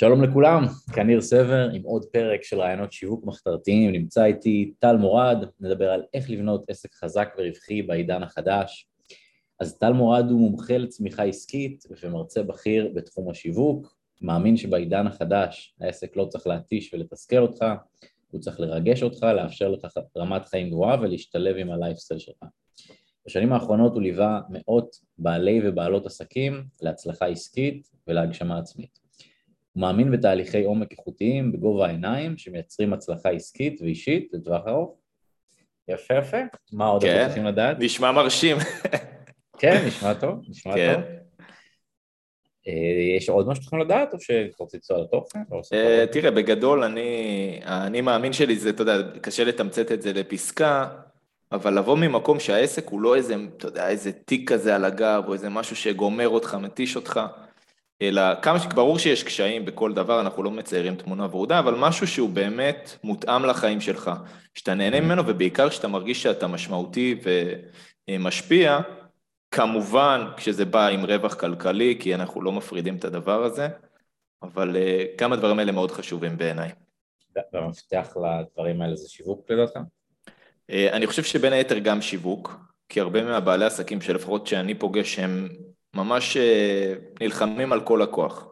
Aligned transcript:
שלום 0.00 0.22
לכולם, 0.22 0.64
כאן 0.92 1.06
ניר 1.06 1.20
סבר 1.20 1.68
עם 1.72 1.82
עוד 1.82 2.04
פרק 2.04 2.42
של 2.42 2.60
רעיונות 2.60 2.92
שיווק 2.92 3.24
מחתרתיים, 3.24 3.92
נמצא 3.92 4.24
איתי 4.24 4.72
טל 4.78 4.96
מורד, 4.96 5.44
נדבר 5.60 5.90
על 5.90 6.02
איך 6.14 6.30
לבנות 6.30 6.64
עסק 6.70 6.94
חזק 6.94 7.28
ורווחי 7.38 7.82
בעידן 7.82 8.22
החדש. 8.22 8.88
אז 9.60 9.78
טל 9.78 9.92
מורד 9.92 10.30
הוא 10.30 10.40
מומחה 10.40 10.78
לצמיחה 10.78 11.24
עסקית 11.24 11.84
ומרצה 12.02 12.42
בכיר 12.42 12.92
בתחום 12.94 13.30
השיווק, 13.30 13.94
מאמין 14.20 14.56
שבעידן 14.56 15.06
החדש 15.06 15.74
העסק 15.80 16.16
לא 16.16 16.24
צריך 16.24 16.46
להתיש 16.46 16.94
ולתסכל 16.94 17.38
אותך, 17.38 17.64
הוא 18.30 18.40
צריך 18.40 18.60
לרגש 18.60 19.02
אותך, 19.02 19.22
לאפשר 19.22 19.68
לך 19.68 19.86
רמת 20.16 20.46
חיים 20.46 20.70
גבוהה 20.70 21.00
ולהשתלב 21.00 21.56
עם 21.56 21.70
הלייפסטייל 21.70 22.20
שלך. 22.20 22.44
בשנים 23.26 23.52
האחרונות 23.52 23.92
הוא 23.92 24.02
ליווה 24.02 24.40
מאות 24.50 24.96
בעלי 25.18 25.60
ובעלות 25.68 26.06
עסקים 26.06 26.64
להצלחה 26.82 27.26
עסקית 27.26 27.88
ולהגשמה 28.06 28.58
עצמית. 28.58 29.07
הוא 29.78 29.82
מאמין 29.82 30.10
בתהליכי 30.10 30.64
עומק 30.64 30.92
איכותיים 30.92 31.52
בגובה 31.52 31.86
העיניים 31.86 32.38
שמייצרים 32.38 32.92
הצלחה 32.92 33.30
עסקית 33.30 33.82
ואישית 33.82 34.28
לטווח 34.32 34.62
ארוך. 34.66 34.98
יפה 35.88 36.14
יפה, 36.14 36.36
מה 36.72 36.86
עוד 36.86 37.02
כן, 37.02 37.16
אתם 37.20 37.28
רוצים 37.28 37.44
לדעת? 37.44 37.76
נשמע 37.80 38.12
מרשים. 38.12 38.56
כן, 39.58 39.86
נשמע 39.86 40.14
טוב, 40.14 40.40
נשמע 40.48 40.74
כן. 40.74 40.94
טוב. 40.94 41.02
אה, 42.68 43.16
יש 43.16 43.28
עוד 43.28 43.48
משהו 43.48 43.64
שאתם 43.64 43.78
לדעת, 43.78 44.14
או 44.14 44.20
שאתה 44.20 44.56
רוצה 44.58 44.76
לצוע 44.76 45.02
לתוכן? 45.02 45.38
אה, 45.72 46.04
תראה, 46.12 46.30
בגדול, 46.30 46.84
אני, 46.84 47.60
אני 47.64 48.00
מאמין 48.00 48.32
שלי, 48.32 48.56
זה, 48.56 48.70
אתה 48.70 48.82
יודע, 48.82 48.96
קשה 49.20 49.44
לתמצת 49.44 49.92
את 49.92 50.02
זה 50.02 50.12
לפסקה, 50.12 50.88
אבל 51.52 51.78
לבוא 51.78 51.96
ממקום 51.96 52.40
שהעסק 52.40 52.88
הוא 52.88 53.00
לא 53.00 53.16
איזה, 53.16 53.36
אתה 53.56 53.68
יודע, 53.68 53.88
איזה 53.88 54.12
תיק 54.12 54.52
כזה 54.52 54.74
על 54.74 54.84
הגב, 54.84 55.24
או 55.26 55.32
איזה 55.32 55.48
משהו 55.48 55.76
שגומר 55.76 56.28
אותך, 56.28 56.56
מתיש 56.60 56.96
אותך, 56.96 57.20
אלא 58.02 58.40
כמה 58.42 58.60
שברור 58.60 58.98
שיש 58.98 59.22
קשיים 59.22 59.64
בכל 59.64 59.94
דבר, 59.94 60.20
אנחנו 60.20 60.42
לא 60.42 60.50
מציירים 60.50 60.96
תמונה 60.96 61.26
ורודה, 61.30 61.58
אבל 61.58 61.74
משהו 61.74 62.06
שהוא 62.06 62.30
באמת 62.30 62.96
מותאם 63.04 63.44
לחיים 63.44 63.80
שלך, 63.80 64.10
שאתה 64.54 64.74
נהנה 64.74 65.00
ממנו 65.00 65.22
ובעיקר 65.26 65.68
כשאתה 65.68 65.88
מרגיש 65.88 66.22
שאתה 66.22 66.46
משמעותי 66.46 67.20
ומשפיע, 68.08 68.80
כמובן 69.50 70.26
כשזה 70.36 70.64
בא 70.64 70.86
עם 70.86 71.04
רווח 71.04 71.34
כלכלי, 71.34 71.96
כי 72.00 72.14
אנחנו 72.14 72.42
לא 72.42 72.52
מפרידים 72.52 72.96
את 72.96 73.04
הדבר 73.04 73.44
הזה, 73.44 73.68
אבל 74.42 74.76
כמה 75.18 75.34
אה, 75.34 75.40
דברים 75.40 75.58
האלה 75.58 75.72
מאוד 75.72 75.90
חשובים 75.90 76.38
בעיניי. 76.38 76.70
והמפתח 77.52 78.16
לדברים 78.16 78.82
האלה 78.82 78.96
זה 78.96 79.08
שיווק 79.08 79.50
לדעתך? 79.50 79.78
אה, 80.70 80.92
אני 80.92 81.06
חושב 81.06 81.22
שבין 81.22 81.52
היתר 81.52 81.78
גם 81.78 82.02
שיווק, 82.02 82.60
כי 82.88 83.00
הרבה 83.00 83.24
מהבעלי 83.24 83.64
עסקים 83.64 84.00
שלפחות 84.00 84.46
שאני 84.46 84.74
פוגש 84.74 85.18
הם 85.18 85.48
ממש 85.98 86.36
אה, 86.36 86.94
נלחמים 87.20 87.72
על 87.72 87.80
כל 87.80 88.02
הכוח. 88.02 88.48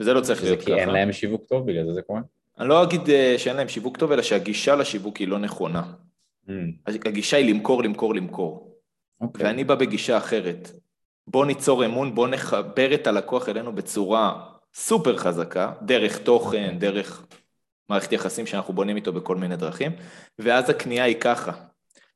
וזה 0.00 0.14
לא 0.14 0.20
צריך 0.20 0.42
להיות 0.42 0.58
ככה. 0.58 0.70
זה 0.70 0.76
כי 0.76 0.80
אין 0.80 0.88
להם 0.88 1.12
שיווק 1.12 1.44
טוב, 1.48 1.66
בגלל 1.66 1.86
זה 1.86 1.92
זה 1.92 2.02
קורה? 2.02 2.20
אני 2.58 2.68
לא 2.68 2.82
אגיד 2.82 3.10
אה, 3.10 3.34
שאין 3.38 3.56
להם 3.56 3.68
שיווק 3.68 3.96
טוב, 3.96 4.12
אלא 4.12 4.22
שהגישה 4.22 4.76
לשיווק 4.76 5.16
היא 5.16 5.28
לא 5.28 5.38
נכונה. 5.38 5.82
Mm. 6.48 6.50
הגישה 6.86 7.36
היא 7.36 7.54
למכור, 7.54 7.82
למכור, 7.82 8.14
למכור. 8.14 8.72
Okay. 9.22 9.24
אוקיי. 9.24 9.46
ואני 9.46 9.64
בא 9.64 9.74
בגישה 9.74 10.16
אחרת. 10.16 10.70
בוא 11.26 11.46
ניצור 11.46 11.84
אמון, 11.84 12.14
בוא 12.14 12.28
נחבר 12.28 12.94
את 12.94 13.06
הלקוח 13.06 13.48
אלינו 13.48 13.72
בצורה 13.72 14.48
סופר 14.74 15.16
חזקה, 15.16 15.72
דרך 15.82 16.18
תוכן. 16.18 16.64
אוקיי. 16.64 16.78
דרך 16.78 17.26
מערכת 17.88 18.12
יחסים 18.12 18.46
שאנחנו 18.46 18.74
בונים 18.74 18.96
איתו 18.96 19.12
בכל 19.12 19.36
מיני 19.36 19.56
דרכים, 19.56 19.92
ואז 20.38 20.70
הקנייה 20.70 21.04
היא 21.04 21.16
ככה. 21.20 21.52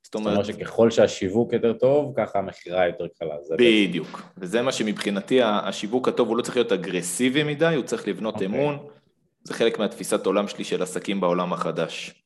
זאת 0.03 0.15
אומרת 0.15 0.45
שככל 0.45 0.91
שהשיווק 0.91 1.53
יותר 1.53 1.73
טוב, 1.73 2.13
ככה 2.17 2.39
המכירה 2.39 2.87
יותר 2.87 3.07
קלה. 3.19 3.35
בדיוק, 3.59 4.23
וזה 4.37 4.63
מה 4.63 4.73
שמבחינתי 4.73 5.43
השיווק 5.43 6.09
הטוב 6.09 6.29
הוא 6.29 6.37
לא 6.37 6.43
צריך 6.43 6.57
להיות 6.57 6.73
אגרסיבי 6.73 7.43
מדי, 7.43 7.75
הוא 7.77 7.85
צריך 7.85 8.09
לבנות 8.09 8.35
okay. 8.35 8.45
אוקיי. 8.45 8.47
אמון, 8.47 8.87
זה 9.43 9.55
חלק 9.55 9.79
מהתפיסת 9.79 10.27
עולם 10.27 10.49
שלי 10.49 10.65
של 10.65 10.83
עסקים 10.83 11.21
בעולם 11.21 11.53
החדש. 11.53 12.25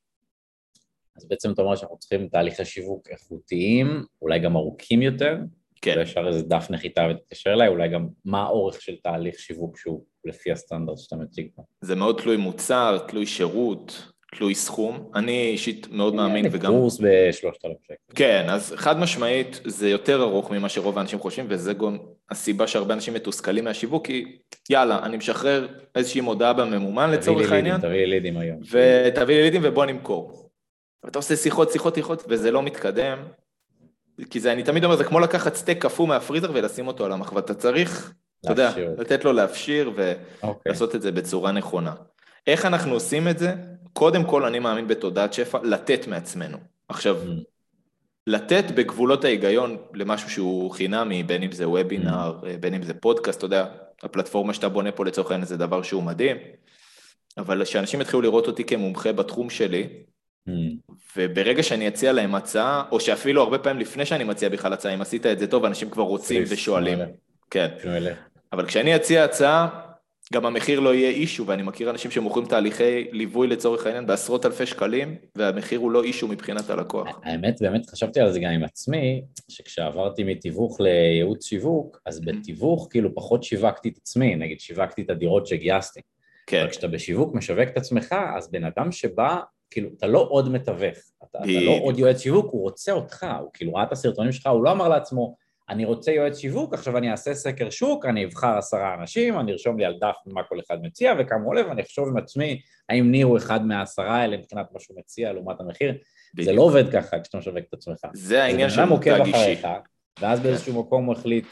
אז 1.16 1.28
בעצם 1.28 1.52
אתה 1.52 1.62
אומר 1.62 1.76
שאנחנו 1.76 1.98
צריכים 1.98 2.28
תהליכי 2.28 2.64
שיווק 2.64 3.08
איכותיים, 3.08 4.04
אולי 4.22 4.38
גם 4.38 4.56
ארוכים 4.56 5.02
יותר, 5.02 5.36
כן. 5.80 6.00
אפשר 6.00 6.28
איזה 6.28 6.42
דף 6.42 6.66
נחיתה 6.70 7.08
ותתקשר 7.10 7.52
אליי, 7.52 7.68
אולי 7.68 7.88
גם 7.88 8.08
מה 8.24 8.42
האורך 8.42 8.80
של 8.80 8.96
תהליך 9.02 9.38
שיווק 9.38 9.78
שהוא 9.78 10.04
לפי 10.24 10.52
הסטנדרט 10.52 10.98
שאתה 10.98 11.16
מציג 11.16 11.48
פה. 11.54 11.62
זה 11.80 11.94
מאוד 11.94 12.20
תלוי 12.22 12.36
מוצר, 12.36 12.98
תלוי 13.08 13.26
שירות, 13.26 14.12
תלוי 14.38 14.54
סכום, 14.54 15.10
אני 15.14 15.48
אישית 15.48 15.86
מאוד 15.90 16.14
מאמין 16.14 16.46
וגם... 16.52 16.72
קורס 16.72 16.98
בשלושת 17.00 17.64
אלפים 17.64 17.78
שקל. 17.84 18.14
כן, 18.14 18.46
אז 18.48 18.74
חד 18.76 18.98
משמעית 18.98 19.60
זה 19.64 19.88
יותר 19.88 20.22
ארוך 20.22 20.50
ממה 20.50 20.68
שרוב 20.68 20.98
האנשים 20.98 21.18
חושבים, 21.18 21.46
וזה 21.48 21.74
גם 21.74 21.98
הסיבה 22.30 22.66
שהרבה 22.66 22.94
אנשים 22.94 23.14
מתוסכלים 23.14 23.64
מהשיווק, 23.64 24.06
כי 24.06 24.38
יאללה, 24.70 24.98
אני 25.02 25.16
משחרר 25.16 25.68
איזושהי 25.94 26.20
מודעה 26.20 26.52
בממומן 26.52 27.10
לצורך 27.10 27.52
העניין. 27.52 27.80
תביא 27.80 27.90
לי 27.90 28.06
לידים 28.06 28.36
היום. 28.36 28.60
ותביא 28.70 29.36
לי 29.36 29.42
לידים 29.42 29.60
ובוא 29.64 29.86
נמכור. 29.86 30.50
ואתה 31.04 31.18
עושה 31.18 31.36
שיחות, 31.36 31.72
שיחות, 31.72 31.94
שיחות, 31.94 32.24
וזה 32.28 32.50
לא 32.50 32.62
מתקדם, 32.62 33.18
כי 34.30 34.40
זה, 34.40 34.52
אני 34.52 34.62
תמיד 34.62 34.84
אומר, 34.84 34.96
זה 34.96 35.04
כמו 35.04 35.20
לקחת 35.20 35.54
סטייק 35.54 35.82
קפוא 35.82 36.06
מהפריזר 36.06 36.50
ולשים 36.54 36.86
אותו 36.86 37.04
על 37.04 37.12
המחווה, 37.12 37.40
אתה 37.40 37.54
צריך, 37.54 38.12
אתה 38.40 38.52
יודע, 38.52 38.72
לתת 38.98 39.24
לו 39.24 39.32
להפשיר 39.32 39.90
ולעשות 39.94 40.88
אוקיי. 40.88 40.98
את 40.98 41.02
זה 41.02 41.12
בצורה 41.12 41.52
נכונה. 41.52 41.92
איך 42.46 42.66
אנחנו 42.66 42.92
עושים 42.92 43.28
את 43.28 43.38
זה? 43.38 43.54
קודם 43.94 44.24
כל 44.24 44.44
אני 44.44 44.58
מאמין 44.58 44.88
בתודעת 44.88 45.32
שפע, 45.32 45.58
לתת 45.62 46.06
מעצמנו. 46.06 46.58
עכשיו, 46.88 47.16
mm. 47.16 47.28
לתת 48.26 48.64
בגבולות 48.74 49.24
ההיגיון 49.24 49.76
למשהו 49.94 50.30
שהוא 50.30 50.70
חינמי, 50.70 51.22
בין 51.22 51.42
אם 51.42 51.52
זה 51.52 51.68
וובינר, 51.68 52.32
mm. 52.40 52.46
בין 52.60 52.74
אם 52.74 52.82
זה 52.82 52.94
פודקאסט, 52.94 53.38
אתה 53.38 53.46
יודע, 53.46 53.66
הפלטפורמה 54.02 54.54
שאתה 54.54 54.68
בונה 54.68 54.92
פה 54.92 55.04
לצורך 55.04 55.30
העניין 55.30 55.46
זה 55.46 55.56
דבר 55.56 55.82
שהוא 55.82 56.02
מדהים, 56.02 56.36
אבל 57.38 57.64
שאנשים 57.64 58.00
יתחילו 58.00 58.22
לראות 58.22 58.46
אותי 58.46 58.64
כמומחה 58.64 59.12
בתחום 59.12 59.50
שלי, 59.50 59.88
mm. 60.48 60.52
וברגע 61.16 61.62
שאני 61.62 61.88
אציע 61.88 62.12
להם 62.12 62.34
הצעה, 62.34 62.84
או 62.90 63.00
שאפילו 63.00 63.42
הרבה 63.42 63.58
פעמים 63.58 63.80
לפני 63.80 64.06
שאני 64.06 64.24
מציע 64.24 64.48
בכלל 64.48 64.72
הצעה, 64.72 64.94
אם 64.94 65.00
עשית 65.00 65.26
את 65.26 65.38
זה 65.38 65.46
טוב, 65.46 65.64
אנשים 65.64 65.90
כבר 65.90 66.02
רוצים 66.02 66.42
ושואלים. 66.48 66.98
כן. 67.50 67.68
אבל 68.52 68.66
כשאני 68.66 68.96
אציע 68.96 69.24
הצעה, 69.24 69.83
גם 70.34 70.46
המחיר 70.46 70.80
לא 70.80 70.94
יהיה 70.94 71.10
אישו, 71.10 71.46
ואני 71.46 71.62
מכיר 71.62 71.90
אנשים 71.90 72.10
שמוכרים 72.10 72.46
תהליכי 72.46 73.08
ליווי 73.12 73.46
לצורך 73.46 73.86
העניין 73.86 74.06
בעשרות 74.06 74.46
אלפי 74.46 74.66
שקלים, 74.66 75.16
והמחיר 75.34 75.78
הוא 75.78 75.90
לא 75.90 76.02
אישו 76.02 76.28
מבחינת 76.28 76.70
הלקוח. 76.70 77.20
האמת, 77.24 77.62
באמת 77.62 77.90
חשבתי 77.90 78.20
על 78.20 78.32
זה 78.32 78.40
גם 78.40 78.50
עם 78.50 78.64
עצמי, 78.64 79.22
שכשעברתי 79.48 80.24
מתיווך 80.24 80.80
לייעוץ 80.80 81.46
שיווק, 81.46 82.00
אז 82.06 82.18
mm-hmm. 82.18 82.26
בתיווך 82.26 82.88
כאילו 82.90 83.14
פחות 83.14 83.42
שיווקתי 83.42 83.88
את 83.88 83.96
עצמי, 83.96 84.36
נגיד 84.36 84.60
שיווקתי 84.60 85.02
את 85.02 85.10
הדירות 85.10 85.46
שגייסתי. 85.46 86.00
כן. 86.46 86.60
אבל 86.60 86.70
כשאתה 86.70 86.88
בשיווק 86.88 87.34
משווק 87.34 87.68
את 87.68 87.76
עצמך, 87.76 88.14
אז 88.36 88.50
בן 88.50 88.64
אדם 88.64 88.92
שבא, 88.92 89.36
כאילו, 89.70 89.88
אתה 89.98 90.06
לא 90.06 90.26
עוד 90.30 90.52
מתווך, 90.52 90.98
אתה, 91.24 91.38
אתה 91.38 91.60
לא 91.60 91.78
עוד 91.82 91.98
יועץ 91.98 92.20
שיווק, 92.20 92.52
הוא 92.52 92.62
רוצה 92.62 92.92
אותך, 92.92 93.26
הוא 93.40 93.50
כאילו 93.54 93.74
ראה 93.74 93.82
את 93.82 93.92
הסרטונים 93.92 94.32
שלך, 94.32 94.46
הוא 94.46 94.64
לא 94.64 94.72
אמר 94.72 94.88
לעצמו, 94.88 95.36
אני 95.68 95.84
רוצה 95.84 96.12
יועץ 96.12 96.38
שיווק, 96.38 96.74
עכשיו 96.74 96.96
אני 96.96 97.10
אעשה 97.10 97.34
סקר 97.34 97.70
שוק, 97.70 98.06
אני 98.06 98.24
אבחר 98.24 98.58
עשרה 98.58 98.94
אנשים, 98.94 99.40
אני 99.40 99.52
ארשום 99.52 99.78
לי 99.78 99.84
על 99.84 99.94
דף 100.00 100.16
מה 100.26 100.42
כל 100.48 100.60
אחד 100.66 100.82
מציע 100.82 101.14
וכמה 101.18 101.44
עולה, 101.44 101.68
ואני 101.68 101.82
אחשוב 101.82 102.08
עם 102.08 102.16
עצמי 102.16 102.60
האם 102.88 103.10
ניר 103.10 103.26
הוא 103.26 103.36
אחד 103.36 103.66
מהעשרה 103.66 104.16
האלה 104.16 104.36
מבחינת 104.36 104.66
מה 104.72 104.80
שהוא 104.80 104.98
מציע 104.98 105.32
לעומת 105.32 105.60
המחיר. 105.60 105.94
בדיוק. 106.34 106.48
זה 106.48 106.52
לא 106.52 106.62
עובד 106.62 106.92
ככה 106.92 107.20
כשאתה 107.20 107.38
משווק 107.38 107.58
את 107.68 107.74
עצמך. 107.74 107.98
זה 108.14 108.44
העניין 108.44 108.70
של 108.70 108.84
מותג 108.84 109.20
אישי. 109.24 109.62
ואז 110.20 110.40
באיזשהו 110.40 110.82
מקום 110.82 111.04
הוא 111.04 111.14
החליט, 111.14 111.44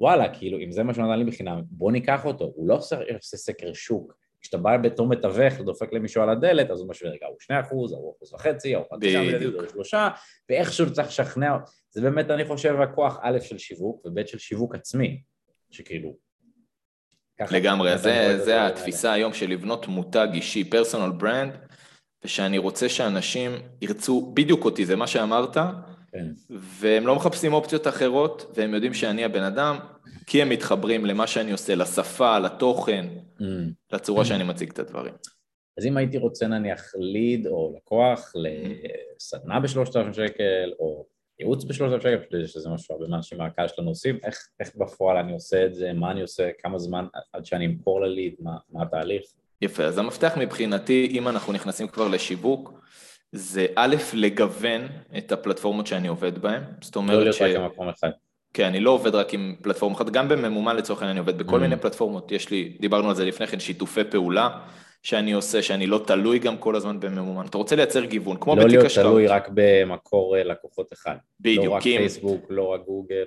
וואלה, 0.00 0.34
כאילו, 0.34 0.58
אם 0.58 0.72
זה 0.72 0.82
מה 0.82 0.94
שנתן 0.94 1.18
לי 1.18 1.24
בחינם, 1.24 1.62
בוא 1.70 1.92
ניקח 1.92 2.24
אותו. 2.24 2.52
הוא 2.54 2.68
לא 2.68 2.74
עושה 2.74 2.96
סקר 3.20 3.72
שוק. 3.72 4.14
כשאתה 4.40 4.58
בא 4.58 4.76
בתור 4.76 5.08
מתווך 5.08 5.60
ודופק 5.60 5.92
למישהו 5.92 6.22
על 6.22 6.30
הדלת, 6.30 6.70
אז 6.70 6.80
הוא 6.80 6.88
משווה, 6.88 7.10
רגע, 7.10 7.26
הוא 7.26 7.36
שני 7.40 7.60
אחוז, 7.60 7.92
הוא 7.92 8.14
אחוז 8.16 8.34
וחצי, 8.34 8.74
הוא 8.74 8.84
חצי 8.94 9.18
מיליון, 9.18 9.54
הוא 9.54 9.68
שלושה, 9.72 10.08
ואיכשהו 10.48 10.92
צריך 10.92 11.08
לשכנע, 11.08 11.56
זה 11.98 12.02
באמת, 12.02 12.30
אני 12.30 12.44
חושב, 12.44 12.80
הכוח 12.80 13.18
א' 13.22 13.38
של 13.40 13.58
שיווק, 13.58 14.06
וב' 14.06 14.26
של 14.26 14.38
שיווק 14.38 14.74
עצמי, 14.74 15.22
שכאילו... 15.70 16.16
לגמרי, 17.50 17.98
זה, 17.98 18.38
זה 18.44 18.66
התפיסה 18.66 19.12
היום 19.12 19.32
של 19.32 19.50
לבנות 19.50 19.88
מותג 19.88 20.28
אישי, 20.32 20.64
פרסונל 20.64 21.12
ברנד, 21.12 21.52
ושאני 22.24 22.58
רוצה 22.58 22.88
שאנשים 22.88 23.50
ירצו 23.82 24.32
בדיוק 24.34 24.64
אותי, 24.64 24.86
זה 24.86 24.96
מה 24.96 25.06
שאמרת, 25.06 25.56
כן. 26.12 26.26
והם 26.50 27.06
לא 27.06 27.16
מחפשים 27.16 27.52
אופציות 27.52 27.86
אחרות, 27.86 28.52
והם 28.54 28.74
יודעים 28.74 28.94
שאני 28.94 29.24
הבן 29.24 29.42
אדם, 29.42 29.78
כי 30.26 30.42
הם 30.42 30.48
מתחברים 30.48 31.06
למה 31.06 31.26
שאני 31.26 31.52
עושה, 31.52 31.74
לשפה, 31.74 32.38
לתוכן, 32.38 33.06
mm. 33.40 33.44
לצורה 33.92 34.24
שאני 34.24 34.44
מציג 34.44 34.70
את 34.70 34.78
הדברים. 34.78 35.14
אז 35.78 35.86
אם 35.86 35.96
הייתי 35.96 36.18
רוצה 36.18 36.46
נניח 36.46 36.92
ליד 36.98 37.46
או 37.46 37.74
לקוח 37.76 38.32
לסדנה 39.16 39.60
בשלושת 39.60 39.96
אלפים 39.96 40.12
שקל, 40.12 40.72
או 40.78 41.06
ייעוץ 41.40 41.64
בשלושת 41.64 41.94
אלפים 41.94 42.12
שקל, 42.12 42.24
פשוט 42.42 42.48
שזה 42.54 42.68
משהו 42.68 42.94
הרבה 42.94 43.08
מהאנשים 43.08 43.38
מהקהל 43.38 43.68
שלנו 43.68 43.88
עושים, 43.88 44.18
איך, 44.24 44.48
איך 44.60 44.70
בפועל 44.76 45.16
אני 45.16 45.32
עושה 45.32 45.66
את 45.66 45.74
זה, 45.74 45.92
מה 45.92 46.10
אני 46.10 46.22
עושה, 46.22 46.50
כמה 46.62 46.78
זמן 46.78 47.06
עד 47.32 47.46
שאני 47.46 47.66
אמכור 47.66 48.00
לליד, 48.00 48.34
מה, 48.40 48.56
מה 48.72 48.82
התהליך? 48.82 49.22
יפה, 49.62 49.84
אז 49.84 49.98
המפתח 49.98 50.32
מבחינתי, 50.36 51.08
אם 51.10 51.28
אנחנו 51.28 51.52
נכנסים 51.52 51.88
כבר 51.88 52.08
לשיווק, 52.08 52.80
זה 53.32 53.66
א', 53.76 53.96
לגוון 54.14 54.88
את 55.18 55.32
הפלטפורמות 55.32 55.86
שאני 55.86 56.08
עובד 56.08 56.38
בהן, 56.38 56.62
זאת 56.80 56.96
אומרת 56.96 57.26
לא 57.26 57.32
ש... 57.32 57.40
לא 57.40 57.46
להיות 57.46 57.60
רק 57.60 57.70
במקום 57.70 57.88
אחד. 57.88 58.10
כן, 58.54 58.64
אני 58.64 58.80
לא 58.80 58.90
עובד 58.90 59.14
רק 59.14 59.34
עם 59.34 59.56
פלטפורמה 59.62 59.96
אחת, 59.96 60.10
גם 60.10 60.28
בממומן 60.28 60.76
לצורך 60.76 61.02
העניין 61.02 61.16
אני 61.16 61.20
עובד 61.20 61.38
בכל 61.38 61.58
mm. 61.58 61.62
מיני 61.62 61.76
פלטפורמות, 61.76 62.32
יש 62.32 62.50
לי, 62.50 62.76
דיברנו 62.80 63.08
על 63.08 63.14
זה 63.14 63.24
לפני 63.24 63.46
כן, 63.46 63.60
שיתופי 63.60 64.04
פעולה 64.04 64.48
שאני 65.02 65.32
עושה, 65.32 65.62
שאני 65.62 65.86
לא 65.86 66.00
תלוי 66.06 66.38
גם 66.38 66.56
כל 66.56 66.76
הזמן 66.76 67.00
בממומן. 67.00 67.46
אתה 67.46 67.58
רוצה 67.58 67.76
לייצר 67.76 68.04
גיוון, 68.04 68.36
כמו 68.40 68.56
לא 68.56 68.64
בתיק 68.64 68.78
השקעות. 68.84 69.06
לא 69.06 69.18
להיות 69.18 69.26
תלוי 69.26 69.26
רק 69.26 69.48
במקור 69.54 70.36
אה, 70.36 70.44
לקוחות 70.44 70.92
אחד. 70.92 71.16
בדיוק. 71.40 71.64
לא 71.64 71.70
רק 71.70 71.86
אם... 71.86 71.98
פייסבוק, 71.98 72.46
לא 72.50 72.62
רק 72.62 72.80
גוגל. 72.80 73.24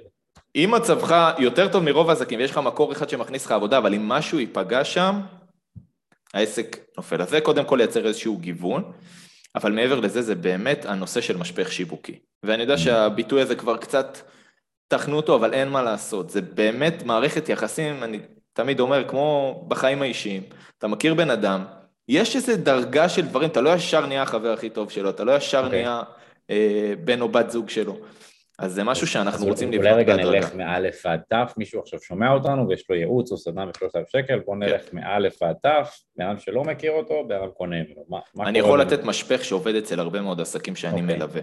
אם 0.56 0.74
מצבך 0.76 1.34
יותר 1.40 1.68
טוב 1.72 1.84
מרוב 1.84 2.10
העסקים 2.10 2.40
ויש 2.40 2.52
לך 2.52 2.58
מקור 2.58 2.92
אחד 2.92 3.10
שמכניס 3.10 3.46
לך 3.46 3.52
עבודה, 3.52 3.78
אבל 3.78 3.94
אם 3.94 4.10
משהו 4.10 4.40
ייפגע 4.40 4.84
שם, 4.84 5.16
העסק 6.34 6.78
נופל. 6.98 7.22
אז 7.22 7.30
זה 7.30 7.42
קודם 7.42 7.66
כל 7.66 7.76
לייצר 7.76 8.08
איזשהו 8.08 8.38
גיוון. 8.38 8.84
אבל 9.56 9.72
מעבר 9.72 10.00
לזה 10.00 10.22
זה 10.22 10.36
באמת 10.36 10.86
הנושא 10.86 11.22
של 11.22 11.38
משפך 11.38 11.72
שיווקי. 11.72 12.20
ואני 12.44 12.62
יודע 12.62 12.78
שהביטוי 12.78 13.42
הזה 13.42 13.56
כבר 13.56 13.78
קצת, 13.78 14.18
תחנו 14.88 15.18
אותו, 15.18 15.36
אבל 15.36 15.54
אין 15.54 15.70
מה 15.70 15.82
לעשות. 15.82 16.30
זה 16.30 16.42
באמת 16.42 17.04
מערכת 17.04 17.50
יחסים, 17.50 18.04
אני 18.04 18.20
תמיד 18.54 18.80
אומר, 18.80 19.08
כמו 19.08 19.56
בחיים 19.68 20.02
האישיים. 20.02 20.44
אתה 20.78 20.88
מכיר 20.88 21.14
בן 21.14 21.30
אדם, 21.30 21.66
יש 22.08 22.36
איזו 22.36 22.54
דרגה 22.58 23.10
של 23.10 23.28
דברים, 23.28 23.50
אתה 23.50 23.62
לא 23.62 23.70
ישר 23.74 24.06
נהיה 24.06 24.22
החבר 24.22 24.54
הכי 24.54 24.70
טוב 24.70 24.90
שלו, 24.90 25.10
אתה 25.10 25.24
לא 25.24 25.36
ישר 25.36 25.62
okay. 25.62 25.66
אוקיי. 25.66 25.82
נהיה 25.82 26.02
אה, 26.50 26.94
בן 27.04 27.22
או 27.22 27.30
בת 27.30 27.50
זוג 27.50 27.70
שלו. 27.70 27.98
אז 28.60 28.74
זה 28.74 28.84
משהו 28.84 29.08
שאנחנו 29.08 29.46
רוצים 29.46 29.72
לבנות 29.72 29.86
בהדרגה. 29.86 30.14
אולי 30.14 30.38
רגע 30.38 30.40
נלך 30.40 30.56
מאלף 30.56 31.02
ועד 31.06 31.22
תף, 31.30 31.54
מישהו 31.58 31.82
עכשיו 31.82 32.00
שומע 32.02 32.32
אותנו 32.34 32.70
ויש 32.70 32.86
לו 32.90 32.96
ייעוץ 32.96 33.32
או 33.32 33.38
סדנה 33.38 33.66
בשלושת 33.66 33.96
אלף 33.96 34.10
שקל, 34.10 34.40
בוא 34.40 34.56
נלך 34.56 34.82
כן. 34.92 34.98
מאלף 34.98 35.42
ועד 35.42 35.56
תף, 35.62 36.00
בן 36.18 36.26
אדם 36.26 36.40
שלא 36.40 36.64
מכיר 36.64 36.92
אותו, 36.92 37.28
בן 37.28 37.36
אדם 37.36 37.50
קונה 37.54 37.76
ממנו. 37.76 38.22
אני 38.48 38.60
יכול 38.60 38.82
לתת 38.82 39.04
משפך 39.04 39.44
שעובד 39.44 39.76
אצל 39.76 40.00
הרבה 40.00 40.22
מאוד 40.22 40.42
עסקים 40.42 40.76
שאני 40.76 41.02
אוקיי. 41.02 41.16
מלווה. 41.16 41.42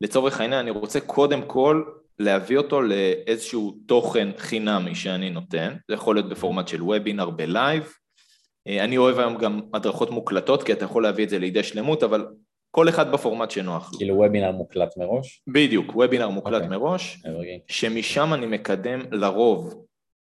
לצורך 0.00 0.40
העניין 0.40 0.60
אני 0.60 0.70
רוצה 0.70 1.00
קודם 1.00 1.42
כל 1.42 1.82
להביא 2.18 2.58
אותו 2.58 2.82
לאיזשהו 2.82 3.78
תוכן 3.86 4.28
חינמי 4.38 4.94
שאני 4.94 5.30
נותן, 5.30 5.76
זה 5.88 5.94
יכול 5.94 6.16
להיות 6.16 6.28
בפורמט 6.28 6.68
של 6.68 6.82
וובינר 6.82 7.30
ב 7.30 7.40
live, 7.40 7.92
אה, 8.66 8.84
אני 8.84 8.98
אוהב 8.98 9.18
היום 9.18 9.36
גם 9.36 9.60
הדרכות 9.74 10.10
מוקלטות 10.10 10.62
כי 10.62 10.72
אתה 10.72 10.84
יכול 10.84 11.02
להביא 11.02 11.24
את 11.24 11.30
זה 11.30 11.38
לידי 11.38 11.62
שלמות, 11.62 12.02
אבל 12.02 12.26
כל 12.70 12.88
אחד 12.88 13.12
בפורמט 13.12 13.50
שנוח 13.50 13.92
לו. 13.92 13.98
כאילו 13.98 14.14
וובינר 14.14 14.50
מוקלט 14.50 14.96
מראש? 14.96 15.42
בדיוק, 15.48 15.96
וובינר 15.96 16.28
מוקלט 16.28 16.62
okay. 16.62 16.64
אוקיי. 16.64 16.78
מראש, 16.78 17.22
okay. 17.26 17.72
שמשם 17.72 18.34
אני 18.34 18.46
מקדם 18.46 19.00
לרוב 19.12 19.86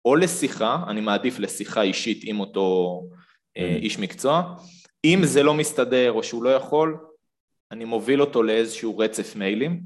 או 0.04 0.16
לשיחה, 0.16 0.82
אני 0.88 1.00
מעדיף 1.00 1.38
לשיחה 1.38 1.82
אישית 1.82 2.20
עם 2.24 2.40
אותו 2.40 3.00
mm. 3.58 3.60
איש 3.60 3.98
מקצוע, 3.98 4.54
אם 5.04 5.20
זה 5.22 5.42
לא 5.42 5.54
מסתדר 5.54 6.12
או 6.12 6.22
שהוא 6.22 6.42
לא 6.42 6.50
יכול, 6.50 6.96
אני 7.70 7.84
מוביל 7.84 8.20
אותו 8.20 8.42
לאיזשהו 8.42 8.98
רצף 8.98 9.36
מיילים, 9.36 9.80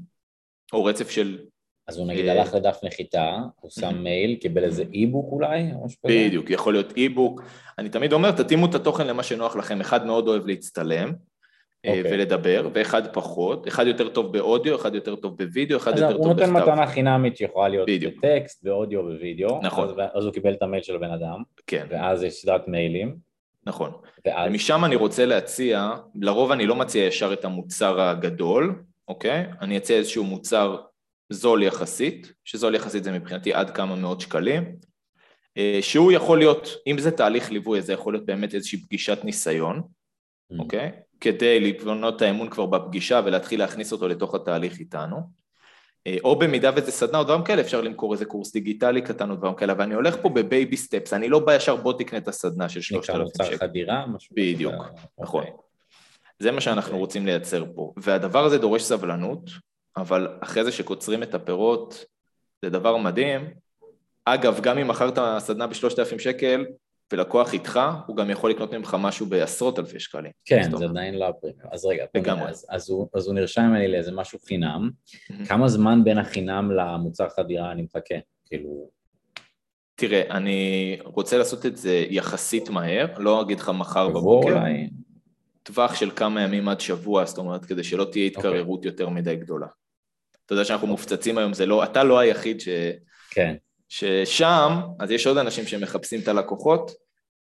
או 0.73 0.85
רצף 0.85 1.09
של... 1.09 1.39
אז 1.87 1.97
הוא 1.97 2.07
נגיד 2.07 2.25
אה, 2.25 2.31
הלך 2.31 2.53
לדף 2.53 2.79
נחיתה, 2.83 3.37
הוא 3.59 3.71
שם 3.71 4.03
מייל, 4.03 4.35
קיבל 4.35 4.63
איזה 4.63 4.83
אי-בוק 4.93 5.31
אולי? 5.31 5.63
בדיוק, 6.03 6.49
יכול 6.49 6.73
להיות 6.73 6.97
אי-בוק. 6.97 7.41
אני 7.79 7.89
תמיד 7.89 8.13
אומר, 8.13 8.31
תתאימו 8.31 8.65
את 8.65 8.75
התוכן 8.75 9.07
למה 9.07 9.23
שנוח 9.23 9.55
לכם. 9.55 9.81
אחד 9.81 10.05
מאוד 10.05 10.27
אוהב 10.27 10.47
להצטלם. 10.47 11.13
אה, 11.85 11.97
אוקיי. 11.97 12.13
ולדבר, 12.13 12.69
ואחד 12.73 13.13
פחות, 13.13 13.67
אחד 13.67 13.87
יותר 13.87 14.09
טוב 14.09 14.33
באודיו, 14.33 14.75
אחד 14.75 14.95
יותר 14.95 15.15
טוב 15.15 15.37
בווידאו, 15.37 15.77
אחד 15.77 15.91
יותר 15.91 16.17
טוב 16.17 16.17
בכתב. 16.17 16.41
אז 16.41 16.47
הוא 16.47 16.51
נותן 16.51 16.69
מתנה 16.69 16.87
חינמית 16.87 17.37
שיכולה 17.37 17.67
להיות. 17.67 17.89
בטקסט, 18.17 18.63
באודיו, 18.63 19.03
בווידאו, 19.03 19.59
נכון. 19.63 19.95
אז 20.13 20.25
הוא 20.25 20.33
קיבל 20.33 20.53
את 20.53 20.61
המייל 20.61 20.83
של 20.83 20.95
הבן 20.95 21.11
אדם, 21.11 21.41
כן. 21.67 21.85
ואז 21.89 22.23
יש 22.23 22.33
סדרת 22.33 22.67
מיילים. 22.67 23.15
נכון. 23.65 23.91
ואז... 24.25 24.49
ומשם 24.49 24.85
אני 24.85 24.95
רוצה 24.95 25.25
להציע, 25.25 25.91
לרוב 26.15 26.51
אני 26.51 26.65
לא 26.65 26.75
מציע 26.75 27.05
ישר 27.05 27.33
את 27.33 27.45
המוצר 27.45 28.01
הגדול, 28.01 28.83
אוקיי? 29.07 29.45
אני 29.61 29.77
אציע 29.77 29.97
איזשהו 29.97 30.23
מוצר 30.23 30.77
זול 31.29 31.63
יחסית, 31.63 32.33
שזול 32.43 32.75
יחסית 32.75 33.03
זה 33.03 33.11
מבחינתי 33.11 33.53
עד 33.53 33.69
כמה 33.69 33.95
מאות 33.95 34.21
שקלים, 34.21 34.75
אה, 35.57 35.79
שהוא 35.81 36.11
יכול 36.11 36.37
להיות, 36.37 36.69
אם 36.87 36.97
זה 36.99 37.11
תהליך 37.11 37.51
ליווי, 37.51 37.81
זה 37.81 37.93
יכול 37.93 38.13
להיות 38.13 38.25
באמת 38.25 38.53
איזושהי 38.53 38.81
פגישת 38.81 39.19
ניסיון, 39.23 39.81
mm. 39.81 40.59
אוקיי? 40.59 40.91
כדי 41.21 41.59
לבנות 41.59 42.15
את 42.15 42.21
האמון 42.21 42.49
כבר 42.49 42.65
בפגישה 42.65 43.21
ולהתחיל 43.25 43.59
להכניס 43.59 43.91
אותו 43.91 44.07
לתוך 44.07 44.35
התהליך 44.35 44.79
איתנו. 44.79 45.43
אה, 46.07 46.17
או 46.23 46.39
במידה 46.39 46.71
וזה 46.75 46.91
סדנה 46.91 47.17
או 47.17 47.23
דברים 47.23 47.43
כאלה, 47.43 47.61
אפשר 47.61 47.81
למכור 47.81 48.13
איזה 48.13 48.25
קורס 48.25 48.53
דיגיטלי 48.53 49.01
קטן 49.01 49.29
או 49.29 49.35
דברים 49.35 49.55
כאלה, 49.55 49.73
אבל 49.73 49.83
אני 49.83 49.93
הולך 49.93 50.15
פה 50.21 50.29
ב 50.29 50.39
baby 50.39 50.77
steps, 50.77 51.13
אני 51.13 51.29
לא 51.29 51.39
בא 51.39 51.55
ישר 51.55 51.75
בוא 51.75 51.93
תקנה 51.93 52.19
את 52.19 52.27
הסדנה 52.27 52.69
של 52.69 52.81
שלושת 52.81 53.09
אלפים 53.09 53.25
שקל. 53.25 53.43
נקרא 53.43 53.51
מוצר 53.51 53.67
חדירה? 53.67 54.05
בדיוק, 54.31 54.73
נכון. 55.19 55.39
אוקיי. 55.39 55.51
זה 56.39 56.51
מה 56.51 56.61
שאנחנו. 56.61 56.97
רוצים 56.97 57.25
לייצר 57.25 57.65
פה, 57.75 57.93
והדבר 57.97 58.45
הזה 58.45 58.57
דורש 58.57 58.83
סבלנות, 58.83 59.49
אבל 59.97 60.27
אחרי 60.39 60.63
זה 60.63 60.71
שקוצרים 60.71 61.23
את 61.23 61.33
הפירות, 61.33 62.05
זה 62.61 62.69
דבר 62.69 62.97
מדהים. 62.97 63.53
אגב, 64.25 64.59
גם 64.61 64.77
אם 64.77 64.87
מכרת 64.87 65.17
סדנה 65.39 65.67
בשלושת 65.67 65.99
אלפים 65.99 66.19
שקל, 66.19 66.65
ולקוח 67.13 67.53
איתך, 67.53 67.79
הוא 68.07 68.17
גם 68.17 68.29
יכול 68.29 68.49
לקנות 68.49 68.73
ממך 68.73 68.97
משהו 68.99 69.25
בעשרות 69.25 69.79
אלפי 69.79 69.99
שקלים. 69.99 70.31
כן, 70.45 70.77
זה 70.77 70.85
עדיין 70.85 71.15
לא 71.15 71.27
הפרימיום. 71.27 71.69
אז 71.71 71.85
רגע, 71.85 72.05
לגמרי. 72.15 72.49
אז, 72.49 72.65
אז, 72.69 72.89
הוא, 72.89 73.09
אז 73.13 73.27
הוא 73.27 73.35
נרשם 73.35 73.61
ממני 73.61 73.87
לאיזה 73.87 74.11
משהו 74.11 74.39
חינם, 74.47 74.89
mm-hmm. 74.89 75.47
כמה 75.47 75.67
זמן 75.67 76.03
בין 76.03 76.17
החינם 76.17 76.71
למוצר 76.71 77.29
חדירה 77.29 77.71
אני 77.71 77.81
מחכה? 77.81 78.15
כאילו... 78.45 78.89
תראה, 79.95 80.21
אני 80.29 80.97
רוצה 81.03 81.37
לעשות 81.37 81.65
את 81.65 81.77
זה 81.77 82.05
יחסית 82.09 82.69
מהר, 82.69 83.05
לא 83.17 83.41
אגיד 83.41 83.59
לך 83.59 83.69
מחר 83.69 84.09
בבוקר. 84.09 84.49
אולי. 84.49 84.89
טווח 85.63 85.95
של 85.95 86.11
כמה 86.11 86.41
ימים 86.41 86.67
עד 86.67 86.79
שבוע, 86.79 87.25
זאת 87.25 87.37
אומרת, 87.37 87.65
כדי 87.65 87.83
שלא 87.83 88.05
תהיה 88.11 88.29
אוקיי. 88.35 88.51
התקררות 88.51 88.83
okay. 88.83 88.87
יותר 88.87 89.09
מדי 89.09 89.35
גדולה. 89.35 89.67
אתה 90.45 90.53
יודע 90.53 90.65
שאנחנו 90.65 90.87
מופצצים 90.87 91.37
היום, 91.37 91.53
זה 91.53 91.65
לא, 91.65 91.83
אתה 91.83 92.03
לא 92.03 92.19
היחיד 92.19 92.61
ש... 92.61 92.67
כן. 93.29 93.55
ששם, 93.89 94.81
אז 94.99 95.11
יש 95.11 95.27
עוד 95.27 95.37
אנשים 95.37 95.65
שמחפשים 95.65 96.19
את 96.19 96.27
הלקוחות, 96.27 96.91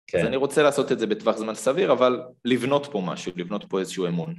כן. 0.08 0.20
אז 0.20 0.26
אני 0.26 0.36
רוצה 0.36 0.64
לעשות 0.64 0.92
את 0.92 1.00
זה 1.00 1.08
בטווח 1.08 1.38
זמן 1.38 1.56
סביר, 1.56 1.92
אבל 1.92 2.22
לבנות 2.46 2.88
פה 2.92 3.02
משהו, 3.06 3.32
לבנות 3.36 3.66
פה 3.70 3.80
איזשהו 3.80 4.08
אמון. 4.08 4.36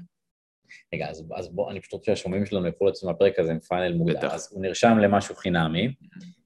רגע, 0.94 1.08
אז, 1.08 1.24
אז 1.34 1.48
בוא, 1.48 1.70
אני 1.70 1.80
פשוט 1.80 1.92
רוצה 1.92 2.16
שהשומעים 2.16 2.46
שלנו 2.46 2.66
יפעו 2.66 2.86
לעצמם 2.86 3.10
הפרק 3.10 3.38
הזה 3.38 3.50
עם 3.50 3.60
פיינל 3.60 3.94
מוגדר. 3.94 4.30
אז 4.30 4.48
הוא 4.52 4.62
נרשם 4.62 4.98
למשהו 4.98 5.34
חינמי, 5.34 5.94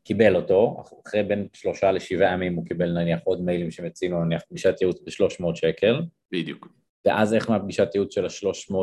קיבל 0.04 0.36
אותו, 0.36 0.82
אחרי 1.06 1.22
בין 1.22 1.48
שלושה 1.52 1.92
לשבעה 1.92 2.32
ימים 2.32 2.54
הוא 2.54 2.66
קיבל 2.66 2.92
נניח 2.92 3.20
עוד 3.24 3.40
מיילים 3.40 3.70
שמציעים 3.70 4.12
לו 4.12 4.24
נניח 4.24 4.42
פגישת 4.48 4.74
ייעוץ 4.80 5.00
ב-300 5.00 5.54
שקל. 5.54 6.00
בדיוק. 6.32 6.68
ואז 7.04 7.34
איך 7.34 7.50
מהפגישת 7.50 7.88
ייעוץ 7.94 8.14
של 8.14 8.24
ה-300 8.24 8.74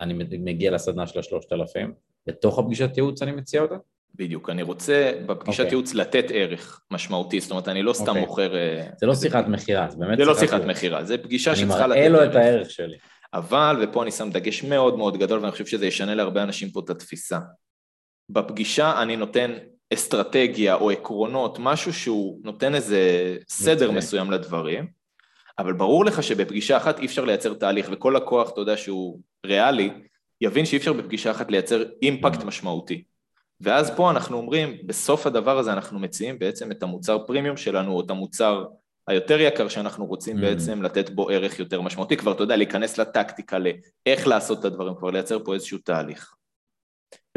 אני 0.00 0.14
מגיע 0.38 0.70
לסדנה 0.70 1.06
של 1.06 1.18
ה-3,000? 1.18 1.88
בתוך 2.28 2.58
הפגישת 2.58 2.90
ייעוץ 2.96 3.22
אני 3.22 3.32
מציע 3.32 3.62
אותה? 3.62 3.74
בדיוק, 4.14 4.50
אני 4.50 4.62
רוצה 4.62 5.12
בפגישת 5.26 5.58
okay. 5.58 5.62
אוקיי. 5.62 5.70
ייעוץ 5.70 5.94
לתת 5.94 6.24
ערך 6.30 6.80
משמעותי, 6.90 7.40
זאת 7.40 7.50
אומרת, 7.50 7.68
אני 7.68 7.82
לא 7.82 7.92
סתם 7.92 8.04
okay. 8.04 8.08
אוקיי. 8.08 8.20
מוכר... 8.20 8.56
אה, 8.56 8.86
זה 9.00 9.06
לא 9.06 9.14
שיחת 9.14 9.48
מכירה, 9.48 9.90
זה 9.90 9.96
באמת 9.96 10.18
זה 10.18 10.24
לא 10.24 10.34
שיחת 10.34 10.64
מכירה, 10.64 11.04
זה 11.04 11.18
פגישה 11.18 11.56
שצריכה 11.56 11.86
לתת... 11.86 11.98
אני 11.98 12.08
מראה 12.08 12.24
לו 12.24 12.30
את 12.30 12.36
הערך 12.36 12.70
שלי. 12.70 12.96
אבל, 13.34 13.76
ופה 13.82 14.02
אני 14.02 14.10
שם 14.10 14.30
דגש 14.30 14.64
מאוד 14.64 14.98
מאוד 14.98 15.16
גדול, 15.16 15.40
ואני 15.40 15.52
חושב 15.52 15.66
שזה 15.66 15.86
ישנה 15.86 16.14
להרבה 16.14 16.42
אנשים 16.42 16.70
פה 16.70 16.80
את 16.84 16.90
התפיסה. 16.90 17.38
בפגישה 18.30 19.02
אני 19.02 19.16
נותן 19.16 19.52
אסטרטגיה 19.94 20.74
או 20.74 20.90
עקרונות, 20.90 21.58
משהו 21.60 21.92
שהוא 21.92 22.40
נותן 22.44 22.74
איזה 22.74 23.36
סדר 23.48 23.90
מסוים 23.90 24.30
לדברים, 24.30 24.86
אבל 25.58 25.72
ברור 25.72 26.04
לך 26.04 26.22
שבפגישה 26.22 26.76
אחת 26.76 26.98
אי 26.98 27.06
אפשר 27.06 27.24
לייצר 27.24 27.54
תהליך, 27.54 27.88
וכל 27.92 28.14
לקוח, 28.16 28.50
אתה 28.50 28.60
יודע 28.60 28.76
שהוא 28.76 29.20
ריאלי, 29.46 29.90
יבין 30.40 30.66
שאי 30.66 30.78
אפשר 30.78 30.92
בפגישה 30.92 31.30
אחת 31.30 31.50
לייצר 31.50 31.84
אימפקט 32.02 32.44
משמעותי. 32.44 33.04
ואז 33.60 33.90
פה 33.96 34.10
אנחנו 34.10 34.36
אומרים, 34.36 34.76
בסוף 34.86 35.26
הדבר 35.26 35.58
הזה 35.58 35.72
אנחנו 35.72 35.98
מציעים 35.98 36.38
בעצם 36.38 36.70
את 36.70 36.82
המוצר 36.82 37.18
פרימיום 37.26 37.56
שלנו, 37.56 37.92
או 37.92 38.00
את 38.00 38.10
המוצר 38.10 38.64
היותר 39.08 39.40
יקר 39.40 39.68
שאנחנו 39.68 40.06
רוצים 40.06 40.38
mm. 40.38 40.40
בעצם 40.40 40.82
לתת 40.82 41.10
בו 41.10 41.30
ערך 41.30 41.58
יותר 41.58 41.80
משמעותי, 41.80 42.16
כבר 42.16 42.32
אתה 42.32 42.42
יודע, 42.42 42.56
להיכנס 42.56 42.98
לטקטיקה, 42.98 43.58
לאיך 43.58 44.26
לעשות 44.26 44.60
את 44.60 44.64
הדברים, 44.64 44.94
כבר 44.94 45.10
לייצר 45.10 45.44
פה 45.44 45.54
איזשהו 45.54 45.78
תהליך. 45.78 46.34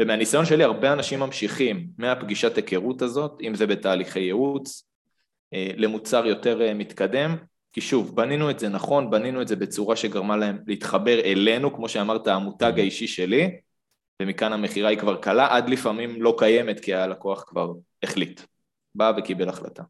ומהניסיון 0.02 0.44
שלי 0.44 0.64
הרבה 0.64 0.92
אנשים 0.92 1.20
ממשיכים 1.20 1.86
מהפגישת 1.98 2.56
היכרות 2.56 3.02
הזאת, 3.02 3.40
אם 3.42 3.54
זה 3.54 3.66
בתהליכי 3.66 4.20
ייעוץ, 4.20 4.88
אה, 5.54 5.70
למוצר 5.76 6.26
יותר 6.26 6.62
אה, 6.62 6.74
מתקדם, 6.74 7.36
כי 7.72 7.80
שוב, 7.80 8.16
בנינו 8.16 8.50
את 8.50 8.58
זה 8.58 8.68
נכון, 8.68 9.10
בנינו 9.10 9.42
את 9.42 9.48
זה 9.48 9.56
בצורה 9.56 9.96
שגרמה 9.96 10.36
להם 10.36 10.58
להתחבר 10.66 11.20
אלינו, 11.20 11.74
כמו 11.74 11.88
שאמרת, 11.88 12.26
המותג 12.26 12.72
mm. 12.76 12.80
האישי 12.80 13.06
שלי, 13.06 13.60
ומכאן 14.22 14.52
המכירה 14.52 14.88
היא 14.88 14.98
כבר 14.98 15.16
קלה, 15.16 15.56
עד 15.56 15.68
לפעמים 15.68 16.22
לא 16.22 16.34
קיימת 16.38 16.80
כי 16.80 16.94
הלקוח 16.94 17.44
כבר 17.48 17.72
החליט, 18.02 18.40
בא 18.94 19.12
וקיבל 19.16 19.48
החלטה. 19.48 19.82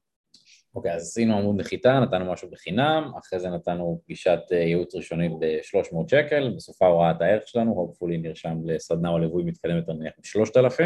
אוקיי, 0.74 0.92
okay, 0.92 0.94
אז 0.94 1.02
עשינו 1.02 1.38
עמוד 1.38 1.60
נחיתה, 1.60 2.00
נתנו 2.00 2.32
משהו 2.32 2.50
בחינם, 2.50 3.12
אחרי 3.18 3.40
זה 3.40 3.48
נתנו 3.48 4.00
פגישת 4.04 4.38
אה, 4.52 4.56
ייעוץ 4.56 4.94
ראשוני 4.94 5.28
ב-300 5.28 6.08
שקל, 6.08 6.52
בסופה 6.56 6.86
הוראת 6.86 7.20
הערך 7.20 7.48
שלנו, 7.48 7.72
הופפולי 7.72 8.18
נרשם 8.18 8.58
לסדנה 8.64 9.08
או 9.08 9.18
ליווי 9.18 9.44
מתקדם 9.44 9.76
יותר 9.76 9.92
נניח 9.92 10.12
ב-3,000. 10.18 10.82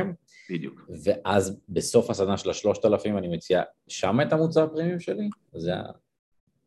בדיוק. 0.50 0.90
ואז 1.04 1.60
בסוף 1.68 2.10
הסדנה 2.10 2.36
של 2.36 2.50
ה-3,000 2.50 3.18
אני 3.18 3.28
מציע 3.28 3.62
שם 3.88 4.20
את 4.20 4.32
המוצר 4.32 4.64
הפרימיום 4.64 5.00
שלי? 5.00 5.28
זה 5.54 5.72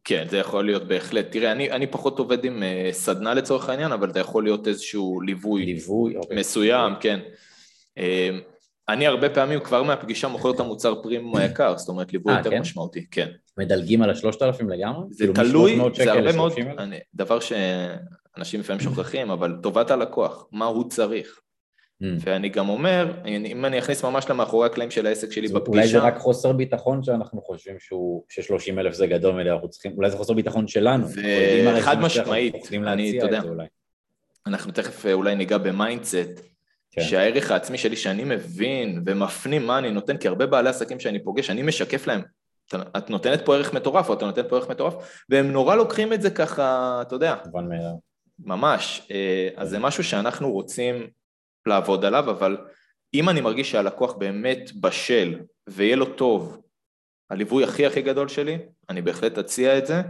כן, 0.03 0.25
זה 0.29 0.37
יכול 0.37 0.65
להיות 0.65 0.87
בהחלט. 0.87 1.31
תראה, 1.31 1.51
אני, 1.51 1.71
אני 1.71 1.87
פחות 1.87 2.19
עובד 2.19 2.45
עם 2.45 2.63
uh, 2.63 2.93
סדנה 2.93 3.33
לצורך 3.33 3.69
העניין, 3.69 3.91
אבל 3.91 4.13
זה 4.13 4.19
יכול 4.19 4.43
להיות 4.43 4.67
איזשהו 4.67 5.21
ליווי, 5.21 5.65
ליווי 5.65 6.17
אוקיי. 6.17 6.37
מסוים, 6.37 6.93
אוקיי. 6.93 7.11
כן. 7.11 7.19
Uh, 7.99 8.01
אני 8.89 9.07
הרבה 9.07 9.29
פעמים 9.29 9.59
כבר 9.59 9.83
מהפגישה 9.83 10.27
מוכר 10.27 10.51
את 10.51 10.59
המוצר 10.59 11.01
פרימיום 11.03 11.35
היקר, 11.35 11.77
זאת 11.77 11.89
אומרת 11.89 12.13
ליווי 12.13 12.37
יותר 12.37 12.49
כן? 12.49 12.59
משמעותי, 12.59 13.05
כן. 13.11 13.27
מדלגים 13.57 14.01
על 14.01 14.09
השלושת 14.09 14.41
אלפים 14.41 14.69
לגמרי? 14.69 15.05
זה 15.11 15.17
כאילו 15.17 15.33
תלוי, 15.33 15.79
זה 15.95 16.11
הרבה 16.11 16.35
מאוד, 16.35 16.53
אני, 16.77 16.99
דבר 17.15 17.39
שאנשים 17.39 18.59
לפעמים 18.59 18.81
שוכחים, 18.81 19.31
אבל 19.31 19.55
טובת 19.63 19.91
הלקוח, 19.91 20.47
מה 20.51 20.65
הוא 20.65 20.89
צריך. 20.89 21.39
Mm. 22.03 22.05
ואני 22.19 22.49
גם 22.49 22.69
אומר, 22.69 23.13
אם 23.25 23.65
אני 23.65 23.79
אכניס 23.79 24.03
ממש 24.03 24.29
למאחורי 24.29 24.65
הקלעים 24.65 24.91
של 24.91 25.07
העסק 25.07 25.31
שלי 25.31 25.47
בפגישה... 25.47 25.67
אולי 25.67 25.87
זה 25.87 25.99
רק 25.99 26.17
חוסר 26.17 26.51
ביטחון 26.51 27.03
שאנחנו 27.03 27.41
חושבים 27.41 27.75
ש-30 28.29 28.79
אלף 28.79 28.93
זה 28.93 29.07
גדול 29.07 29.35
מדי, 29.35 29.51
אנחנו 29.51 29.69
צריכים, 29.69 29.91
אולי 29.97 30.09
זה 30.09 30.17
חוסר 30.17 30.33
ביטחון 30.33 30.67
שלנו. 30.67 31.07
חד 31.81 31.99
משמעית, 31.99 32.55
אני, 32.73 33.17
אתה 33.17 33.25
יודע, 33.25 33.41
אנחנו 34.47 34.71
תכף 34.71 35.05
אולי 35.05 35.35
ניגע 35.35 35.57
ב 35.57 35.67
mindset, 35.67 36.41
כן. 36.91 37.01
שהערך 37.01 37.51
העצמי 37.51 37.77
שלי 37.77 37.95
שאני 37.95 38.23
מבין 38.23 39.03
ומפנים 39.05 39.67
מה 39.67 39.77
אני 39.77 39.91
נותן, 39.91 40.17
כי 40.17 40.27
הרבה 40.27 40.45
בעלי 40.45 40.69
עסקים 40.69 40.99
שאני 40.99 41.23
פוגש, 41.23 41.49
אני 41.49 41.61
משקף 41.61 42.07
להם, 42.07 42.21
את 42.97 43.09
נותנת 43.09 43.45
פה 43.45 43.55
ערך 43.55 43.73
מטורף 43.73 44.09
או 44.09 44.13
אתה 44.13 44.25
נותן 44.25 44.41
פה 44.49 44.55
ערך 44.55 44.69
מטורף, 44.69 45.23
והם 45.29 45.51
נורא 45.51 45.75
לוקחים 45.75 46.13
את 46.13 46.21
זה 46.21 46.29
ככה, 46.29 46.99
אתה 47.01 47.15
יודע. 47.15 47.35
ממש. 48.39 49.07
אה, 49.11 49.49
אז 49.55 49.69
זה 49.69 49.79
משהו 49.79 50.03
שאנחנו 50.03 50.51
רוצים 50.51 51.07
לעבוד 51.69 52.05
עליו, 52.05 52.31
אבל 52.31 52.57
אם 53.13 53.29
אני 53.29 53.41
מרגיש 53.41 53.71
שהלקוח 53.71 54.13
באמת 54.13 54.71
בשל 54.81 55.39
ויהיה 55.67 55.95
לו 55.95 56.05
טוב, 56.15 56.61
הליווי 57.29 57.63
הכי 57.63 57.85
הכי 57.85 58.01
גדול 58.01 58.27
שלי, 58.27 58.57
אני 58.89 59.01
בהחלט 59.01 59.37
אציע 59.37 59.77
את 59.77 59.85
זה. 59.85 60.01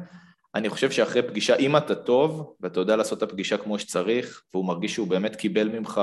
אני 0.55 0.69
חושב 0.69 0.91
שאחרי 0.91 1.21
פגישה, 1.21 1.55
אם 1.55 1.77
אתה 1.77 1.95
טוב, 1.95 2.55
ואתה 2.59 2.79
יודע 2.79 2.95
לעשות 2.95 3.17
את 3.17 3.23
הפגישה 3.23 3.57
כמו 3.57 3.79
שצריך, 3.79 4.43
והוא 4.53 4.65
מרגיש 4.65 4.93
שהוא 4.93 5.07
באמת 5.07 5.35
קיבל 5.35 5.67
ממך, 5.67 6.01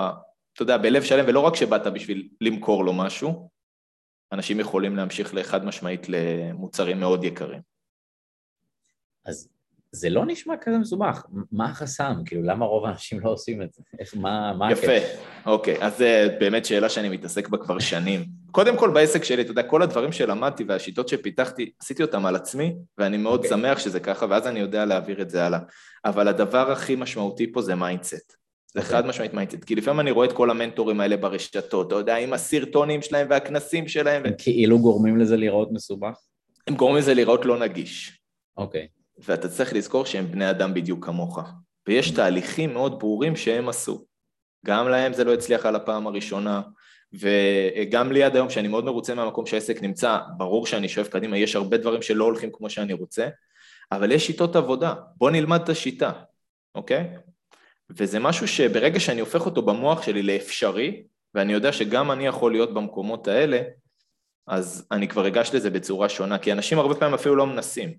אתה 0.53 0.63
יודע, 0.63 0.79
בלב 0.79 1.03
שלם, 1.03 1.25
ולא 1.29 1.41
רק 1.41 1.57
שבאת 1.57 1.87
בשביל 1.87 2.29
למכור 2.41 2.85
לו 2.85 2.93
משהו, 2.93 3.51
אנשים 4.33 4.61
יכולים 4.61 4.97
להמשיך 4.97 5.35
לחד 5.35 5.65
משמעית 5.65 6.09
למוצרים 6.09 7.01
מאוד 7.01 7.25
יקרים. 7.25 7.61
אז 9.25 9.49
זה 9.93 10.11
לא 10.11 10.27
נשמע 10.27 10.55
כזה 10.61 10.79
מסובך, 10.79 11.25
מה 11.53 11.71
החסם? 11.71 12.15
כאילו, 12.25 12.43
למה 12.43 12.65
רוב 12.65 12.85
האנשים 12.87 13.21
לא 13.21 13.31
עושים 13.31 13.63
את 13.63 13.73
זה? 13.73 13.83
איך, 13.99 14.15
מה, 14.17 14.53
מה 14.53 14.73
יפה, 14.73 14.97
הקטע? 14.97 15.07
אוקיי, 15.47 15.77
אז 15.81 15.99
זו 15.99 16.05
באמת 16.41 16.65
שאלה 16.65 16.89
שאני 16.89 17.09
מתעסק 17.09 17.49
בה 17.49 17.59
כבר 17.59 17.79
שנים. 17.79 18.25
קודם 18.51 18.77
כל 18.77 18.91
בעסק 18.91 19.25
שלי, 19.25 19.43
אתה 19.43 19.51
יודע, 19.51 19.63
כל 19.63 19.83
הדברים 19.83 20.13
שלמדתי 20.13 20.65
והשיטות 20.65 21.09
שפיתחתי, 21.09 21.71
עשיתי 21.81 22.03
אותם 22.03 22.27
על 22.27 22.37
עצמי, 22.37 22.77
ואני 22.99 23.17
מאוד 23.17 23.41
okay. 23.41 23.45
אוקיי. 23.45 23.59
שמח 23.59 23.79
שזה 23.79 24.01
ככה, 24.01 24.27
ואז 24.31 24.47
אני 24.47 24.61
יודע 24.61 24.85
להעביר 24.85 25.23
את 25.23 25.31
זה 25.31 25.47
הלאה. 25.47 25.59
אבל 26.05 26.29
הדבר 26.29 26.71
הכי 26.71 26.97
משמעותי 26.97 27.53
פה 27.53 27.63
זה 27.63 27.75
mindset. 27.75 28.37
זה 28.75 28.81
okay. 28.81 28.83
אוקיי. 28.83 28.97
חד 28.97 29.07
משמעית 29.07 29.35
mindset, 29.35 29.65
כי 29.65 29.75
לפעמים 29.75 30.01
אני 30.01 30.11
רואה 30.11 30.27
את 30.27 30.33
כל 30.33 30.51
המנטורים 30.51 31.01
האלה 31.01 31.17
ברשתות, 31.17 31.87
אתה 31.87 31.95
יודע, 31.95 32.17
עם 32.17 32.33
הסרטונים 32.33 33.03
שלהם 33.03 33.27
והכנסים 33.31 33.89
שלהם. 33.89 34.27
הם 34.27 34.33
ו... 34.33 34.35
כאילו 34.39 34.79
גורמים 34.79 35.17
לזה 35.17 35.37
להיראות 35.37 35.73
מסובך? 35.73 36.17
הם 36.67 36.75
גורמים 36.75 36.99
לזה 36.99 37.15
להיראות 37.15 37.45
לא 37.45 37.59
נגיש. 37.59 38.21
אוקיי. 38.57 38.87
ואתה 39.19 39.49
צריך 39.49 39.73
לזכור 39.73 40.07
שהם 40.07 40.27
בני 40.27 40.51
אדם 40.51 40.75
בדיוק 40.75 41.07
כמוך. 41.07 41.39
ויש 41.89 42.11
תהליכים 42.11 42.73
מאוד 42.73 42.99
ברורים 42.99 43.37
שהם 43.37 43.69
עשו. 43.69 44.05
גם 44.67 44.89
להם 44.89 45.13
זה 45.13 45.25
לא 45.25 45.35
הצליח 45.35 45.67
על 45.67 45.77
הפעם 45.77 46.07
הראשונה, 46.07 46.63
וגם 47.13 48.13
לי 48.13 48.23
עד 48.23 48.37
היום, 48.37 48.51
שאני 48.51 48.69
מאוד 48.69 48.85
מרוצה 48.85 49.15
מהמקום 49.15 49.47
שהעסק 49.47 49.83
נמצא, 49.83 50.19
ברור 50.37 50.67
שאני 50.67 50.89
שואף 50.89 51.09
קדימה, 51.09 51.39
יש 51.39 51.57
הרבה 51.57 51.77
דברים 51.77 52.03
שלא 52.03 52.25
הולכים 52.25 52.51
כמו 52.53 52.71
שאני 52.71 52.93
רוצה, 52.93 53.29
אבל 53.93 54.13
יש 54.13 54.27
שיטות 54.27 54.57
עבודה, 54.57 54.95
בוא 55.17 55.31
נלמד 55.31 55.61
את 55.63 55.69
השיטה, 55.69 56.13
אוקיי? 56.75 57.09
וזה 57.91 58.19
משהו 58.19 58.49
שברגע 58.49 59.01
שאני 59.01 59.21
הופך 59.21 59.47
אותו 59.47 59.63
במוח 59.63 60.03
שלי 60.03 60.23
לאפשרי, 60.23 61.03
ואני 61.35 61.53
יודע 61.53 61.73
שגם 61.73 62.11
אני 62.11 62.27
יכול 62.27 62.53
להיות 62.53 62.75
במקומות 62.75 63.29
האלה, 63.29 63.63
אז 64.47 64.87
אני 64.91 65.09
כבר 65.09 65.27
אגש 65.27 65.51
לזה 65.55 65.71
בצורה 65.71 66.09
שונה, 66.09 66.39
כי 66.39 66.53
אנשים 66.53 66.79
הרבה 66.79 66.95
פעמים 66.95 67.15
אפילו 67.15 67.37
לא 67.37 67.47
מנסים. 67.47 67.95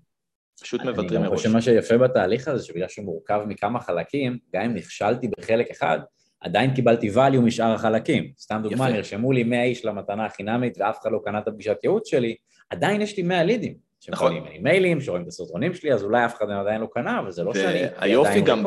פשוט 0.62 0.82
מוותרים 0.82 1.20
מראש. 1.20 1.30
אני 1.30 1.36
חושב 1.36 1.48
שמה 1.48 1.60
שיפה 1.62 1.98
בתהליך 1.98 2.48
הזה, 2.48 2.64
שבגלל 2.64 2.88
שהוא 2.88 3.04
מורכב 3.04 3.40
מכמה 3.46 3.80
חלקים, 3.80 4.38
גם 4.54 4.62
אם 4.62 4.74
נכשלתי 4.74 5.28
בחלק 5.38 5.70
אחד, 5.70 5.98
עדיין 6.40 6.74
קיבלתי 6.74 7.10
value 7.14 7.40
משאר 7.40 7.72
החלקים. 7.72 8.30
סתם 8.38 8.60
דוגמה, 8.62 8.88
יפה. 8.88 8.96
נרשמו 8.96 9.32
לי 9.32 9.44
100 9.44 9.64
איש 9.64 9.84
למתנה 9.84 10.26
החינמית 10.26 10.78
ואף 10.80 10.98
אחד 11.02 11.12
לא 11.12 11.20
קנה 11.24 11.38
את 11.38 11.48
הפגישת 11.48 11.76
ייעוץ 11.84 12.08
שלי, 12.08 12.36
עדיין 12.70 13.00
יש 13.00 13.16
לי 13.16 13.22
100 13.22 13.44
לידים. 13.44 13.88
נכון. 14.08 14.32
שמקבלים 14.32 14.52
לי 14.52 14.58
מיילים, 14.58 15.00
שרואים 15.00 15.22
את 15.22 15.28
הסרטונים 15.28 15.74
שלי, 15.74 15.92
אז 15.92 16.04
אולי 16.04 16.24
אף 16.24 16.36
אחד 16.36 16.50
עדיין 16.50 16.80
לא 16.80 16.86
קנה, 16.92 17.18
אבל 17.18 17.30
זה 17.30 17.44
לא 17.44 17.54
שאני 17.54 17.80
היופי 17.98 18.40
גם 18.40 18.64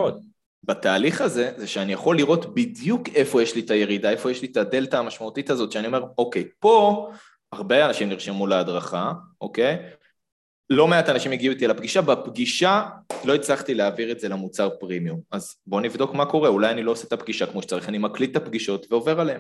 בתהליך 0.64 1.22
הזה, 1.22 1.52
זה 1.58 1.68
שאני 1.68 1.94
יכול 1.94 2.18
לראות 2.18 2.56
בדיוק 2.56 3.10
איפה 3.16 3.42
יש 3.42 3.56
לי 3.56 3.62
את 3.62 3.72
הירידה, 3.72 4.10
איפה 4.10 4.32
יש 4.32 4.42
לי 4.42 4.48
את 4.52 4.58
הדלתא 4.58 4.96
המשמעותית 4.96 5.50
הזאת, 5.50 5.72
שאני 5.72 5.88
אומר, 5.88 6.04
אוקיי, 6.18 6.44
פה 6.60 7.08
הרבה 7.52 7.86
אנשים 7.86 8.10
נרשמו 8.10 8.48
להדרכה, 8.48 9.14
אוקיי? 9.42 9.78
לא 10.74 10.88
מעט 10.88 11.10
אנשים 11.10 11.32
הגיעו 11.32 11.54
איתי 11.54 11.68
לפגישה, 11.68 12.02
בפגישה 12.02 12.84
לא 13.24 13.36
הצלחתי 13.36 13.74
להעביר 13.74 14.12
את 14.12 14.20
זה 14.20 14.30
למוצר 14.30 14.70
פרימיום. 14.80 15.20
אז 15.32 15.56
בואו 15.68 15.82
נבדוק 15.82 16.14
מה 16.14 16.26
קורה, 16.26 16.50
אולי 16.50 16.72
אני 16.72 16.84
לא 16.84 16.92
עושה 16.92 17.08
את 17.08 17.14
הפגישה 17.14 17.46
כמו 17.46 17.62
שצריך, 17.62 17.90
אני 17.90 17.98
מקליט 17.98 18.32
את 18.32 18.36
הפגישות 18.36 18.86
ועובר 18.90 19.20
עליהן. 19.20 19.40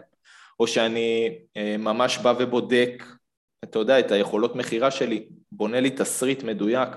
או 0.60 0.68
שאני 0.68 1.30
אה, 1.58 1.76
ממש 1.80 2.18
בא 2.18 2.34
ובודק, 2.40 3.04
אתה 3.64 3.80
יודע, 3.80 4.00
את 4.00 4.12
היכולות 4.12 4.56
מכירה 4.56 4.92
שלי, 4.92 5.28
בונה 5.52 5.80
לי 5.80 5.90
תסריט 5.90 6.44
מדויק, 6.44 6.90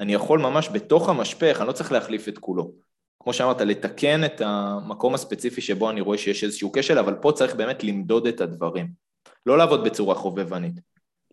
אני 0.00 0.14
יכול 0.14 0.38
ממש 0.38 0.68
בתוך 0.72 1.08
המשפך, 1.08 1.56
אני 1.60 1.68
לא 1.68 1.72
צריך 1.72 1.92
להחליף 1.92 2.28
את 2.28 2.38
כולו. 2.38 2.72
כמו 3.22 3.32
שאמרת, 3.32 3.60
לתקן 3.60 4.24
את 4.24 4.40
המקום 4.44 5.14
הספציפי 5.14 5.60
שבו 5.60 5.90
אני 5.90 6.00
רואה 6.00 6.18
שיש 6.18 6.44
איזשהו 6.44 6.72
כשל, 6.72 6.98
אבל 6.98 7.14
פה 7.14 7.32
צריך 7.34 7.54
באמת 7.54 7.84
למדוד 7.84 8.26
את 8.26 8.40
הדברים. 8.40 8.88
לא 9.46 9.58
לעבוד 9.58 9.84
בצורה 9.84 10.14
חובבנית. 10.14 10.74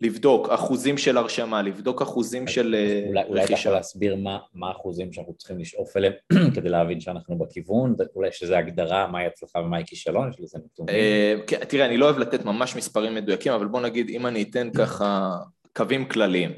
לבדוק 0.02 0.48
אחוזים 0.48 0.98
של 0.98 1.16
הרשמה, 1.16 1.62
לבדוק 1.62 2.02
אחוזים 2.02 2.46
של 2.46 2.74
אה, 2.74 3.04
אולי, 3.08 3.20
רכישה. 3.20 3.30
אולי 3.30 3.44
אתה 3.44 3.52
יכול 3.52 3.72
להסביר 3.72 4.16
מה, 4.16 4.38
מה 4.54 4.68
האחוזים 4.68 5.12
שאנחנו 5.12 5.34
צריכים 5.34 5.58
לשאוף 5.58 5.96
אליהם 5.96 6.12
כדי 6.54 6.68
להבין 6.68 7.00
שאנחנו 7.00 7.38
בכיוון, 7.38 7.96
אולי 8.16 8.28
יש 8.28 8.42
לזה 8.42 8.58
הגדרה, 8.58 9.06
מהי 9.06 9.26
הצלחה 9.26 9.58
ומהי 9.58 9.84
כישלון, 9.86 10.28
יש 10.30 10.40
לזה 10.40 10.58
נתונים? 10.64 10.94
אה, 10.94 11.34
כן, 11.46 11.64
תראה, 11.64 11.86
אני 11.86 11.96
לא 11.96 12.04
אוהב 12.04 12.18
לתת 12.18 12.44
ממש 12.44 12.76
מספרים 12.76 13.14
מדויקים, 13.14 13.52
אבל 13.52 13.66
בוא 13.66 13.80
נגיד, 13.80 14.08
אם 14.08 14.26
אני 14.26 14.42
אתן 14.42 14.70
ככה 14.70 15.36
קווים 15.76 16.08
כלליים. 16.08 16.52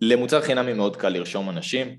למוצר 0.00 0.40
חינמי 0.40 0.72
מאוד 0.72 0.96
קל 0.96 1.08
לרשום 1.08 1.50
אנשים, 1.50 1.96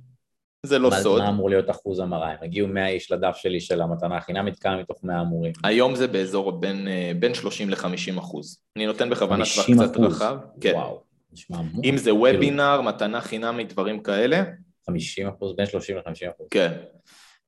זה 0.68 0.80
לא 0.80 0.90
מה, 0.90 1.00
סוד. 1.02 1.22
מה 1.22 1.30
אמור 1.30 1.50
להיות 1.50 1.70
אחוז 1.70 2.00
המרה? 2.00 2.32
הם 2.32 2.38
הגיעו 2.42 2.68
100 2.68 2.88
איש 2.88 3.12
לדף 3.12 3.36
שלי 3.36 3.60
של 3.60 3.82
המתנה 3.82 4.18
החינמית, 4.18 4.60
כמה 4.60 4.78
מתוך 4.78 5.00
100 5.04 5.22
אמורים? 5.22 5.54
היום 5.64 5.96
זה 5.96 6.08
באזור 6.08 6.52
בין, 6.52 6.88
אה, 6.88 7.12
בין 7.20 7.34
30 7.34 7.70
ל-50 7.70 8.20
אחוז. 8.20 8.60
אני 8.76 8.86
נותן 8.86 9.10
בכוונה 9.10 9.44
טווח 9.56 9.66
קצת 9.66 9.98
רחב. 9.98 10.38
כן. 10.62 10.74
וואו, 10.76 11.02
נשמע 11.34 11.58
המון. 11.58 11.82
אם 11.84 11.98
זה 11.98 12.14
וובינר, 12.14 12.82
מתנה 12.82 13.22
חינמית, 13.22 13.74
דברים 13.74 14.04
כאלה. 14.04 14.44
50 14.88 15.28
אחוז, 15.28 15.56
בין 15.56 15.66
30 15.66 15.98
ל-50 15.98 16.30
אחוז. 16.36 16.48
כן. 16.52 16.72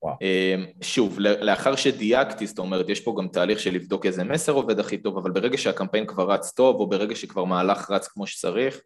וואו. 0.04 0.16
אמ, 0.22 0.66
שוב, 0.82 1.20
לאחר 1.20 1.76
שדייקתי, 1.76 2.48
זאת 2.48 2.60
אומרת, 2.60 2.90
יש 2.90 3.00
פה 3.00 3.16
גם 3.18 3.28
תהליך 3.28 3.60
של 3.60 3.74
לבדוק 3.74 4.06
איזה 4.06 4.24
מסר 4.24 4.52
עובד 4.52 4.80
הכי 4.80 4.98
טוב, 4.98 5.18
אבל 5.18 5.32
ברגע 5.32 5.58
שהקמפיין 5.58 6.06
כבר 6.06 6.32
רץ 6.32 6.52
טוב, 6.52 6.76
או 6.76 6.90
ברגע 6.90 7.16
שכבר 7.16 7.44
מהלך 7.44 7.92
רץ 7.92 8.08
כמו 8.08 8.28
שצריך, 8.28 8.82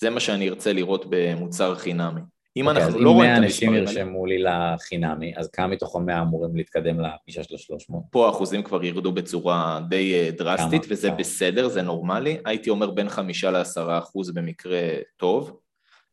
זה 0.00 0.10
מה 0.10 0.20
שאני 0.20 0.48
ארצה 0.48 0.72
לראות 0.72 1.04
במוצר 1.08 1.74
חינמי. 1.74 2.20
אם 2.56 2.68
okay, 2.68 2.70
אנחנו 2.70 2.98
לא 2.98 3.10
רואים 3.10 3.32
את 3.32 3.36
המספרים... 3.36 3.70
אם 3.70 3.74
100 3.74 3.84
אנשים 3.86 4.00
ירשמו 4.04 4.26
לי 4.26 4.38
לחינמי, 4.38 5.32
אז 5.36 5.50
כמה 5.50 5.66
מתוכם 5.66 6.06
100 6.06 6.22
אמורים 6.22 6.56
להתקדם 6.56 7.00
לפגישה 7.00 7.42
של 7.42 7.54
ה-300? 7.74 7.94
פה 8.10 8.26
האחוזים 8.26 8.62
כבר 8.62 8.84
ירדו 8.84 9.12
בצורה 9.12 9.80
די 9.88 10.14
אה, 10.14 10.30
דרסטית, 10.30 10.84
כמה? 10.84 10.92
וזה 10.92 11.08
כמה? 11.08 11.16
בסדר, 11.16 11.68
זה 11.68 11.82
נורמלי. 11.82 12.36
הייתי 12.44 12.70
אומר 12.70 12.90
בין 12.90 13.08
חמישה 13.08 13.50
לעשרה 13.50 13.98
אחוז 13.98 14.30
במקרה 14.30 14.80
טוב, 15.16 15.60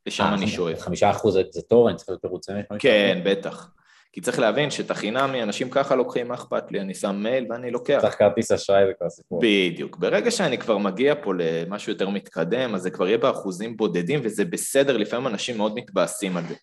ושם 0.08 0.24
אה, 0.24 0.34
אני 0.34 0.48
שואף. 0.48 0.80
חמישה 0.80 1.12
אחוז 1.12 1.40
זה 1.52 1.62
טוב, 1.62 1.88
אני 1.88 1.98
צריך 1.98 2.10
להיות 2.10 2.26
מרוצה 2.26 2.54
מ 2.54 2.78
כן, 2.80 3.22
בטח. 3.26 3.70
כי 4.14 4.22
צריך 4.22 4.40
להבין 4.40 4.72
שאת 4.72 4.92
החינמי 4.92 5.44
אנשים 5.44 5.70
ככה 5.70 5.96
לוקחים, 5.96 6.28
מה 6.28 6.34
אכפת 6.34 6.72
לי, 6.72 6.82
אני 6.82 6.94
שם 6.94 7.16
מייל 7.16 7.46
ואני 7.50 7.72
לוקח. 7.72 7.98
צריך 8.02 8.16
כרטיס 8.20 8.52
אשראי 8.52 8.84
וכבר 8.92 9.10
סיפור. 9.10 9.42
בדיוק. 9.44 9.98
ברגע 9.98 10.32
שאני 10.32 10.58
כבר 10.58 10.78
מגיע 10.78 11.16
פה 11.24 11.34
למשהו 11.38 11.92
יותר 11.92 12.10
מתקדם, 12.10 12.76
אז 12.76 12.82
זה 12.82 12.92
כבר 12.92 13.08
יהיה 13.08 13.18
באחוזים 13.18 13.78
בודדים 13.78 14.20
וזה 14.24 14.46
בסדר, 14.46 14.98
לפעמים 14.98 15.28
אנשים 15.28 15.58
מאוד 15.58 15.76
מתבאסים 15.76 16.38
על 16.38 16.44
זה. 16.48 16.56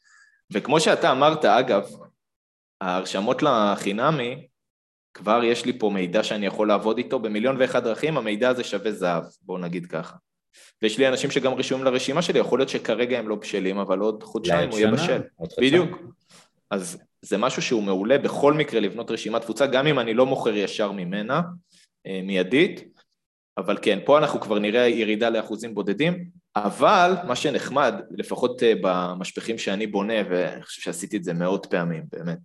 וכמו 0.53 0.81
שאתה 0.81 1.13
אמרת, 1.13 1.45
אגב, 1.45 1.91
ההרשמות 2.81 3.43
לחינמי, 3.43 4.47
כבר 5.15 5.45
יש 5.45 5.65
לי 5.65 5.79
פה 5.79 5.91
מידע 5.91 6.23
שאני 6.23 6.47
יכול 6.47 6.69
לעבוד 6.69 6.99
איתו 6.99 7.19
במיליון 7.19 7.57
ואחד 7.59 7.85
דרכים, 7.85 8.17
המידע 8.17 8.49
הזה 8.49 8.65
שווה 8.65 8.93
זהב, 8.93 9.25
בואו 9.43 9.59
נגיד 9.59 9.87
ככה. 9.87 10.17
ויש 10.83 10.99
לי 10.99 11.09
אנשים 11.09 11.31
שגם 11.31 11.55
רשומים 11.55 11.85
לרשימה 11.85 12.23
שלי, 12.23 12.39
יכול 12.39 12.59
להיות 12.59 12.69
שכרגע 12.69 13.19
הם 13.19 13.29
לא 13.29 13.35
בשלים, 13.35 13.79
אבל 13.79 13.99
עוד 13.99 14.23
חודשיים 14.23 14.71
הוא 14.71 14.79
יהיה 14.79 14.91
בשל. 14.91 15.21
בדיוק. 15.61 15.99
אז 16.71 16.99
זה 17.23 17.39
משהו 17.39 17.63
שהוא 17.63 17.83
מעולה 17.83 18.19
בכל 18.19 18.53
מקרה 18.53 18.81
לבנות 18.81 19.11
רשימת 19.11 19.43
תפוצה, 19.43 19.67
גם 19.67 19.87
אם 19.87 19.99
אני 19.99 20.15
לא 20.15 20.27
מוכר 20.27 20.57
ישר 20.57 20.93
ממנה, 20.93 21.41
אה, 22.07 22.21
מיידית, 22.23 22.85
אבל 23.59 23.79
כן, 23.83 23.99
פה 24.05 24.19
אנחנו 24.19 24.41
כבר 24.41 24.59
נראה 24.59 24.89
ירידה 24.89 25.31
לאחוזים 25.31 25.75
בודדים, 25.75 26.25
אבל 26.57 27.15
מה 27.27 27.37
שנחמד, 27.37 27.95
לפחות 28.11 28.63
אה, 28.63 28.73
במשפחים 28.83 29.59
שאני 29.59 29.87
בונה, 29.87 30.15
ואני 30.31 30.63
חושב 30.63 30.83
שעשיתי 30.83 31.17
את 31.17 31.25
זה 31.25 31.35
מאות 31.35 31.67
פעמים, 31.67 32.03
באמת, 32.13 32.39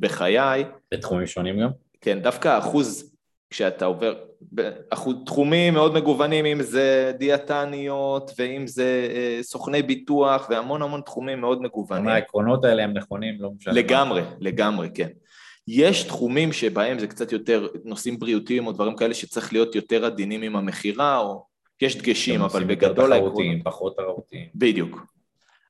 בחיי... 0.00 0.64
בתחומים 0.94 1.26
שונים 1.26 1.60
גם? 1.60 1.70
כן, 2.00 2.22
דווקא 2.22 2.48
האחוז 2.48 3.15
כשאתה 3.50 3.84
עובר, 3.84 4.14
תחומים 5.26 5.74
מאוד 5.74 5.94
מגוונים, 5.94 6.46
אם 6.46 6.62
זה 6.62 7.12
דיאטניות 7.18 8.30
ואם 8.38 8.66
זה 8.66 9.08
אה, 9.14 9.42
סוכני 9.42 9.82
ביטוח 9.82 10.46
והמון 10.50 10.82
המון 10.82 11.00
תחומים 11.00 11.40
מאוד 11.40 11.62
מגוונים. 11.62 12.08
העקרונות 12.08 12.64
האלה 12.64 12.84
הם 12.84 12.92
נכונים, 12.92 13.34
לא 13.40 13.50
משנה. 13.50 13.74
לגמרי, 13.74 14.22
לגמרי, 14.40 14.88
כן. 14.94 15.08
יש 15.68 16.02
תחומים 16.02 16.52
שבהם 16.52 16.98
זה 16.98 17.06
קצת 17.06 17.32
יותר 17.32 17.66
נושאים 17.84 18.18
בריאותיים 18.18 18.66
או 18.66 18.72
דברים 18.72 18.96
כאלה 18.96 19.14
שצריך 19.14 19.52
להיות 19.52 19.74
יותר 19.74 20.04
עדינים 20.04 20.42
עם 20.42 20.56
המכירה, 20.56 21.18
או 21.18 21.46
יש 21.80 21.96
דגשים, 21.96 22.42
אבל 22.42 22.64
בגדול 22.64 23.12
העקרונות... 23.12 23.32
תחרותיים, 23.32 23.62
פחות 23.62 23.96
תחרותיים. 23.96 24.46
בדיוק. 24.54 25.06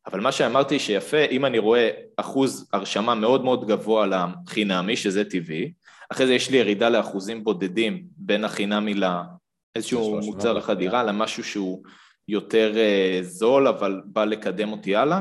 אבל 0.07 0.21
מה 0.21 0.33
שאמרתי 0.33 0.79
שיפה, 0.79 1.25
אם 1.31 1.45
אני 1.45 1.59
רואה 1.59 1.91
אחוז 2.17 2.69
הרשמה 2.73 3.15
מאוד 3.15 3.45
מאוד 3.45 3.67
גבוה 3.67 4.07
לחינמי, 4.07 4.97
שזה 4.97 5.25
טבעי, 5.25 5.73
אחרי 6.13 6.27
זה 6.27 6.35
יש 6.35 6.51
לי 6.51 6.57
ירידה 6.57 6.89
לאחוזים 6.89 7.45
בודדים 7.45 8.07
בין 8.17 8.45
החינמי 8.45 8.95
לאיזשהו 8.95 10.21
מוצר 10.21 10.59
החדירה, 10.59 11.05
למשהו 11.05 11.45
שהוא 11.45 11.83
יותר 12.29 12.73
uh, 12.75 13.25
זול, 13.25 13.69
אבל 13.69 14.03
בא 14.05 14.25
לקדם 14.25 14.73
אותי 14.73 14.97
הלאה, 14.97 15.21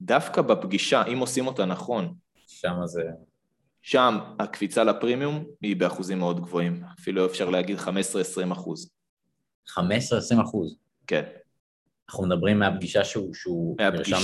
דווקא 0.00 0.42
בפגישה, 0.42 1.04
אם 1.04 1.18
עושים 1.18 1.46
אותה 1.46 1.64
נכון, 1.64 2.14
שם 2.46 2.74
זה... 2.84 3.02
שם 3.82 4.18
הקפיצה 4.38 4.84
לפרימיום 4.84 5.44
היא 5.62 5.76
באחוזים 5.76 6.18
מאוד 6.18 6.40
גבוהים, 6.40 6.82
אפילו 7.00 7.26
אפשר 7.26 7.50
להגיד 7.50 7.78
15-20 7.78 8.52
אחוז. 8.52 8.90
15-20 9.68 10.42
אחוז? 10.42 10.76
כן. 11.06 11.24
אנחנו 12.10 12.26
מדברים 12.26 12.58
מהפגישה 12.58 13.04
שהוא, 13.04 13.34
שהוא 13.34 13.76
מהפגישה 13.80 14.16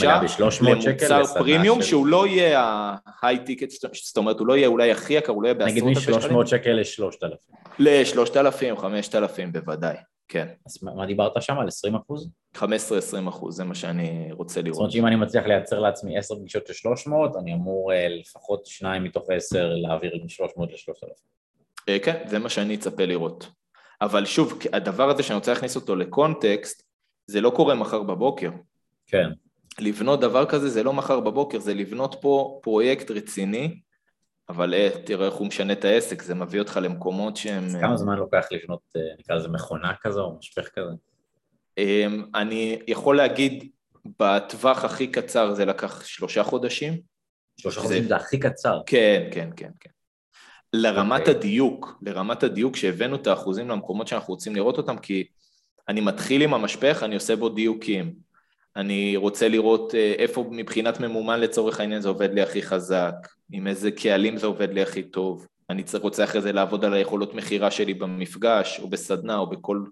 למוצר 0.60 1.22
פרימיום, 1.38 1.82
של... 1.82 1.88
שהוא 1.88 2.06
לא 2.06 2.26
יהיה 2.26 2.60
ה-high 2.60 3.48
ticket, 3.48 3.88
זאת 3.92 4.16
אומרת, 4.16 4.38
הוא 4.38 4.46
לא 4.46 4.56
יהיה 4.56 4.68
אולי 4.68 4.90
הכי 4.90 5.14
יקר, 5.14 5.32
הוא 5.32 5.42
לא 5.42 5.48
יהיה 5.48 5.54
בעשרות 5.54 5.88
אלפי 5.88 6.00
שקלים. 6.00 6.18
נגיד 6.18 6.32
מ-300 6.36 6.46
שקל 6.46 6.72
ל-3,000. 6.72 7.56
ל-3,000, 7.78 8.80
5,000 8.80 9.52
בוודאי, 9.52 9.96
כן. 10.28 10.46
אז 10.66 10.78
מה 10.82 11.06
דיברת 11.06 11.42
שם, 11.42 11.58
על 11.58 11.68
20 11.68 11.94
אחוז? 11.94 12.30
15-20 12.56 12.60
אחוז, 13.28 13.56
זה 13.56 13.64
מה 13.64 13.74
שאני 13.74 14.28
רוצה 14.32 14.62
לראות. 14.62 14.74
זאת 14.74 14.80
אומרת 14.80 14.92
שאם 14.92 15.06
אני 15.06 15.16
מצליח 15.16 15.46
לייצר 15.46 15.80
לעצמי 15.80 16.18
10 16.18 16.34
פגישות 16.34 16.66
של 16.66 16.72
300, 16.72 17.36
אני 17.36 17.54
אמור 17.54 17.92
אה, 17.92 18.08
לפחות 18.08 18.66
שניים 18.66 19.04
מתוך 19.04 19.26
10 19.30 19.68
להעביר 19.68 20.14
מ-300 20.14 20.62
ל-3,000. 20.62 21.08
אה, 21.88 21.98
כן, 21.98 22.22
זה 22.26 22.38
מה 22.38 22.48
שאני 22.48 22.74
אצפה 22.74 23.04
לראות. 23.04 23.48
אבל 24.00 24.24
שוב, 24.24 24.58
הדבר 24.72 25.10
הזה 25.10 25.22
שאני 25.22 25.36
רוצה 25.38 25.52
להכניס 25.52 25.76
אותו 25.76 25.96
לקונטקסט, 25.96 26.85
זה 27.26 27.40
לא 27.40 27.50
קורה 27.50 27.74
מחר 27.74 28.02
בבוקר. 28.02 28.50
כן. 29.06 29.30
לבנות 29.78 30.20
דבר 30.20 30.46
כזה 30.46 30.68
זה 30.68 30.82
לא 30.82 30.92
מחר 30.92 31.20
בבוקר, 31.20 31.58
זה 31.58 31.74
לבנות 31.74 32.16
פה 32.20 32.60
פרויקט 32.62 33.10
רציני, 33.10 33.80
אבל 34.48 34.74
אה, 34.74 34.88
תראה 35.04 35.26
איך 35.26 35.34
הוא 35.34 35.46
משנה 35.46 35.72
את 35.72 35.84
העסק, 35.84 36.22
זה 36.22 36.34
מביא 36.34 36.60
אותך 36.60 36.78
למקומות 36.82 37.36
שהם... 37.36 37.64
אז 37.64 37.76
כמה 37.80 37.96
זמן 37.96 38.16
לוקח 38.16 38.46
לבנות, 38.50 38.80
אה, 38.96 39.00
נקרא 39.18 39.36
לזה 39.36 39.48
מכונה 39.48 39.92
כזו 40.02 40.24
או 40.24 40.38
משפך 40.38 40.68
כזה? 40.68 40.92
אמ, 41.78 42.24
אני 42.34 42.78
יכול 42.86 43.16
להגיד, 43.16 43.70
בטווח 44.20 44.84
הכי 44.84 45.06
קצר 45.06 45.54
זה 45.54 45.64
לקח 45.64 46.04
שלושה 46.04 46.42
חודשים. 46.42 47.00
שלושה 47.60 47.80
חודשים 47.80 48.04
זה 48.04 48.16
הכי 48.16 48.38
קצר. 48.38 48.80
כן, 48.86 49.28
כן, 49.32 49.50
כן, 49.56 49.70
כן. 49.80 49.90
לרמת 50.72 51.20
okay. 51.20 51.20
אוקיי. 51.20 51.34
הדיוק, 51.34 51.98
לרמת 52.02 52.42
הדיוק 52.42 52.76
שהבאנו 52.76 53.16
את 53.16 53.26
האחוזים 53.26 53.68
למקומות 53.68 54.08
שאנחנו 54.08 54.34
רוצים 54.34 54.56
לראות 54.56 54.78
אותם, 54.78 54.98
כי 54.98 55.24
אני 55.88 56.00
מתחיל 56.00 56.42
עם 56.42 56.54
המשפך, 56.54 57.02
אני 57.02 57.14
עושה 57.14 57.36
בו 57.36 57.48
דיוקים. 57.48 58.14
אני 58.76 59.16
רוצה 59.16 59.48
לראות 59.48 59.94
אה, 59.94 60.14
איפה 60.18 60.44
מבחינת 60.50 61.00
ממומן 61.00 61.40
לצורך 61.40 61.80
העניין 61.80 62.00
זה 62.00 62.08
עובד 62.08 62.34
לי 62.34 62.42
הכי 62.42 62.62
חזק, 62.62 63.14
עם 63.52 63.66
איזה 63.66 63.90
קהלים 63.90 64.36
זה 64.36 64.46
עובד 64.46 64.72
לי 64.72 64.82
הכי 64.82 65.02
טוב. 65.02 65.46
אני 65.70 65.82
רוצה 66.00 66.24
אחרי 66.24 66.40
זה 66.40 66.52
לעבוד 66.52 66.84
על 66.84 66.92
היכולות 66.92 67.34
מכירה 67.34 67.70
שלי 67.70 67.94
במפגש, 67.94 68.80
או 68.80 68.88
בסדנה, 68.88 69.38
או 69.38 69.46
בכל 69.46 69.84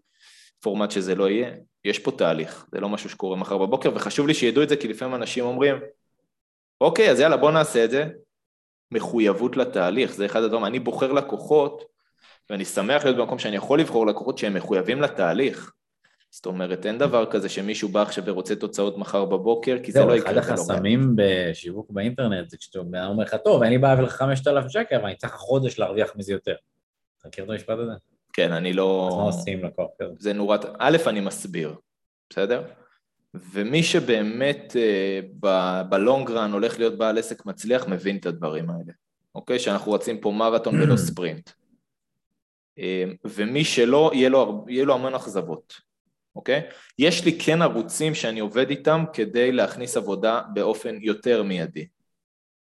פורמט 0.61 0.91
שזה 0.91 1.15
לא 1.15 1.31
יהיה. 1.31 1.51
יש 1.85 1.99
פה 1.99 2.11
תהליך, 2.11 2.67
זה 2.73 2.81
לא 2.81 2.89
משהו 2.89 3.11
שקורה 3.11 3.37
מחר 3.37 3.59
בבוקר, 3.59 3.91
וחשוב 3.95 4.27
לי 4.27 4.35
שידעו 4.35 4.63
את 4.63 4.69
זה, 4.69 4.77
כי 4.77 4.89
לפעמים 4.89 5.15
אנשים 5.15 5.45
אומרים, 5.45 5.77
אוקיי, 6.81 7.11
אז 7.11 7.21
יאללה, 7.21 7.37
בוא 7.37 7.51
נעשה 7.51 7.85
את 7.85 7.91
זה. 7.91 8.09
מחויבות 8.91 9.57
לתהליך, 9.57 10.13
זה 10.13 10.27
אחד 10.27 10.43
הדברים, 10.43 10.65
אני 10.65 10.79
בוחר 10.79 11.13
לקוחות, 11.13 11.85
ואני 12.51 12.65
שמח 12.65 13.05
להיות 13.05 13.17
במקום 13.17 13.39
שאני 13.39 13.57
יכול 13.57 13.81
לבחור 13.81 14.07
לקוחות 14.07 14.39
שהם 14.39 14.55
מחויבים 14.55 15.03
לתהליך. 15.03 15.73
זאת 16.35 16.47
אומרת, 16.47 16.87
אין 16.87 16.99
דבר 16.99 17.31
כזה 17.31 17.49
שמישהו 17.49 17.89
בא 17.89 18.03
עכשיו 18.03 18.25
ורוצה 18.27 18.57
תוצאות 18.57 18.99
מחר 18.99 19.25
בבוקר, 19.25 19.77
כי 19.83 19.93
זה 19.93 20.05
לא 20.05 20.17
יקרה. 20.17 20.33
זהו, 20.33 20.41
אחד 20.41 20.53
החסמים 20.53 21.17
בשיווק 21.17 21.91
באינטרנט 21.91 22.51
זה 22.51 22.57
כשאתה 22.57 22.79
אומר 22.79 23.25
לך, 23.25 23.37
טוב, 23.45 23.63
אין 23.63 23.73
לי 23.73 23.79
בעיה 23.79 23.99
ולך 23.99 24.13
5,000 24.13 24.69
שקל, 24.69 24.97
אבל 24.97 25.07
אני 25.07 25.17
צריך 25.17 25.33
חודש 25.33 25.79
להרוויח 25.79 26.17
מזה 26.17 26.33
יותר. 26.33 26.55
אתה 27.19 27.29
מכיר 27.29 27.45
את 27.45 27.51
המשפט 27.51 27.79
הזה? 27.79 27.93
כן, 28.33 28.53
אני 28.53 28.73
לא... 28.73 29.09
אז 29.11 29.17
מה 29.17 29.23
עושים 29.23 29.65
לקוח 29.65 29.91
כזה? 29.99 30.11
זה 30.19 30.33
נורא... 30.33 30.57
א', 30.79 30.97
אני 31.07 31.21
מסביר, 31.21 31.75
בסדר? 32.31 32.63
ומי 33.35 33.83
שבאמת 33.83 34.77
אה, 34.77 35.21
בלונגרן 35.89 36.53
הולך 36.53 36.79
להיות 36.79 36.99
בעל 36.99 37.19
עסק 37.19 37.47
מצליח, 37.47 37.89
מבין 37.89 38.17
את 38.17 38.27
הדברים 38.27 38.71
האלה, 38.71 38.93
אוקיי? 39.35 39.59
שאנחנו 39.59 39.93
רצים 39.93 40.21
פה 40.21 40.31
מרתון 40.31 40.83
ולא 40.83 40.97
ספרינט. 41.07 41.51
אה, 42.79 43.05
ומי 43.25 43.65
שלא, 43.65 44.11
יהיה 44.15 44.29
לו, 44.29 44.65
יהיה 44.69 44.85
לו 44.85 44.95
המון 44.95 45.15
אכזבות. 45.15 45.94
אוקיי? 46.37 46.61
יש 46.99 47.25
לי 47.25 47.39
כן 47.39 47.63
ערוצים 47.63 48.15
שאני 48.15 48.41
עובד 48.41 48.71
איתם 48.71 49.05
כדי 49.13 49.53
להכניס 49.53 49.97
עבודה 49.97 50.41
באופן 50.55 50.99
יותר 51.01 51.43
מיידי. 51.43 51.87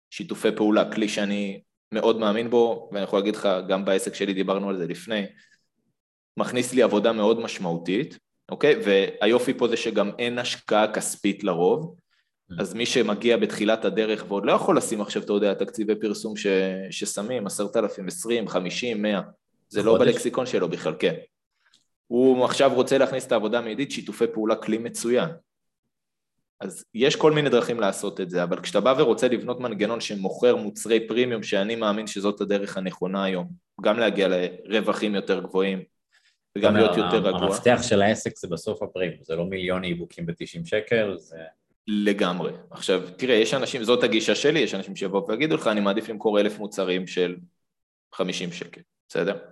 שיתופי 0.10 0.52
פעולה, 0.56 0.91
כלי 0.91 1.10
שאני 1.10 1.62
מאוד 1.91 2.19
מאמין 2.19 2.50
בו, 2.50 2.89
ואני 2.91 3.04
יכול 3.04 3.19
להגיד 3.19 3.36
לך, 3.36 3.50
גם 3.67 3.86
בעסק 3.86 4.15
שלי 4.15 4.34
דיברנו 4.34 4.69
על 4.69 4.78
זה 4.78 4.88
לפני, 4.88 5.26
מכניס 6.38 6.74
לי 6.74 6.84
עבודה 6.84 7.12
מאוד 7.12 7.39
משמעותית, 7.39 8.17
אוקיי? 8.52 8.76
והיופי 8.86 9.54
פה 9.54 9.67
זה 9.67 9.78
שגם 9.78 10.12
אין 10.19 10.39
השקעה 10.39 10.93
כספית 10.93 11.43
לרוב, 11.43 11.95
אז 12.60 12.74
מי 12.74 12.86
שמגיע 12.86 13.38
בתחילת 13.38 13.86
הדרך 13.86 14.26
ועוד 14.28 14.45
לא 14.45 14.52
יכול 14.52 14.78
לשים 14.78 15.02
עכשיו, 15.02 15.24
אתה 15.24 15.34
יודע, 15.34 15.54
תקציבי 15.54 15.95
פרסום 15.95 16.38
ש... 16.38 16.47
ששמים, 16.91 17.47
עשרת 17.47 17.78
אלפים, 17.78 18.08
עשרים, 18.08 18.47
חמישים, 18.47 19.02
מאה, 19.02 19.21
זה 19.69 19.84
לא 19.84 19.97
בלקסיקון 19.97 20.45
שלו 20.45 20.69
בכלל, 20.69 20.93
כן. 21.00 21.15
הוא 22.12 22.45
עכשיו 22.45 22.74
רוצה 22.74 22.97
להכניס 22.97 23.28
את 23.28 23.32
העבודה 23.32 23.60
המיידית, 23.60 23.91
שיתופי 23.91 24.28
פעולה 24.34 24.56
כלי 24.56 24.78
מצוין. 24.78 25.30
אז 26.60 26.86
יש 26.93 27.15
כל 27.15 27.32
מיני 27.32 27.50
דרכים 27.50 27.80
לעשות 27.80 28.21
את 28.21 28.30
זה, 28.30 28.43
אבל 28.43 28.60
כשאתה 28.62 28.80
בא 28.80 28.93
ורוצה 28.97 29.28
לבנות 29.28 29.60
מנגנון 29.60 30.02
שמוכר 30.02 30.56
מוצרי 30.56 31.08
פרימיום, 31.08 31.43
שאני 31.43 31.76
מאמין 31.76 32.08
שזאת 32.08 32.41
הדרך 32.41 32.78
הנכונה 32.78 33.24
היום, 33.24 33.47
גם 33.82 34.00
להגיע 34.00 34.28
לרווחים 34.65 35.15
יותר 35.15 35.39
גבוהים 35.39 35.84
וגם 36.58 36.76
להיות 36.76 36.97
יותר 36.97 37.17
רגוע. 37.17 37.45
המפתח 37.45 37.80
של 37.82 38.02
העסק 38.02 38.38
זה 38.38 38.47
בסוף 38.47 38.84
הפרימיום, 38.84 39.24
זה 39.24 39.36
לא 39.36 39.45
מיליון 39.45 39.84
איבוקים 39.84 40.26
ב-90 40.26 40.65
שקל, 40.65 41.15
זה... 41.17 41.38
לגמרי. 41.88 42.52
עכשיו, 42.71 43.02
תראה, 43.17 43.36
יש 43.36 43.54
אנשים, 43.54 43.84
זאת 43.84 44.04
הגישה 44.04 44.36
שלי, 44.36 44.60
יש 44.60 44.74
אנשים 44.74 44.95
שיבואו 44.95 45.28
ויגידו 45.28 45.56
לך, 45.56 45.67
אני 45.67 45.82
מעדיף 45.82 46.10
למכור 46.10 46.39
אלף 46.39 46.60
מוצרים 46.60 47.08
של 47.08 47.36
50 48.13 48.52
שקל, 48.52 48.82
בסדר? 49.10 49.51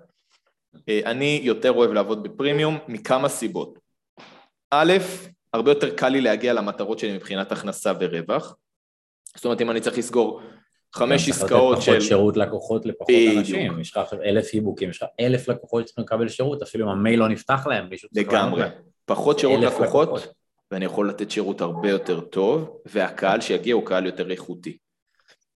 אה, 0.90 1.00
אני 1.06 1.40
יותר 1.44 1.72
אוהב 1.72 1.92
לעבוד 1.92 2.24
בפרימיום 2.24 2.78
מכמה 2.88 3.30
סיבות. 3.30 3.80
א', 4.72 4.94
הרבה 5.54 5.72
יותר 5.72 5.96
קל 5.96 6.10
לי 6.10 6.22
להגיע 6.22 6.54
למטרות 6.54 7.00
שלי 7.00 7.16
מבחינת 7.16 7.52
הכנסה 7.52 7.92
ורווח. 8.00 8.56
זאת 9.36 9.46
אומרת, 9.46 9.62
אם 9.62 9.72
אני 9.72 9.82
צריך 9.82 9.98
לסגור 9.98 10.42
חמש 10.94 11.30
עסקאות 11.30 11.82
של... 11.82 11.92
פחות 11.92 12.02
שירות 12.02 12.38
לקוחות 12.38 12.86
לפחות 12.86 13.10
אנשים, 13.38 13.80
יש 13.80 13.98
לך 13.98 14.14
אלף 14.14 14.54
איבוקים, 14.54 14.90
יש 14.90 15.04
לך 15.04 15.10
אלף 15.20 15.48
לקוחות 15.48 15.88
שצריכים 15.88 16.04
לקבל 16.04 16.28
שירות, 16.28 16.62
אפילו 16.62 16.86
אם 16.86 16.92
המייל 16.92 17.20
לא 17.20 17.28
נפתח 17.28 17.68
להם, 17.68 17.90
מישהו 17.90 18.10
צריך 18.10 18.28
לגמרי, 18.28 18.64
פחות 19.06 19.40
שירות 19.40 19.60
לקוחות, 19.60 20.34
ואני 20.72 20.86
יכול 20.86 21.10
לתת 21.10 21.32
שירות 21.32 21.62
הרבה 21.62 21.90
יותר 21.90 22.20
טוב, 22.20 22.78
והקהל 22.86 23.42
שיגיע 23.42 23.76
הוא 23.76 23.86
קהל 23.86 24.06
יותר 24.06 24.32
איכותי. 24.32 24.78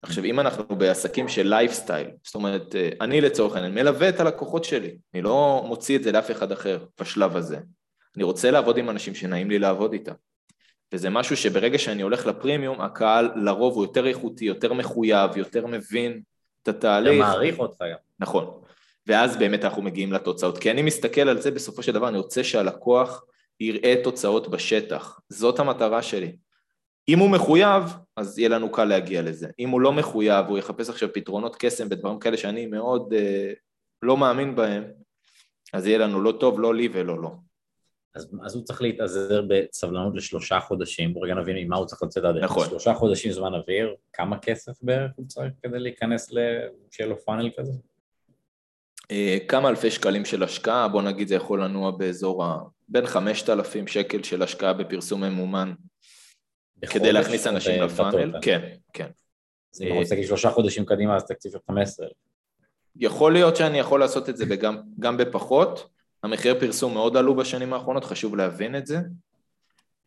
עכשיו, 0.04 0.24
אם 0.26 0.40
אנחנו 0.40 0.76
בעסקים 0.76 1.28
של 1.28 1.48
לייפסטייל, 1.48 2.08
זאת 2.24 2.36
אומרת, 2.36 2.76
אה, 2.76 2.90
אני 3.02 3.22
לצורך 3.22 3.56
העניין 3.56 3.74
מלווה 3.74 4.10
את 4.10 4.20
הלקוחות 4.20 4.64
שלי, 4.64 4.98
אני 5.14 5.22
לא 5.22 5.64
מוציא 5.68 5.98
את 5.98 6.04
זה 6.04 6.12
לאף 6.12 6.32
אחד 6.32 6.52
אחר 6.52 6.86
בשלב 7.02 7.38
הזה. 7.38 7.58
אני 8.16 8.24
רוצה 8.24 8.52
לעבוד 8.52 8.78
עם 8.78 8.90
אנשים 8.90 9.16
שנעים 9.16 9.50
לי 9.50 9.60
לעבוד 9.60 9.94
איתם. 9.94 10.14
וזה 10.94 11.10
משהו 11.10 11.38
שברגע 11.38 11.78
שאני 11.78 12.02
הולך 12.02 12.26
לפרימיום, 12.26 12.82
הקהל 12.82 13.32
לרוב 13.36 13.76
הוא 13.76 13.84
יותר 13.84 14.08
איכותי, 14.08 14.46
יותר 14.46 14.74
מחויב, 14.74 15.38
יותר 15.38 15.68
מבין 15.68 16.22
את 16.64 16.68
התהליך. 16.68 17.20
מעריך 17.20 17.60
אותך 17.60 17.82
גם. 17.82 17.98
נכון. 18.20 18.62
ואז 19.08 19.38
באמת 19.38 19.64
אנחנו 19.64 19.82
מגיעים 19.82 20.14
לתוצאות. 20.14 20.58
כי 20.58 20.72
אני 20.72 20.82
מסתכל 20.82 21.30
על 21.30 21.42
זה 21.42 21.52
בסופו 21.52 21.84
של 21.84 21.92
דבר, 21.92 22.08
אני 22.08 22.18
רוצה 22.18 22.44
שהלקוח 22.44 23.24
יראה 23.60 23.96
תוצאות 24.04 24.48
בשטח. 24.48 25.20
זאת 25.30 25.60
המטרה 25.60 26.02
שלי. 26.02 26.36
אם 27.10 27.20
הוא 27.20 27.30
מחויב, 27.30 27.84
אז 28.18 28.40
יהיה 28.40 28.50
לנו 28.50 28.72
קל 28.72 28.86
להגיע 28.86 29.22
לזה. 29.22 29.48
אם 29.60 29.70
הוא 29.70 29.82
לא 29.82 29.94
מחויב, 29.94 30.46
הוא 30.48 30.58
יחפש 30.58 30.90
עכשיו 30.90 31.10
פתרונות 31.14 31.56
קסם 31.60 31.90
בדברים 31.90 32.20
כאלה 32.20 32.38
שאני 32.38 32.66
מאוד 32.66 33.14
אה, 33.14 33.54
לא 34.02 34.18
מאמין 34.18 34.56
בהם, 34.56 34.84
אז 35.74 35.88
יהיה 35.88 35.98
לנו 35.98 36.22
לא 36.22 36.32
טוב, 36.40 36.60
לא 36.60 36.76
לי 36.76 36.90
ולא 36.94 37.22
לו. 37.22 37.36
אז, 38.16 38.36
אז 38.46 38.56
הוא 38.56 38.64
צריך 38.64 38.82
להתאזר 38.82 39.42
בסבלנות 39.48 40.16
לשלושה 40.16 40.60
חודשים, 40.60 41.14
בוא 41.14 41.26
רגע 41.26 41.34
נבין 41.34 41.58
ממה 41.58 41.76
הוא 41.76 41.86
צריך 41.86 42.04
לצאת 42.04 42.24
הדרך. 42.24 42.44
נכון. 42.44 42.66
שלושה 42.70 42.94
חודשים 42.94 43.32
זמן 43.32 43.54
אוויר, 43.54 43.96
כמה 44.14 44.38
כסף 44.40 44.72
בערך 44.82 45.12
הוא 45.16 45.28
צריך 45.28 45.54
כדי 45.64 45.80
להיכנס 45.80 46.32
ל... 46.32 46.38
שיהיה 46.92 47.10
לו 47.10 47.20
פאנל 47.20 47.50
כזה? 47.58 47.72
אה, 49.12 49.38
כמה 49.48 49.70
אלפי 49.70 49.92
שקלים 49.92 50.26
של 50.26 50.44
השקעה, 50.44 50.88
בוא 50.88 51.02
נגיד 51.02 51.28
זה 51.28 51.36
יכול 51.36 51.64
לנוע 51.64 51.92
באזור 51.92 52.46
ה... 52.46 52.60
בין 52.88 53.06
5,000 53.06 53.88
שקל 53.88 54.24
של 54.24 54.44
השקעה 54.44 54.74
בפרסום 54.74 55.24
ממומן 55.24 55.74
כדי 56.90 57.12
להכניס 57.12 57.48
אנשים 57.48 57.82
לפאנל, 57.82 58.34
כן, 58.42 58.70
כן. 58.94 59.08
אז 59.76 59.82
אם 59.82 59.88
אתה 59.88 59.96
רוצה 59.96 60.16
להגיד 60.16 60.28
שלושה 60.28 60.52
חודשים 60.52 60.86
קדימה 60.86 61.16
אז 61.16 61.26
תקציב 61.26 61.52
של 61.52 61.58
15 61.68 62.08
יכול 62.96 63.34
להיות 63.34 63.56
שאני 63.56 63.80
יכול 63.80 64.00
לעשות 64.00 64.30
את 64.30 64.38
זה 64.38 64.46
בגם, 64.46 64.78
גם 65.00 65.18
בפחות, 65.18 65.90
המחיר 66.24 66.60
פרסום 66.60 66.94
מאוד 66.94 67.18
עלו 67.18 67.36
בשנים 67.36 67.74
האחרונות, 67.74 68.06
חשוב 68.06 68.36
להבין 68.36 68.76
את 68.76 68.86
זה. 68.86 68.98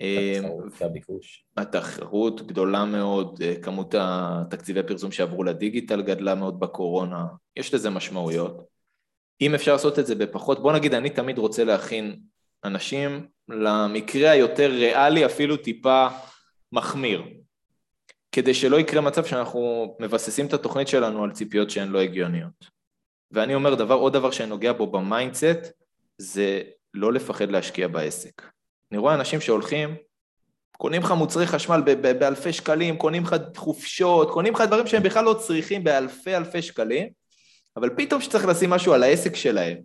התחרות 0.01 0.73
והביקוש. 0.81 1.45
התחרות 1.57 2.47
גדולה 2.47 2.85
מאוד, 2.85 3.43
אה, 3.43 3.55
כמות 3.63 3.95
התקציבי 3.99 4.83
פרסום 4.83 5.13
שעברו 5.13 5.45
לדיגיטל 5.45 6.03
גדלה 6.03 6.35
מאוד 6.35 6.61
בקורונה, 6.61 7.25
יש 7.57 7.75
לזה 7.75 7.91
משמעויות. 7.91 8.65
אם 9.41 9.55
אפשר 9.55 9.73
לעשות 9.73 9.99
את 9.99 10.07
זה 10.07 10.15
בפחות, 10.15 10.63
בוא 10.63 10.73
נגיד 10.73 10.95
אני 10.95 11.11
תמיד 11.11 11.39
רוצה 11.39 11.65
להכין 11.65 12.17
אנשים 12.65 13.27
למקרה 13.49 14.31
היותר 14.31 14.71
ריאלי, 14.71 15.27
אפילו 15.27 15.57
טיפה 15.57 16.07
מחמיר, 16.73 17.23
כדי 18.33 18.55
שלא 18.55 18.81
יקרה 18.81 19.01
מצב 19.01 19.25
שאנחנו 19.25 19.97
מבססים 20.01 20.47
את 20.47 20.53
התוכנית 20.53 20.89
שלנו 20.89 21.25
על 21.25 21.33
ציפיות 21.33 21.71
שהן 21.71 21.89
לא 21.89 22.01
הגיוניות. 22.01 22.77
ואני 23.31 23.55
אומר 23.55 23.75
דבר, 23.75 23.95
עוד 23.95 24.13
דבר 24.13 24.31
שאני 24.31 24.49
נוגע 24.49 24.73
בו 24.73 24.87
ב 24.87 24.96
mindset, 24.96 25.73
זה 26.19 26.63
לא 26.95 27.13
לפחד 27.13 27.51
להשקיע 27.51 27.89
בעסק. 27.89 28.43
אני 28.93 28.99
רואה 28.99 29.15
אנשים 29.15 29.41
שהולכים, 29.41 29.97
קונים 30.77 31.03
לך 31.03 31.11
מוצרי 31.11 31.47
חשמל 31.47 31.81
באלפי 31.97 32.53
שקלים, 32.53 32.97
קונים 32.97 33.23
לך 33.23 33.37
חופשות, 33.57 34.31
קונים 34.31 34.55
לך 34.55 34.61
דברים 34.61 34.87
שהם 34.87 35.03
בכלל 35.03 35.25
לא 35.25 35.35
צריכים 35.35 35.85
באלפי 35.85 36.37
אלפי 36.37 36.63
שקלים, 36.63 37.09
אבל 37.77 37.91
פתאום 37.97 38.21
שצריך 38.21 38.45
לשים 38.45 38.71
משהו 38.71 38.93
על 38.93 39.03
העסק 39.03 39.37
שלהם, 39.37 39.77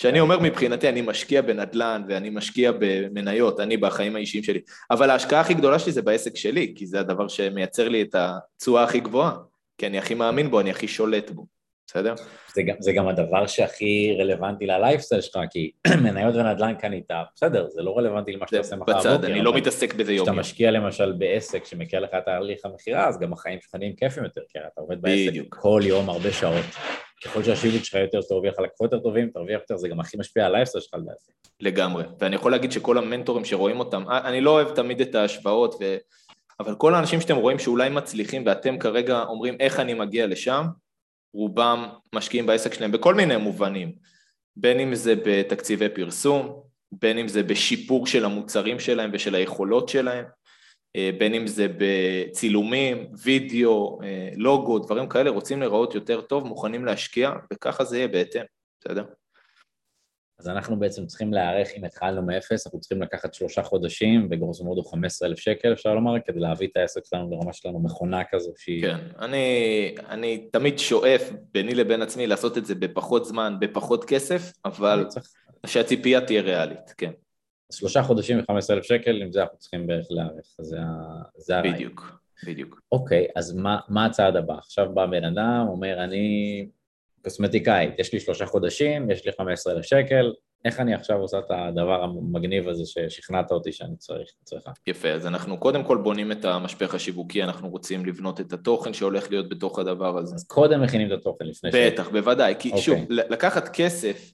שאני 0.00 0.20
אומר 0.20 0.38
מבחינתי, 0.38 0.88
אני 0.88 1.02
משקיע 1.02 1.42
בנדל"ן 1.42 2.02
ואני 2.08 2.30
משקיע 2.30 2.72
במניות, 2.78 3.60
אני 3.60 3.76
בחיים 3.76 4.16
האישיים 4.16 4.44
שלי, 4.44 4.60
אבל 4.90 5.10
ההשקעה 5.10 5.40
הכי 5.40 5.54
גדולה 5.54 5.78
שלי 5.78 5.92
זה 5.92 6.02
בעסק 6.02 6.36
שלי, 6.36 6.72
כי 6.76 6.86
זה 6.86 7.00
הדבר 7.00 7.28
שמייצר 7.28 7.88
לי 7.88 8.02
את 8.02 8.14
התשואה 8.14 8.84
הכי 8.84 9.00
גבוהה, 9.00 9.32
כי 9.78 9.86
אני 9.86 9.98
הכי 9.98 10.14
מאמין 10.14 10.50
בו, 10.50 10.60
אני 10.60 10.70
הכי 10.70 10.88
שולט 10.88 11.30
בו. 11.30 11.46
בסדר? 11.86 12.14
זה 12.54 12.62
גם, 12.62 12.74
זה 12.78 12.92
גם 12.92 13.08
הדבר 13.08 13.46
שהכי 13.46 14.16
רלוונטי 14.18 14.66
ללייפסטייל 14.66 15.20
שלך, 15.20 15.38
כי 15.50 15.70
מניות 16.04 16.34
ונדל"ן 16.34 16.74
קנית, 16.74 17.10
בסדר, 17.34 17.68
זה 17.68 17.82
לא 17.82 17.98
רלוונטי 17.98 18.32
למה 18.32 18.46
שאתה 18.46 18.58
עושה 18.58 18.76
מחר 18.76 18.92
בבוקר. 18.92 19.16
בצד, 19.16 19.24
אני 19.24 19.42
לא 19.42 19.54
מתעסק 19.54 19.94
בזה 19.94 20.12
יום. 20.12 20.26
כשאתה 20.26 20.40
משקיע 20.40 20.70
למשל 20.70 21.12
בעסק 21.12 21.64
שמקל 21.64 21.98
לך 21.98 22.10
את 22.18 22.28
ההליך 22.28 22.60
המכירה, 22.64 23.08
אז 23.08 23.18
גם 23.18 23.32
החיים 23.32 23.58
שלך 23.62 23.74
נהיים 23.74 23.96
כיפים 23.96 24.24
יותר, 24.24 24.40
כי 24.48 24.58
אתה 24.58 24.80
עובד 24.80 25.02
בעסק 25.02 25.28
בדיוק. 25.28 25.56
כל 25.60 25.80
יום 25.84 26.08
הרבה 26.08 26.32
שעות. 26.32 26.64
ככל 27.24 27.44
שהשיווק 27.44 27.84
שלך 27.84 27.94
יותר 27.94 28.22
טוב, 28.22 28.44
יהיה 28.44 28.52
לך 28.52 28.58
לקוחות 28.58 28.92
יותר 28.92 29.04
טובים, 29.04 29.30
תרוויח 29.30 29.60
יותר, 29.60 29.76
זה 29.76 29.88
גם 29.88 30.00
הכי 30.00 30.16
משפיע 30.16 30.46
על 30.46 30.54
הלייפסטייל 30.54 30.82
שלך 30.84 30.94
לדעתי. 30.94 31.32
לגמרי, 31.60 32.04
ואני 32.20 32.36
יכול 32.36 32.52
להגיד 32.52 32.72
שכל 32.72 32.98
המנטורים 32.98 33.44
שרואים 33.44 33.80
אותם, 33.80 34.04
אני 34.10 34.40
לא 34.40 34.50
אוהב 34.50 34.74
תמיד 34.74 35.00
את 35.00 35.14
ההשוואות, 35.14 35.74
ו... 35.80 35.96
אבל 36.60 36.74
כל 36.74 36.94
האנשים 36.94 37.20
שאתם 37.20 37.36
רואים 37.36 37.58
שאולי 37.58 37.88
מצליחים 37.88 38.42
ואתם 38.46 38.78
כרגע 38.78 39.22
אומרים 39.22 39.56
איך 39.60 39.80
אני 39.80 39.94
מגיע 39.94 40.26
לשם, 40.26 40.64
רובם 41.34 41.88
משקיעים 42.14 42.46
בעסק 42.46 42.74
שלהם 42.74 42.92
בכל 42.92 43.14
מיני 43.14 43.36
מובנים, 43.36 43.92
בין 44.56 44.80
אם 44.80 44.94
זה 44.94 45.14
בתקציבי 45.24 45.88
פרסום, 45.88 46.62
בין 46.92 47.18
אם 47.18 47.28
זה 47.28 47.42
בשיפור 47.42 48.06
של 48.06 48.24
המוצרים 48.24 48.80
שלהם 48.80 49.10
ושל 49.12 49.34
היכולות 49.34 49.88
שלהם, 49.88 50.24
אה, 50.24 50.30
בין 51.18 51.34
אם 51.34 51.46
זה 51.46 51.66
בצילומים, 51.78 53.06
וידאו, 53.22 53.98
אה, 54.02 54.28
לוגו, 54.36 54.78
דברים 54.78 55.08
כאלה, 55.08 55.30
רוצים 55.30 55.60
להיראות 55.60 55.94
יותר 55.94 56.20
טוב, 56.20 56.44
מוכנים 56.44 56.84
להשקיע, 56.84 57.30
וככה 57.52 57.84
זה 57.84 57.96
יהיה 57.96 58.08
בהתאם, 58.08 58.42
בסדר? 58.80 59.04
אז 60.40 60.48
אנחנו 60.48 60.78
בעצם 60.78 61.06
צריכים 61.06 61.32
להיערך, 61.32 61.68
אם 61.76 61.84
התחלנו 61.84 62.22
מאפס, 62.22 62.66
אנחנו 62.66 62.80
צריכים 62.80 63.02
לקחת 63.02 63.34
שלושה 63.34 63.62
חודשים, 63.62 64.28
בגרוסו 64.28 64.64
מודו 64.64 64.82
15 64.82 65.28
אלף 65.28 65.38
שקל, 65.38 65.72
אפשר 65.72 65.94
לומר, 65.94 66.20
כדי 66.26 66.40
להביא 66.40 66.68
את 66.68 66.76
העסק 66.76 67.00
שלנו 67.04 67.30
לרמה 67.30 67.52
שלנו 67.52 67.80
מכונה 67.80 68.22
כזו 68.30 68.52
שהיא... 68.56 68.82
כן, 68.82 68.98
אני, 69.18 69.94
אני 70.08 70.48
תמיד 70.52 70.78
שואף 70.78 71.30
ביני 71.52 71.74
לבין 71.74 72.02
עצמי 72.02 72.26
לעשות 72.26 72.58
את 72.58 72.66
זה 72.66 72.74
בפחות 72.74 73.24
זמן, 73.24 73.54
בפחות 73.60 74.04
כסף, 74.04 74.52
אבל 74.64 75.04
צריך... 75.08 75.32
שהציפייה 75.66 76.20
תהיה 76.20 76.42
ריאלית, 76.42 76.94
כן. 76.96 77.12
שלושה 77.72 78.02
חודשים 78.02 78.38
ו-15 78.38 78.52
אלף 78.70 78.84
שקל, 78.84 79.22
עם 79.22 79.32
זה 79.32 79.42
אנחנו 79.42 79.58
צריכים 79.58 79.86
בערך 79.86 80.06
להיערך, 80.10 80.56
זה, 80.60 80.78
זה 81.36 81.56
הרעיון. 81.56 81.74
בדיוק, 81.74 82.20
בדיוק. 82.46 82.80
אוקיי, 82.92 83.26
אז 83.36 83.56
מה, 83.56 83.78
מה 83.88 84.06
הצעד 84.06 84.36
הבא? 84.36 84.54
עכשיו 84.54 84.94
בא 84.94 85.06
בן 85.06 85.24
אדם, 85.24 85.64
אומר, 85.68 86.04
אני 86.04 86.68
קוסמטיקאית, 87.24 87.98
יש 87.98 88.12
לי 88.12 88.20
שלושה 88.20 88.46
חודשים, 88.46 89.10
יש 89.10 89.26
לי 89.26 89.32
15 89.32 89.72
אלף 89.72 89.84
שקל, 89.84 90.32
איך 90.64 90.80
אני 90.80 90.94
עכשיו 90.94 91.18
עושה 91.18 91.38
את 91.38 91.50
הדבר 91.50 92.04
המגניב 92.04 92.68
הזה 92.68 92.82
ששכנעת 92.86 93.52
אותי 93.52 93.72
שאני 93.72 93.96
צריך, 93.96 94.30
צריכה? 94.44 94.70
יפה, 94.86 95.08
אז 95.08 95.26
אנחנו 95.26 95.58
קודם 95.58 95.84
כל 95.84 95.96
בונים 95.96 96.32
את 96.32 96.44
המשפך 96.44 96.94
השיווקי, 96.94 97.42
אנחנו 97.42 97.68
רוצים 97.68 98.06
לבנות 98.06 98.40
את 98.40 98.52
התוכן 98.52 98.92
שהולך 98.92 99.30
להיות 99.30 99.48
בתוך 99.48 99.78
הדבר 99.78 100.18
הזה. 100.18 100.34
אז 100.34 100.46
קודם 100.46 100.82
מכינים 100.82 101.12
את 101.12 101.12
התוכן 101.12 101.44
לפני 101.46 101.72
ש... 101.72 101.74
בטח, 101.74 102.08
בוודאי, 102.08 102.54
כי 102.58 102.72
okay. 102.72 102.76
שוב, 102.76 102.98
אוקיי. 102.98 103.16
לקחת 103.30 103.68
כסף, 103.68 104.32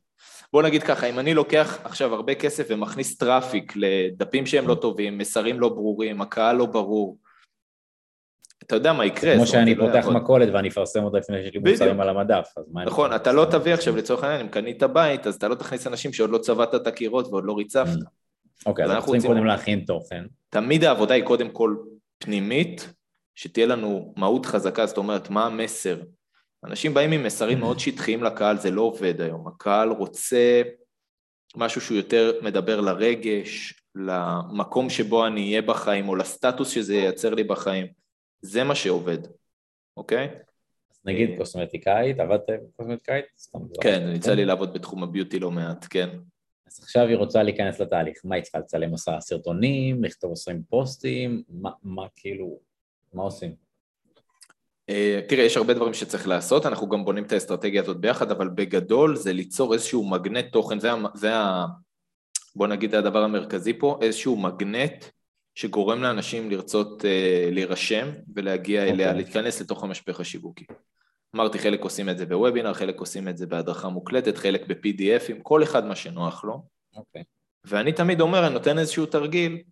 בוא 0.54 0.62
נגיד 0.62 0.82
ככה, 0.82 1.06
אם 1.06 1.18
אני 1.18 1.34
לוקח 1.34 1.78
עכשיו 1.84 2.14
הרבה 2.14 2.34
כסף 2.34 2.66
ומכניס 2.70 3.18
traffic 3.18 3.72
לדפים 3.76 4.46
שהם 4.46 4.68
לא 4.68 4.74
טובים, 4.74 5.18
מסרים 5.18 5.60
לא 5.60 5.68
ברורים, 5.68 6.20
הקהל 6.20 6.56
לא 6.56 6.66
ברור, 6.66 7.18
אתה 8.62 8.74
יודע 8.74 8.92
מה 8.92 9.06
יקרה. 9.06 9.34
כמו 9.34 9.46
שאני 9.46 9.74
לא 9.74 9.86
פותח 9.86 10.06
מכולת 10.06 10.48
ואני 10.52 10.68
אפרסם 10.68 11.04
אותה 11.04 11.18
לפני 11.18 11.42
שיש 11.42 11.54
לי 11.54 11.60
מוצרים 11.70 12.00
על 12.00 12.08
המדף, 12.08 12.52
אז 12.56 12.64
מה 12.72 12.84
נכון, 12.84 13.14
אתה 13.14 13.32
לא 13.32 13.46
תביא 13.50 13.74
עכשיו 13.74 13.96
לצורך 13.96 14.24
העניין, 14.24 14.40
אם 14.40 14.48
קנית 14.48 14.82
בית, 14.82 15.26
אז 15.26 15.34
אתה 15.34 15.48
לא 15.48 15.54
תכניס 15.54 15.86
אנשים 15.86 16.12
שעוד 16.12 16.30
לא 16.30 16.38
צבעת 16.38 16.74
את 16.74 16.86
הקירות 16.86 17.26
ועוד 17.26 17.44
לא 17.44 17.52
ריצפת. 17.52 17.98
Mm. 17.98 18.66
אוקיי, 18.66 18.84
אז 18.84 18.90
אנחנו 18.90 19.12
צריכים 19.12 19.30
קודם 19.30 19.44
להכין 19.44 19.80
תוכן. 19.86 20.24
תמיד 20.50 20.84
העבודה 20.84 21.14
היא 21.14 21.24
קודם 21.24 21.50
כל 21.50 21.76
פנימית, 22.18 22.92
שתהיה 23.34 23.66
לנו 23.66 24.14
מהות 24.16 24.46
חזקה, 24.46 24.86
זאת 24.86 24.98
אומרת, 24.98 25.30
מה 25.30 25.46
המסר? 25.46 25.96
אנשים 26.64 26.94
באים 26.94 27.12
עם 27.12 27.22
מסרים 27.22 27.60
מאוד 27.60 27.78
שטחיים 27.78 28.22
לקהל, 28.22 28.58
זה 28.58 28.70
לא 28.70 28.82
עובד 28.82 29.20
היום. 29.20 29.48
הקהל 29.48 29.88
רוצה 29.90 30.62
משהו 31.56 31.80
שהוא 31.80 31.96
יותר 31.96 32.32
מדבר 32.42 32.80
לרגש, 32.80 33.82
למקום 33.94 34.90
שבו 34.90 35.26
אני 35.26 35.48
אהיה 35.48 35.62
בחיים, 35.62 36.08
או 36.08 36.16
לסטטוס 36.16 36.70
שזה 36.70 36.94
ייצר 36.94 37.34
לי 37.34 37.44
בחיים. 37.44 37.86
זה 38.42 38.64
מה 38.64 38.74
שעובד, 38.74 39.18
אוקיי? 39.96 40.28
אז 40.90 41.00
נגיד 41.04 41.30
קוסמטיקאית, 41.38 42.20
עבדת 42.20 42.46
קוסמטיקאית? 42.76 43.24
כן, 43.80 44.12
יצא 44.14 44.34
לי 44.34 44.44
לעבוד 44.44 44.74
בתחום 44.74 45.02
הביוטי 45.02 45.38
לא 45.38 45.50
מעט, 45.50 45.86
כן. 45.90 46.08
אז 46.66 46.80
עכשיו 46.82 47.06
היא 47.06 47.16
רוצה 47.16 47.42
להיכנס 47.42 47.80
לתהליך, 47.80 48.16
מה 48.24 48.34
היא 48.34 48.42
צריכה 48.42 48.58
לצלם 48.58 48.94
עשרה 48.94 49.20
סרטונים, 49.20 50.04
לכתוב 50.04 50.32
עשרים 50.32 50.62
פוסטים, 50.68 51.42
מה, 51.48 51.70
מה 51.82 52.06
כאילו, 52.16 52.58
מה 53.12 53.22
עושים? 53.22 53.63
Uh, 54.90 55.28
תראה, 55.28 55.44
יש 55.44 55.56
הרבה 55.56 55.74
דברים 55.74 55.94
שצריך 55.94 56.28
לעשות, 56.28 56.66
אנחנו 56.66 56.88
גם 56.88 57.04
בונים 57.04 57.24
את 57.24 57.32
האסטרטגיה 57.32 57.82
הזאת 57.82 57.96
ביחד, 57.96 58.30
אבל 58.30 58.48
בגדול 58.48 59.16
זה 59.16 59.32
ליצור 59.32 59.74
איזשהו 59.74 60.08
מגנט 60.08 60.52
תוכן, 60.52 60.80
זה, 60.80 60.90
זה 61.14 61.36
ה... 61.36 61.66
בוא 62.56 62.66
נגיד 62.66 62.94
הדבר 62.94 63.22
המרכזי 63.22 63.78
פה, 63.78 63.98
איזשהו 64.02 64.36
מגנט 64.36 65.04
שגורם 65.54 66.02
לאנשים 66.02 66.50
לרצות 66.50 67.02
uh, 67.02 67.04
להירשם 67.52 68.08
ולהגיע 68.34 68.84
okay. 68.84 68.88
אליה, 68.88 69.08
אוקיי. 69.08 69.24
להתכנס 69.24 69.60
לתוך 69.60 69.84
המשפך 69.84 70.20
השיווקי. 70.20 70.64
אמרתי, 71.36 71.58
חלק 71.58 71.80
עושים 71.80 72.08
את 72.08 72.18
זה 72.18 72.26
בוובינר, 72.26 72.72
חלק 72.74 73.00
עושים 73.00 73.28
את 73.28 73.36
זה 73.36 73.46
בהדרכה 73.46 73.88
מוקלטת, 73.88 74.36
חלק 74.36 74.66
ב-PDFים, 74.66 75.42
כל 75.42 75.62
אחד 75.62 75.86
מה 75.86 75.96
שנוח 75.96 76.44
לו. 76.44 76.62
אוקיי. 76.96 77.22
Okay. 77.22 77.24
ואני 77.64 77.92
תמיד 77.92 78.20
אומר, 78.20 78.46
אני 78.46 78.54
נותן 78.54 78.78
איזשהו 78.78 79.06
תרגיל, 79.06 79.62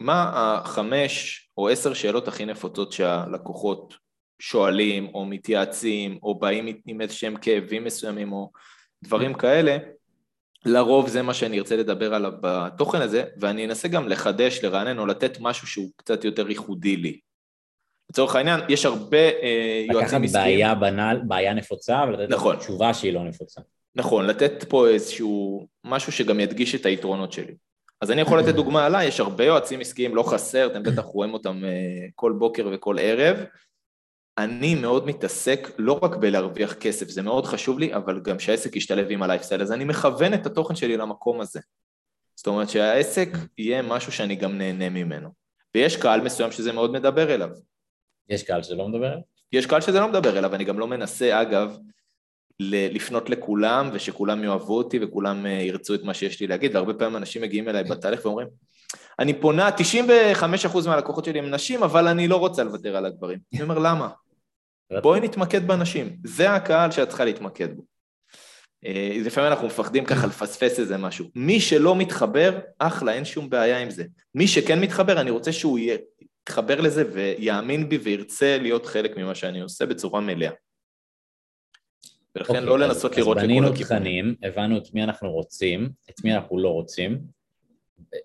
מה 0.00 0.30
החמש 0.34 1.48
או 1.56 1.68
עשר 1.68 1.94
שאלות 1.94 2.28
הכי 2.28 2.44
נפוצות 2.44 2.92
שהלקוחות 2.92 4.01
שואלים 4.42 5.08
או 5.14 5.24
מתייעצים 5.24 6.18
או 6.22 6.38
באים 6.38 6.66
עם 6.86 7.00
איזשהם 7.00 7.36
כאבים 7.36 7.84
מסוימים 7.84 8.32
או 8.32 8.50
דברים 9.04 9.34
כאלה, 9.34 9.76
לרוב 10.64 11.08
זה 11.08 11.22
מה 11.22 11.34
שאני 11.34 11.58
ארצה 11.58 11.76
לדבר 11.76 12.14
עליו 12.14 12.32
בתוכן 12.40 13.00
הזה, 13.00 13.24
ואני 13.40 13.64
אנסה 13.64 13.88
גם 13.88 14.08
לחדש, 14.08 14.64
לרענן 14.64 14.98
או 14.98 15.06
לתת 15.06 15.38
משהו 15.40 15.66
שהוא 15.66 15.90
קצת 15.96 16.24
יותר 16.24 16.50
ייחודי 16.50 16.96
לי. 16.96 17.20
לצורך 18.10 18.36
העניין, 18.36 18.60
יש 18.68 18.84
הרבה 18.84 19.18
אה, 19.18 19.84
יועצים 19.92 20.22
עסקיים... 20.22 20.24
לקחת 20.24 20.42
בעיה 20.44 20.74
בנאל, 20.74 21.20
בעיה 21.28 21.54
נפוצה, 21.54 22.04
ולתת 22.08 22.30
נכון. 22.30 22.56
תשובה 22.56 22.94
שהיא 22.94 23.12
לא 23.12 23.24
נפוצה. 23.24 23.60
נכון, 23.94 24.26
לתת 24.26 24.64
פה 24.68 24.88
איזשהו 24.88 25.66
משהו 25.84 26.12
שגם 26.12 26.40
ידגיש 26.40 26.74
את 26.74 26.86
היתרונות 26.86 27.32
שלי. 27.32 27.54
אז 28.00 28.10
אני 28.10 28.20
יכול 28.20 28.40
לתת 28.40 28.54
דוגמה 28.54 28.86
עליי, 28.86 29.08
יש 29.08 29.20
הרבה 29.20 29.44
יועצים 29.44 29.80
עסקיים, 29.80 30.14
לא 30.14 30.22
חסר, 30.22 30.66
אתם 30.66 30.82
בטח 30.82 31.02
רואים 31.02 31.34
אותם 31.34 31.64
אה, 31.64 32.06
כל 32.14 32.32
בוקר 32.38 32.68
וכל 32.72 32.96
ערב, 33.00 33.36
אני 34.38 34.74
מאוד 34.74 35.06
מתעסק 35.06 35.68
לא 35.78 36.00
רק 36.02 36.16
בלהרוויח 36.16 36.72
כסף, 36.72 37.08
זה 37.08 37.22
מאוד 37.22 37.46
חשוב 37.46 37.78
לי, 37.78 37.94
אבל 37.94 38.20
גם 38.20 38.38
שהעסק 38.38 38.76
ישתלב 38.76 39.06
עם 39.10 39.22
הלייפסטייל, 39.22 39.62
אז 39.62 39.72
אני 39.72 39.84
מכוון 39.84 40.34
את 40.34 40.46
התוכן 40.46 40.74
שלי 40.74 40.96
למקום 40.96 41.40
הזה. 41.40 41.60
זאת 42.36 42.46
אומרת 42.46 42.68
שהעסק 42.68 43.28
יהיה 43.58 43.82
משהו 43.82 44.12
שאני 44.12 44.36
גם 44.36 44.58
נהנה 44.58 44.88
ממנו. 44.88 45.28
ויש 45.74 45.96
קהל 45.96 46.20
מסוים 46.20 46.52
שזה 46.52 46.72
מאוד 46.72 46.92
מדבר 46.92 47.34
אליו. 47.34 47.48
יש 48.28 48.42
קהל 48.42 48.62
שזה 48.62 48.74
לא 48.74 48.88
מדבר 48.88 49.06
אליו? 49.06 49.20
יש 49.52 49.66
קהל 49.66 49.80
שזה 49.80 50.00
לא 50.00 50.08
מדבר 50.08 50.38
אליו, 50.38 50.54
אני 50.54 50.64
גם 50.64 50.78
לא 50.78 50.86
מנסה, 50.86 51.42
אגב, 51.42 51.76
לפנות 52.60 53.30
לכולם 53.30 53.90
ושכולם 53.92 54.44
יאהבו 54.44 54.78
אותי 54.78 54.98
וכולם 55.02 55.46
ירצו 55.46 55.94
את 55.94 56.02
מה 56.02 56.14
שיש 56.14 56.40
לי 56.40 56.46
להגיד, 56.46 56.74
והרבה 56.74 56.94
פעמים 56.94 57.16
אנשים 57.16 57.42
מגיעים 57.42 57.68
אליי 57.68 57.84
בתהליך 57.84 58.24
ואומרים, 58.24 58.48
אני 59.18 59.40
פונה, 59.40 59.70
95% 60.40 60.86
מהלקוחות 60.86 61.24
שלי 61.24 61.38
הם 61.38 61.50
נשים, 61.50 61.82
אבל 61.82 62.08
אני 62.08 62.28
לא 62.28 62.36
רוצה 62.36 62.64
לוותר 62.64 62.96
על 62.96 63.06
הדברים. 63.06 63.38
אני 63.52 63.62
אומר, 63.62 63.78
למה? 63.78 64.08
בואי 65.02 65.20
נתמקד 65.20 65.66
בנשים, 65.66 66.16
זה 66.24 66.50
הקהל 66.50 66.90
שאת 66.90 67.08
צריכה 67.08 67.24
להתמקד 67.24 67.76
בו. 67.76 67.82
אה, 68.86 69.18
לפעמים 69.24 69.50
אנחנו 69.50 69.66
מפחדים 69.66 70.04
ככה 70.04 70.26
לפספס 70.26 70.80
איזה 70.80 70.98
משהו. 70.98 71.26
מי 71.34 71.60
שלא 71.60 71.96
מתחבר, 71.96 72.58
אחלה, 72.78 73.12
אין 73.12 73.24
שום 73.24 73.50
בעיה 73.50 73.78
עם 73.78 73.90
זה. 73.90 74.04
מי 74.34 74.48
שכן 74.48 74.80
מתחבר, 74.80 75.20
אני 75.20 75.30
רוצה 75.30 75.52
שהוא 75.52 75.78
יתחבר 75.78 76.80
לזה 76.80 77.04
ויאמין 77.12 77.88
בי 77.88 77.96
וירצה 77.96 78.58
להיות 78.60 78.86
חלק 78.86 79.16
ממה 79.16 79.34
שאני 79.34 79.60
עושה 79.60 79.86
בצורה 79.86 80.20
מלאה. 80.20 80.50
ולכן 82.36 82.56
okay, 82.56 82.60
לא 82.60 82.72
אוקיי, 82.72 82.88
לנסות 82.88 83.12
אז, 83.12 83.18
לראות 83.18 83.36
לכל 83.36 83.46
הכיוונים. 83.46 83.64
אז 83.64 83.70
בנינו 83.70 83.84
תכנים, 83.84 84.34
הבנו 84.42 84.78
את 84.78 84.94
מי 84.94 85.02
אנחנו 85.02 85.30
רוצים, 85.30 85.88
את 86.10 86.24
מי 86.24 86.34
אנחנו 86.34 86.58
לא 86.58 86.68
רוצים, 86.68 87.20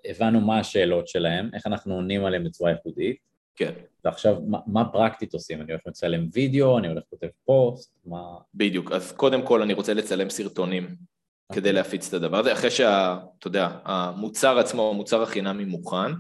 הבנו 0.06 0.42
מה 0.42 0.60
השאלות 0.60 1.08
שלהם, 1.08 1.50
איך 1.54 1.68
אנחנו 1.68 1.96
עונים 1.96 2.26
עליהם 2.26 2.44
בצורה 2.44 2.72
ייחודית. 2.72 3.18
כן. 3.58 3.72
ועכשיו, 4.06 4.36
מה, 4.48 4.60
מה 4.68 4.86
פרקטית 4.86 5.34
עושים? 5.34 5.62
אני 5.62 5.72
הולך 5.72 5.82
לצלם 5.88 6.28
וידאו, 6.34 6.78
אני 6.78 6.88
הולך 6.88 7.04
לכותב 7.08 7.28
פוסט, 7.46 7.96
מה... 8.06 8.22
בדיוק, 8.54 8.92
אז 8.92 9.12
קודם 9.12 9.46
כל 9.46 9.62
אני 9.62 9.74
רוצה 9.74 9.94
לצלם 9.94 10.30
סרטונים 10.30 10.84
okay. 10.84 11.56
כדי 11.56 11.60
אוקיי. 11.60 11.72
להפיץ 11.72 12.08
את 12.08 12.14
הדבר 12.14 12.40
הזה, 12.40 12.54
אחרי 12.54 12.72
שה... 12.72 13.18
אתה 13.40 13.48
יודע, 13.48 13.70
המוצר 13.84 14.60
עצמו, 14.60 14.90
המוצר 14.90 15.22
החינמי 15.22 15.66
מוכן, 15.66 16.12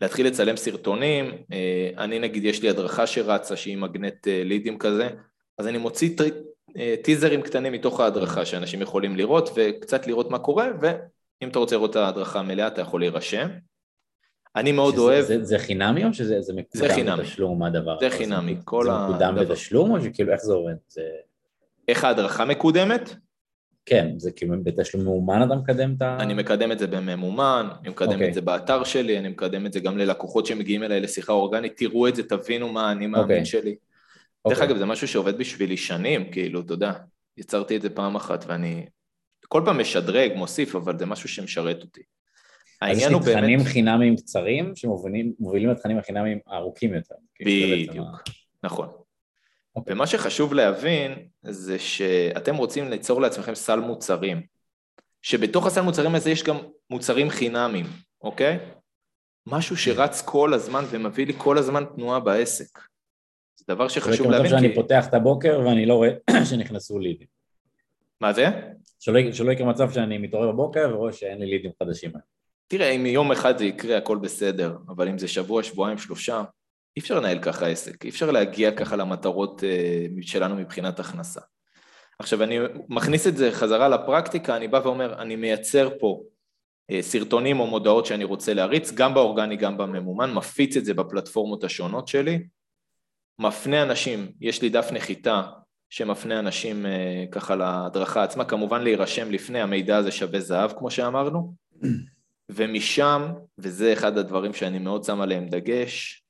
להתחיל 0.00 0.26
לצלם 0.26 0.56
סרטונים, 0.56 1.30
אה, 1.52 1.90
אני 1.98 2.18
נגיד, 2.18 2.44
יש 2.44 2.62
לי 2.62 2.68
הדרכה 2.68 3.06
שרצה 3.06 3.56
שהיא 3.56 3.76
מגנט 3.76 4.28
אה, 4.28 4.44
לידים 4.44 4.78
כזה, 4.78 5.08
אז 5.58 5.66
אני 5.66 5.78
מוציא 5.78 6.16
אה, 6.76 6.94
טיזרים 7.02 7.42
קטנים 7.42 7.72
מתוך 7.72 8.00
ההדרכה 8.00 8.44
שאנשים 8.44 8.82
יכולים 8.82 9.16
לראות 9.16 9.50
וקצת 9.54 10.06
לראות 10.06 10.30
מה 10.30 10.38
קורה, 10.38 10.68
ואם 10.80 11.48
אתה 11.48 11.58
רוצה 11.58 11.76
לראות 11.76 11.90
את 11.90 11.96
ההדרכה 11.96 12.38
המלאה 12.38 12.66
אתה 12.66 12.80
יכול 12.80 13.00
להירשם. 13.00 13.48
אני 14.58 14.72
מאוד 14.72 14.94
שזה, 14.94 15.02
אוהב... 15.02 15.24
זה, 15.24 15.44
זה 15.44 15.58
חינמי 15.58 16.04
או 16.04 16.14
שזה 16.14 16.40
זה 16.40 16.52
מקודם 16.52 16.88
זה 16.88 16.94
חינמי. 16.94 17.22
בתשלום, 17.22 17.58
מה 17.58 17.66
הדבר? 17.66 17.98
זה 18.00 18.10
חינמי, 18.10 18.56
כל 18.64 18.84
זה 18.84 18.90
מקודם 18.90 19.34
בתשלום 19.40 19.90
או 19.90 20.00
שכאילו 20.00 20.32
איך 20.32 20.40
זה 20.40 20.52
עובד? 20.52 20.74
זה... 20.88 21.02
איך 21.88 22.04
ההדרכה 22.04 22.44
מקודמת? 22.44 23.14
כן, 23.86 24.18
זה 24.18 24.30
כאילו 24.30 24.54
בתשלום 24.62 25.04
מאומן 25.04 25.42
אתה 25.46 25.54
מקדם 25.54 25.94
את 25.96 26.02
ה... 26.02 26.16
אני 26.20 26.34
מקדם 26.34 26.72
את 26.72 26.78
זה 26.78 26.86
בממומן, 26.86 27.68
אני 27.80 27.88
מקדם 27.88 28.08
okay. 28.08 28.14
את 28.14 28.14
אוקיי. 28.14 28.32
זה 28.32 28.40
באתר 28.40 28.84
שלי, 28.84 29.18
אני 29.18 29.28
מקדם 29.28 29.66
את 29.66 29.72
זה 29.72 29.80
גם 29.80 29.98
ללקוחות 29.98 30.46
שמגיעים 30.46 30.82
אליי 30.82 31.00
לשיחה 31.00 31.32
אורגנית, 31.32 31.76
תראו 31.76 32.08
את 32.08 32.16
זה, 32.16 32.22
תבינו 32.22 32.68
מה 32.68 32.92
אני 32.92 33.06
מאמין 33.06 33.18
okay. 33.18 33.22
אוקיי. 33.22 33.44
שלי. 33.44 33.76
Okay. 34.48 34.50
דרך 34.50 34.60
אגב, 34.60 34.76
זה 34.76 34.84
משהו 34.84 35.08
שעובד 35.08 35.38
בשבילי 35.38 35.76
שנים, 35.76 36.30
כאילו, 36.30 36.60
אתה 36.60 36.72
יודע, 36.72 36.92
יצרתי 37.36 37.76
את 37.76 37.82
זה 37.82 37.90
פעם 37.90 38.16
אחת 38.16 38.44
ואני 38.48 38.86
כל 39.48 39.62
פעם 39.64 39.80
משדרג, 39.80 40.32
מוסיף, 40.36 40.74
אבל 40.74 40.98
זה 40.98 41.06
משהו 41.06 41.28
שמשרת 41.28 41.82
אותי. 41.82 42.02
העניין 42.80 43.12
הוא 43.12 43.20
באמת... 43.20 43.36
יש 43.36 43.42
תכנים 43.42 43.64
חינמיים 43.64 44.16
קצרים 44.16 44.76
שמובילים 44.76 45.70
לתכנים 45.70 45.98
החינמיים 45.98 46.38
הארוכים 46.46 46.94
יותר. 46.94 47.14
בדיוק, 47.40 48.06
נכון. 48.62 48.88
אוקיי. 49.76 49.94
ומה 49.94 50.06
שחשוב 50.06 50.54
להבין 50.54 51.12
זה 51.42 51.78
שאתם 51.78 52.56
רוצים 52.56 52.88
ליצור 52.90 53.20
לעצמכם 53.20 53.54
סל 53.54 53.80
מוצרים, 53.80 54.42
שבתוך 55.22 55.66
הסל 55.66 55.80
מוצרים 55.80 56.14
הזה 56.14 56.30
יש 56.30 56.42
גם 56.42 56.56
מוצרים 56.90 57.30
חינמיים, 57.30 57.86
אוקיי? 58.22 58.58
משהו 59.46 59.76
שרץ 59.76 60.22
כל 60.22 60.54
הזמן 60.54 60.84
ומביא 60.90 61.26
לי 61.26 61.32
כל 61.38 61.58
הזמן 61.58 61.84
תנועה 61.94 62.20
בעסק. 62.20 62.78
זה 63.56 63.64
דבר 63.68 63.88
שחשוב 63.88 64.30
להבין 64.30 64.50
כי... 64.50 64.56
שאני 64.56 64.74
פותח 64.74 65.06
את 65.08 65.14
הבוקר 65.14 65.60
ואני 65.66 65.86
לא 65.86 65.94
רואה 65.94 66.10
שנכנסו 66.50 66.98
לידים. 66.98 67.26
מה 68.20 68.32
זה? 68.32 68.46
שלא, 68.98 69.32
שלא 69.32 69.52
יקרה 69.52 69.66
מצב 69.66 69.90
שאני 69.90 70.18
מתעורר 70.18 70.52
בבוקר 70.52 70.90
ורואה 70.92 71.12
שאין 71.12 71.38
לי 71.38 71.46
לידים 71.46 71.70
חדשים. 71.82 72.12
תראה, 72.68 72.90
אם 72.90 73.06
יום 73.06 73.32
אחד 73.32 73.58
זה 73.58 73.64
יקרה, 73.64 73.96
הכל 73.96 74.18
בסדר, 74.18 74.76
אבל 74.88 75.08
אם 75.08 75.18
זה 75.18 75.28
שבוע, 75.28 75.62
שבועיים, 75.62 75.98
שלושה, 75.98 76.42
אי 76.96 77.00
אפשר 77.00 77.20
לנהל 77.20 77.38
ככה 77.38 77.66
עסק, 77.66 78.04
אי 78.04 78.08
אפשר 78.08 78.30
להגיע 78.30 78.72
ככה 78.72 78.96
למטרות 78.96 79.64
אה, 79.64 80.06
שלנו 80.22 80.56
מבחינת 80.56 81.00
הכנסה. 81.00 81.40
עכשיו, 82.18 82.42
אני 82.42 82.58
מכניס 82.88 83.26
את 83.26 83.36
זה 83.36 83.52
חזרה 83.52 83.88
לפרקטיקה, 83.88 84.56
אני 84.56 84.68
בא 84.68 84.80
ואומר, 84.84 85.22
אני 85.22 85.36
מייצר 85.36 85.90
פה 86.00 86.22
אה, 86.90 87.02
סרטונים 87.02 87.60
או 87.60 87.66
מודעות 87.66 88.06
שאני 88.06 88.24
רוצה 88.24 88.54
להריץ, 88.54 88.92
גם 88.92 89.14
באורגני, 89.14 89.56
גם 89.56 89.76
בממומן, 89.76 90.32
מפיץ 90.34 90.76
את 90.76 90.84
זה 90.84 90.94
בפלטפורמות 90.94 91.64
השונות 91.64 92.08
שלי, 92.08 92.46
מפנה 93.38 93.82
אנשים, 93.82 94.32
יש 94.40 94.62
לי 94.62 94.68
דף 94.68 94.88
נחיתה 94.92 95.42
שמפנה 95.90 96.38
אנשים 96.38 96.86
אה, 96.86 97.24
ככה 97.30 97.56
להדרכה 97.56 98.22
עצמה, 98.22 98.44
כמובן 98.44 98.82
להירשם 98.82 99.30
לפני, 99.30 99.60
המידע 99.60 99.96
הזה 99.96 100.10
שווה 100.10 100.40
זהב 100.40 100.72
כמו 100.78 100.90
שאמרנו, 100.90 101.54
ומשם, 102.48 103.32
וזה 103.58 103.92
אחד 103.92 104.18
הדברים 104.18 104.52
שאני 104.52 104.78
מאוד 104.78 105.04
שם 105.04 105.20
עליהם 105.20 105.48
דגש, 105.48 106.22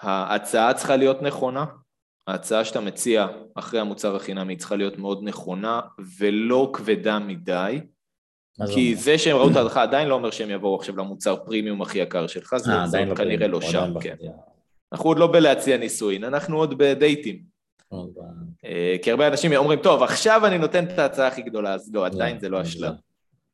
ההצעה 0.00 0.74
צריכה 0.74 0.96
להיות 0.96 1.22
נכונה, 1.22 1.64
ההצעה 2.26 2.64
שאתה 2.64 2.80
מציע 2.80 3.26
אחרי 3.54 3.80
המוצר 3.80 4.16
החינמי 4.16 4.56
צריכה 4.56 4.76
להיות 4.76 4.98
מאוד 4.98 5.20
נכונה 5.22 5.80
ולא 6.18 6.70
כבדה 6.72 7.18
מדי, 7.18 7.80
כי 8.74 8.94
לא. 8.94 9.00
זה 9.00 9.18
שהם 9.18 9.36
ראו 9.36 9.50
את 9.50 9.56
ההדרכה 9.56 9.82
עדיין 9.82 10.08
לא 10.08 10.14
אומר 10.14 10.30
שהם 10.30 10.50
יבואו 10.50 10.76
עכשיו 10.76 10.96
למוצר 10.96 11.36
פרימיום 11.36 11.82
הכי 11.82 11.98
יקר 11.98 12.26
שלך, 12.26 12.56
זה, 12.56 12.82
아, 12.82 12.86
זה 12.86 13.04
לא 13.04 13.14
כנראה 13.14 13.46
לא 13.46 13.60
שם, 13.60 13.94
כן. 14.00 14.16
אנחנו 14.92 15.08
עוד 15.08 15.18
לא 15.18 15.26
בלהציע 15.32 15.76
נישואין, 15.76 16.24
אנחנו 16.24 16.56
עוד 16.56 16.78
בדייטים. 16.78 17.42
אה, 18.64 18.96
כי 19.02 19.10
הרבה 19.10 19.28
אנשים 19.28 19.52
אומרים, 19.52 19.82
טוב, 19.82 20.02
עכשיו 20.02 20.46
אני 20.46 20.58
נותן 20.58 20.84
את 20.84 20.98
ההצעה 20.98 21.26
הכי 21.26 21.42
גדולה, 21.42 21.74
אז 21.74 21.94
לא, 21.94 22.06
עדיין 22.06 22.40
זה 22.40 22.48
לא 22.48 22.60
השלב. 22.60 22.94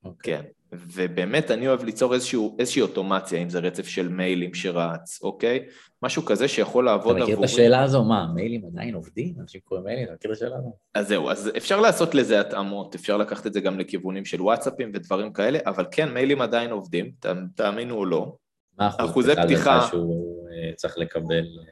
אוקיי. 0.05 0.39
כן. 0.39 0.43
ובאמת 0.73 1.51
אני 1.51 1.69
אוהב 1.69 1.85
ליצור 1.85 2.15
איזשהו, 2.15 2.57
איזושהי 2.59 2.83
אוטומציה, 2.83 3.43
אם 3.43 3.49
זה 3.49 3.59
רצף 3.59 3.87
של 3.87 4.09
מיילים 4.09 4.55
שרץ, 4.55 5.23
אוקיי? 5.23 5.67
משהו 6.03 6.25
כזה 6.25 6.49
שיכול 6.49 6.85
לעבוד 6.85 7.17
עבורי. 7.17 7.23
אתה 7.23 7.33
מכיר 7.33 7.39
את 7.39 7.45
השאלה 7.45 7.83
הזו? 7.83 8.05
מה, 8.05 8.27
מיילים 8.35 8.63
עדיין 8.67 8.95
עובדים? 8.95 9.35
אנשים 9.41 9.61
קוראים 9.65 9.87
מיילים? 9.87 10.05
אתה 10.05 10.15
מכיר 10.15 10.31
את 10.33 10.37
השאלה 10.37 10.57
הזו? 10.57 10.73
אז 10.95 11.09
זהו, 11.09 11.31
אז 11.31 11.51
אפשר 11.57 11.81
לעשות 11.81 12.15
לזה 12.15 12.41
התאמות, 12.41 12.95
אפשר 12.95 13.17
לקחת 13.17 13.47
את 13.47 13.53
זה 13.53 13.61
גם 13.61 13.79
לכיוונים 13.79 14.25
של 14.25 14.43
וואטסאפים 14.43 14.91
ודברים 14.95 15.33
כאלה, 15.33 15.59
אבל 15.67 15.87
כן, 15.91 16.15
מיילים 16.15 16.41
עדיין 16.41 16.71
עובדים, 16.71 17.13
תאמינו 17.55 17.95
או 17.95 18.05
לא. 18.05 18.37
מה 18.79 18.91
אחוז 18.99 19.31
פתיחה 19.31 19.87
שהוא 19.91 20.49
אה, 20.49 20.73
צריך 20.75 20.99
לקבל 20.99 21.45
אה, 21.59 21.65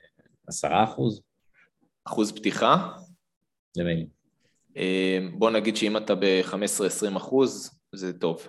עשרה 0.47 0.85
אחוז? 0.85 1.21
אחוז 2.05 2.33
פתיחה? 2.33 2.89
למיילים. 3.77 4.07
אה, 4.77 5.19
בוא 5.33 5.51
נגיד 5.51 5.77
שאם 5.77 5.97
אתה 5.97 6.15
ב-15-20 6.15 7.17
אחוז, 7.17 7.71
זה 7.93 8.13
טוב. 8.13 8.49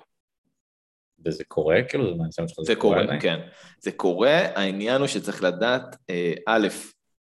וזה 1.26 1.44
קורה? 1.48 1.76
כאילו, 1.90 2.10
זה 2.10 2.16
מהניסיון 2.16 2.48
שלך 2.48 2.58
זה 2.62 2.76
קורה, 2.76 3.06
קורה 3.06 3.20
כן. 3.20 3.40
זה 3.80 3.92
קורה, 3.92 4.40
העניין 4.56 5.00
הוא 5.00 5.08
שצריך 5.08 5.44
לדעת, 5.44 5.96
אה, 6.10 6.34
א', 6.48 6.68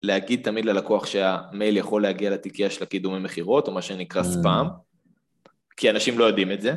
להגיד 0.02 0.40
תמיד 0.44 0.64
ללקוח 0.64 1.06
שהמייל 1.06 1.76
יכול 1.76 2.02
להגיע 2.02 2.30
לתיקייה 2.30 2.70
של 2.70 2.82
הקידומי 2.82 3.18
מכירות, 3.18 3.68
או 3.68 3.72
מה 3.72 3.82
שנקרא 3.82 4.22
ספאם, 4.22 4.66
mm. 4.66 5.50
כי 5.76 5.90
אנשים 5.90 6.18
לא 6.18 6.24
יודעים 6.24 6.52
את 6.52 6.60
זה. 6.60 6.74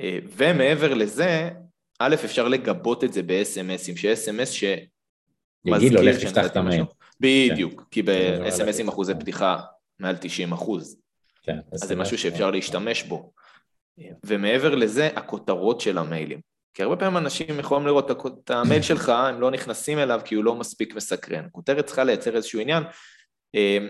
אה, 0.00 0.18
ומעבר 0.36 0.94
לזה, 0.94 1.50
א', 1.98 2.14
אפשר 2.14 2.48
לגבות 2.48 3.04
את 3.04 3.12
זה 3.12 3.22
ב-SMSים, 3.22 3.96
ש-SMS 3.96 4.46
ש... 4.46 4.64
יגיד 5.64 5.92
לו, 5.92 6.02
לך 6.02 6.24
תפתח 6.24 6.46
את 6.46 6.56
המייל. 6.56 6.84
בדיוק, 7.20 7.84
כי 7.90 8.02
ב-SMSים 8.02 8.88
אחוזי 8.88 9.14
פתיחה 9.14 9.58
מעל 9.98 10.16
90 10.20 10.52
אחוז. 10.52 10.96
כן, 11.42 11.58
אז 11.72 11.80
זה 11.80 11.96
משהו 11.96 12.18
שאפשר 12.18 12.50
להשתמש 12.50 13.02
בו. 13.02 13.32
ומעבר 14.26 14.74
לזה, 14.74 15.06
הכותרות 15.16 15.80
של 15.80 15.98
המיילים. 15.98 16.40
כי 16.74 16.82
הרבה 16.82 16.96
פעמים 16.96 17.16
אנשים 17.16 17.58
יכולים 17.58 17.86
לראות 17.86 18.10
את 18.10 18.50
המייל 18.50 18.82
שלך, 18.82 19.08
הם 19.08 19.40
לא 19.40 19.50
נכנסים 19.50 19.98
אליו 19.98 20.20
כי 20.24 20.34
הוא 20.34 20.44
לא 20.44 20.54
מספיק 20.54 20.94
מסקרן. 20.94 21.44
כותרת 21.52 21.86
צריכה 21.86 22.04
לייצר 22.04 22.36
איזשהו 22.36 22.60
עניין. 22.60 22.82
אמ, 23.54 23.88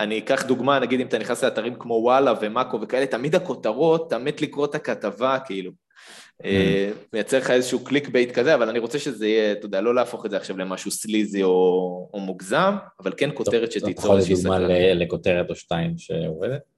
אני 0.00 0.18
אקח 0.18 0.46
דוגמה, 0.46 0.78
נגיד 0.78 1.00
אם 1.00 1.06
אתה 1.06 1.18
נכנס 1.18 1.44
לאתרים 1.44 1.74
כמו 1.78 1.94
וואלה 1.94 2.32
ומאקו 2.40 2.80
וכאלה, 2.80 3.06
תמיד 3.06 3.34
הכותרות, 3.34 4.06
אתה 4.08 4.18
מת 4.18 4.42
לקרוא 4.42 4.66
את 4.66 4.74
הכתבה, 4.74 5.38
כאילו. 5.46 5.70
אה, 6.44 6.90
מייצר 7.12 7.38
לך 7.38 7.50
איזשהו 7.50 7.84
click 7.84 8.08
bait 8.08 8.32
כזה, 8.32 8.54
אבל 8.54 8.68
אני 8.68 8.78
רוצה 8.78 8.98
שזה 8.98 9.26
יהיה, 9.26 9.52
אתה 9.52 9.66
יודע, 9.66 9.80
לא 9.80 9.94
להפוך 9.94 10.26
את 10.26 10.30
זה 10.30 10.36
עכשיו 10.36 10.58
למשהו 10.58 10.90
sleazy 10.90 11.42
או, 11.42 12.10
או 12.14 12.20
מוגזם, 12.20 12.74
אבל 13.00 13.12
כן 13.16 13.30
כותרת 13.34 13.72
שתיצור 13.72 14.16
איזושהי 14.16 14.36
סקרנות. 14.36 14.56
אתה 14.56 14.64
יכול 14.64 14.74
לדוגמה 14.74 15.04
לכותרת 15.04 15.50
או 15.50 15.54
שתיים 15.54 15.98
שעובדת? 15.98 16.75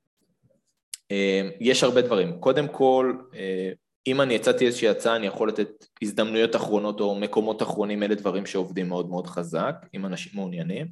אה, 1.12 1.48
יש 1.60 1.82
הרבה 1.82 2.02
דברים. 2.02 2.40
קודם 2.40 2.68
כל, 2.68 3.16
אה, 3.34 3.70
אם 4.06 4.20
אני 4.20 4.34
יצרתי 4.34 4.66
איזושהי 4.66 4.88
הצעה, 4.88 5.16
אני 5.16 5.26
יכול 5.26 5.48
לתת 5.48 5.86
הזדמנויות 6.02 6.56
אחרונות 6.56 7.00
או 7.00 7.14
מקומות 7.14 7.62
אחרונים, 7.62 8.02
אלה 8.02 8.14
דברים 8.14 8.46
שעובדים 8.46 8.88
מאוד 8.88 9.08
מאוד 9.08 9.26
חזק, 9.26 9.74
אם 9.94 10.06
אנשים 10.06 10.32
מעוניינים. 10.34 10.86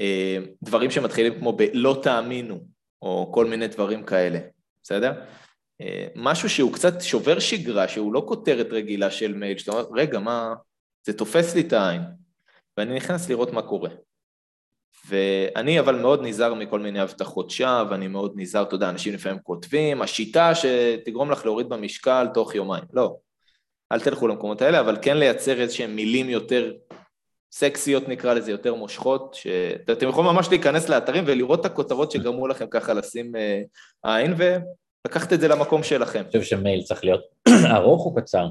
אה, 0.00 0.38
דברים 0.62 0.90
שמתחילים 0.90 1.38
כמו 1.38 1.52
ב"לא 1.52 2.00
תאמינו", 2.02 2.60
או 3.02 3.30
כל 3.34 3.46
מיני 3.46 3.68
דברים 3.68 4.02
כאלה, 4.02 4.38
בסדר? 4.82 5.12
משהו 6.14 6.50
שהוא 6.50 6.72
קצת 6.72 7.00
שובר 7.00 7.38
שגרה, 7.38 7.88
שהוא 7.88 8.12
לא 8.12 8.24
כותרת 8.28 8.66
רגילה 8.70 9.10
של 9.10 9.34
מייל, 9.34 9.58
שאתה 9.58 9.72
אומר, 9.72 9.84
רגע, 9.94 10.18
מה, 10.18 10.54
זה 11.06 11.12
תופס 11.12 11.54
לי 11.54 11.60
את 11.60 11.72
העין, 11.72 12.02
ואני 12.76 12.96
נכנס 12.96 13.28
לראות 13.28 13.52
מה 13.52 13.62
קורה. 13.62 13.90
ואני 15.08 15.80
אבל 15.80 15.94
מאוד 15.94 16.22
נזהר 16.22 16.54
מכל 16.54 16.80
מיני 16.80 17.00
הבטחות 17.00 17.50
שווא, 17.50 17.94
אני 17.94 18.08
מאוד 18.08 18.32
נזהר, 18.36 18.62
אתה 18.62 18.74
יודע, 18.74 18.88
אנשים 18.88 19.14
לפעמים 19.14 19.38
כותבים, 19.42 20.02
השיטה 20.02 20.52
שתגרום 20.54 21.30
לך 21.30 21.44
להוריד 21.44 21.68
במשקל 21.68 22.26
תוך 22.34 22.54
יומיים, 22.54 22.84
לא. 22.92 23.16
אל 23.92 24.00
תלכו 24.00 24.28
למקומות 24.28 24.62
האלה, 24.62 24.80
אבל 24.80 24.96
כן 25.02 25.16
לייצר 25.16 25.60
איזשהם 25.60 25.96
מילים 25.96 26.30
יותר 26.30 26.72
סקסיות 27.52 28.08
נקרא 28.08 28.34
לזה, 28.34 28.50
יותר 28.50 28.74
מושכות, 28.74 29.34
שאתם 29.34 30.08
יכולים 30.08 30.30
ממש 30.30 30.48
להיכנס 30.50 30.88
לאתרים 30.88 31.24
ולראות 31.26 31.60
את 31.60 31.64
הכותרות 31.64 32.10
שגרמו 32.10 32.48
לכם 32.48 32.66
ככה 32.70 32.94
לשים 32.94 33.32
אה, 33.36 33.62
עין 34.04 34.34
ולקחת 34.36 35.32
את 35.32 35.40
זה 35.40 35.48
למקום 35.48 35.82
שלכם. 35.82 36.18
אני 36.18 36.26
חושב 36.26 36.42
שמייל 36.42 36.82
צריך 36.82 37.04
להיות 37.04 37.20
ארוך 37.76 38.06
או 38.06 38.14
קצר? 38.14 38.46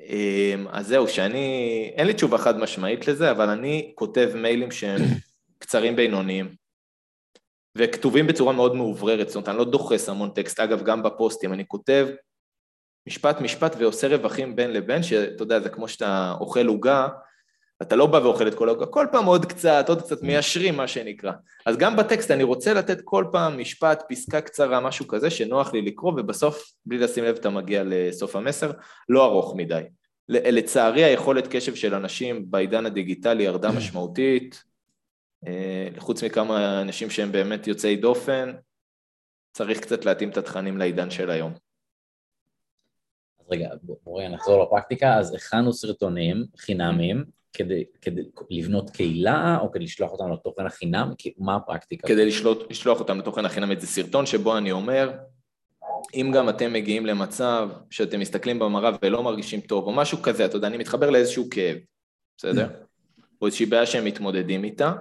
אמ, 0.00 0.66
אז 0.70 0.86
זהו, 0.86 1.08
שאני, 1.08 1.90
אין 1.96 2.06
לי 2.06 2.14
תשובה 2.14 2.38
חד 2.38 2.58
משמעית 2.58 3.08
לזה, 3.08 3.30
אבל 3.30 3.48
אני 3.48 3.92
כותב 3.94 4.30
מיילים 4.34 4.70
שהם 4.70 5.00
קצרים 5.62 5.96
בינוניים, 5.96 6.54
וכתובים 7.78 8.26
בצורה 8.26 8.52
מאוד 8.52 8.74
מאובררת, 8.74 9.28
זאת 9.28 9.36
אומרת, 9.36 9.48
אני 9.48 9.58
לא 9.58 9.64
דוחס 9.64 10.08
המון 10.08 10.30
טקסט, 10.30 10.60
אגב, 10.60 10.82
גם 10.82 11.02
בפוסטים, 11.02 11.52
אני 11.52 11.64
כותב 11.68 12.08
משפט 13.08 13.40
משפט 13.40 13.76
ועושה 13.78 14.08
רווחים 14.08 14.56
בין 14.56 14.72
לבין, 14.72 15.02
שאתה 15.02 15.42
יודע, 15.42 15.60
זה 15.60 15.68
כמו 15.68 15.88
שאתה 15.88 16.34
אוכל 16.40 16.66
עוגה, 16.66 17.08
אתה 17.82 17.96
לא 17.96 18.06
בא 18.06 18.16
ואוכל 18.16 18.48
את 18.48 18.54
כל 18.54 18.68
העוגה, 18.68 18.86
כל 18.86 19.06
פעם 19.12 19.24
עוד 19.24 19.46
קצת, 19.46 19.84
עוד 19.88 20.02
קצת 20.02 20.22
מיישרים 20.22 20.76
מה 20.76 20.88
שנקרא. 20.88 21.32
אז 21.66 21.76
גם 21.76 21.96
בטקסט 21.96 22.30
אני 22.30 22.42
רוצה 22.42 22.74
לתת 22.74 23.00
כל 23.04 23.24
פעם 23.32 23.58
משפט, 23.58 24.02
פסקה 24.08 24.40
קצרה, 24.40 24.80
משהו 24.80 25.08
כזה 25.08 25.30
שנוח 25.30 25.72
לי 25.72 25.82
לקרוא, 25.82 26.12
ובסוף, 26.12 26.72
בלי 26.86 26.98
לשים 26.98 27.24
לב, 27.24 27.36
אתה 27.36 27.50
מגיע 27.50 27.82
לסוף 27.86 28.36
המסר, 28.36 28.70
לא 29.08 29.24
ארוך 29.24 29.54
מדי. 29.56 29.82
לצערי 30.28 31.04
היכולת 31.04 31.46
קשב 31.46 31.74
של 31.74 31.94
אנשים 31.94 32.44
בעידן 32.50 32.86
הדיגיטלי 32.86 33.42
ירדה 33.42 33.72
משמעותית, 33.72 34.62
חוץ 35.98 36.24
מכמה 36.24 36.82
אנשים 36.82 37.10
שהם 37.10 37.32
באמת 37.32 37.66
יוצאי 37.66 37.96
דופן, 37.96 38.52
צריך 39.52 39.80
קצת 39.80 40.04
להתאים 40.04 40.28
את 40.28 40.36
התכנים 40.36 40.78
לעידן 40.78 41.10
של 41.10 41.30
היום. 41.30 41.52
אז 43.40 43.46
רגע, 43.50 43.68
בואי 44.04 44.28
נחזור 44.28 44.64
לפרקטיקה, 44.64 45.14
אז 45.14 45.34
הכנו 45.34 45.72
סרטונים 45.72 46.44
חינמיים 46.56 47.24
כדי, 47.52 47.84
כדי 48.02 48.22
לבנות 48.50 48.90
קהילה 48.90 49.58
או 49.60 49.72
כדי 49.72 49.84
לשלוח 49.84 50.12
אותם 50.12 50.32
לתוכן 50.32 50.66
החינם? 50.66 51.12
מה 51.38 51.56
הפרקטיקה? 51.56 52.08
כדי 52.08 52.26
לשלוח, 52.26 52.58
לשלוח 52.70 53.00
אותם 53.00 53.18
לתוכן 53.18 53.44
החינם, 53.44 53.80
זה 53.80 53.86
סרטון 53.86 54.26
שבו 54.26 54.58
אני 54.58 54.72
אומר, 54.72 55.12
אם 56.14 56.30
גם 56.34 56.48
אתם 56.48 56.72
מגיעים 56.72 57.06
למצב 57.06 57.70
שאתם 57.90 58.20
מסתכלים 58.20 58.58
במראה 58.58 58.90
ולא 59.02 59.22
מרגישים 59.22 59.60
טוב 59.60 59.86
או 59.86 59.92
משהו 59.92 60.22
כזה, 60.22 60.44
אתה 60.44 60.56
יודע, 60.56 60.66
אני 60.66 60.76
מתחבר 60.76 61.10
לאיזשהו 61.10 61.50
כאב, 61.50 61.76
בסדר? 62.36 62.68
או 63.40 63.46
איזושהי 63.46 63.66
בעיה 63.66 63.86
שהם 63.86 64.04
מתמודדים 64.04 64.64
איתה. 64.64 64.92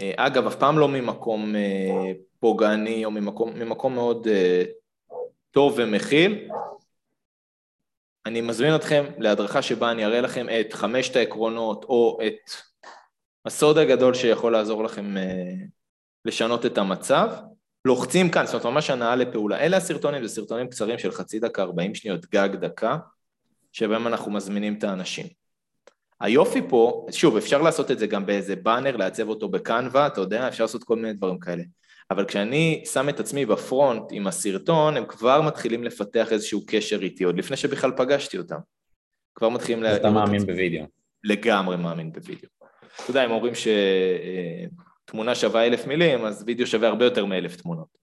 אה, 0.00 0.12
אגב, 0.16 0.46
אף 0.46 0.56
פעם 0.56 0.78
לא 0.78 0.88
ממקום 0.88 1.56
אה, 1.56 2.12
פוגעני 2.40 3.04
או 3.04 3.10
ממקום, 3.10 3.58
ממקום 3.58 3.94
מאוד 3.94 4.28
אה, 4.28 4.62
טוב 5.50 5.74
ומכיל, 5.76 6.48
אני 8.26 8.40
מזמין 8.40 8.74
אתכם 8.74 9.04
להדרכה 9.18 9.62
שבה 9.62 9.90
אני 9.90 10.04
אראה 10.04 10.20
לכם 10.20 10.46
את 10.60 10.72
חמשת 10.72 11.16
העקרונות 11.16 11.84
או 11.84 12.18
את 12.26 12.50
הסוד 13.46 13.78
הגדול 13.78 14.14
שיכול 14.14 14.52
לעזור 14.52 14.84
לכם 14.84 15.14
לשנות 16.24 16.66
את 16.66 16.78
המצב. 16.78 17.30
לוחצים 17.84 18.30
כאן, 18.30 18.46
זאת 18.46 18.54
אומרת 18.54 18.74
ממש 18.74 18.90
הנאה 18.90 19.16
לפעולה. 19.16 19.58
אלה 19.58 19.76
הסרטונים, 19.76 20.26
זה 20.26 20.34
סרטונים 20.34 20.68
קצרים 20.68 20.98
של 20.98 21.12
חצי 21.12 21.38
דקה, 21.38 21.62
40 21.62 21.94
שניות, 21.94 22.26
גג 22.26 22.48
דקה, 22.60 22.96
שבהם 23.72 24.06
אנחנו 24.06 24.32
מזמינים 24.32 24.74
את 24.78 24.84
האנשים. 24.84 25.39
היופי 26.20 26.60
פה, 26.68 27.06
שוב, 27.10 27.36
אפשר 27.36 27.62
לעשות 27.62 27.90
את 27.90 27.98
זה 27.98 28.06
גם 28.06 28.26
באיזה 28.26 28.56
באנר, 28.56 28.96
לעצב 28.96 29.28
אותו 29.28 29.48
בקנווה, 29.48 30.06
אתה 30.06 30.20
יודע, 30.20 30.48
אפשר 30.48 30.64
לעשות 30.64 30.84
כל 30.84 30.96
מיני 30.96 31.12
דברים 31.12 31.38
כאלה. 31.38 31.62
אבל 32.10 32.24
כשאני 32.24 32.82
שם 32.92 33.08
את 33.08 33.20
עצמי 33.20 33.46
בפרונט 33.46 34.02
עם 34.10 34.26
הסרטון, 34.26 34.96
הם 34.96 35.04
כבר 35.06 35.42
מתחילים 35.42 35.84
לפתח 35.84 36.32
איזשהו 36.32 36.62
קשר 36.66 37.02
איתי, 37.02 37.24
עוד 37.24 37.38
לפני 37.38 37.56
שבכלל 37.56 37.90
פגשתי 37.96 38.38
אותם. 38.38 38.58
כבר 39.34 39.48
מתחילים... 39.48 39.84
אז 39.84 39.96
אתה 39.96 40.10
מאמין 40.10 40.46
בווידאו. 40.46 40.84
לגמרי 41.24 41.76
מאמין 41.76 42.12
בווידאו. 42.12 42.48
אתה 43.02 43.10
יודע, 43.10 43.22
הם 43.22 43.30
אומרים 43.30 43.52
שתמונה 45.06 45.34
שווה 45.34 45.66
אלף 45.66 45.86
מילים, 45.86 46.24
אז 46.24 46.44
וידאו 46.46 46.66
שווה 46.66 46.88
הרבה 46.88 47.04
יותר 47.04 47.24
מאלף 47.24 47.56
תמונות. 47.56 47.98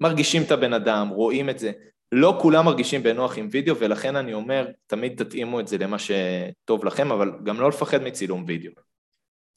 מרגישים 0.00 0.42
את 0.42 0.50
הבן 0.50 0.72
אדם, 0.72 1.08
רואים 1.08 1.50
את 1.50 1.58
זה. 1.58 1.72
לא 2.12 2.38
כולם 2.42 2.64
מרגישים 2.64 3.02
בנוח 3.02 3.38
עם 3.38 3.48
וידאו, 3.50 3.76
ולכן 3.76 4.16
אני 4.16 4.34
אומר, 4.34 4.68
תמיד 4.86 5.24
תתאימו 5.24 5.60
את 5.60 5.68
זה 5.68 5.78
למה 5.78 5.96
שטוב 5.98 6.84
לכם, 6.84 7.12
אבל 7.12 7.32
גם 7.44 7.60
לא 7.60 7.68
לפחד 7.68 8.02
מצילום 8.02 8.44
וידאו. 8.46 8.72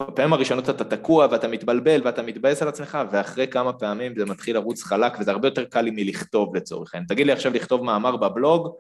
בפעמים 0.02 0.34
הראשונות 0.34 0.70
אתה 0.70 0.84
תקוע 0.84 1.28
ואתה 1.32 1.48
מתבלבל 1.48 2.02
ואתה 2.04 2.22
מתבאס 2.22 2.62
על 2.62 2.68
עצמך 2.68 2.98
ואחרי 3.12 3.48
כמה 3.48 3.74
פעמים 3.74 4.14
זה 4.18 4.26
מתחיל 4.26 4.56
לרוץ 4.56 4.84
חלק 4.84 5.14
וזה 5.20 5.32
הרבה 5.32 5.48
יותר 5.48 5.66
קל 5.66 5.82
לי 5.82 5.92
מלכתוב 5.92 6.56
לצורך 6.56 6.94
העניין. 6.94 7.08
תגיד 7.08 7.28
לי 7.28 7.32
עכשיו 7.32 7.54
לכתוב 7.54 7.84
מאמר 7.84 8.16
בבלוג, 8.16 8.76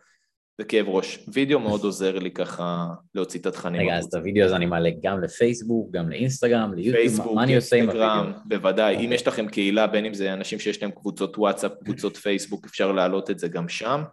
זה 0.57 0.63
כאב 0.63 0.87
ראש. 0.87 1.19
וידאו 1.33 1.59
מאוד 1.59 1.83
עוזר 1.83 2.19
לי 2.19 2.31
ככה 2.31 2.87
להוציא 3.15 3.39
את 3.39 3.45
התכנים. 3.45 3.81
רגע, 3.81 3.97
אז 3.97 4.05
את 4.05 4.13
הוידאו 4.13 4.45
הזה 4.45 4.55
אני 4.55 4.65
מעלה 4.65 4.89
גם 5.03 5.21
לפייסבוק, 5.23 5.91
גם 5.91 6.09
לאינסטגרם, 6.09 6.73
ליוטיוב, 6.73 7.33
מה 7.35 7.43
אני 7.43 7.55
עושה 7.55 7.75
עם 7.75 7.89
הוידאו? 7.89 8.39
בוודאי, 8.45 9.05
אם 9.05 9.13
יש 9.13 9.27
לכם 9.27 9.47
קהילה, 9.47 9.87
בין 9.87 10.05
אם 10.05 10.13
זה 10.13 10.33
אנשים 10.33 10.59
שיש 10.59 10.81
להם 10.81 10.91
קבוצות 10.91 11.37
וואטסאפ, 11.37 11.71
קבוצות 11.83 12.17
פייסבוק, 12.23 12.65
אפשר 12.65 12.91
להעלות 12.91 13.29
את 13.29 13.39
זה 13.39 13.47
גם 13.47 13.69
שם, 13.69 14.03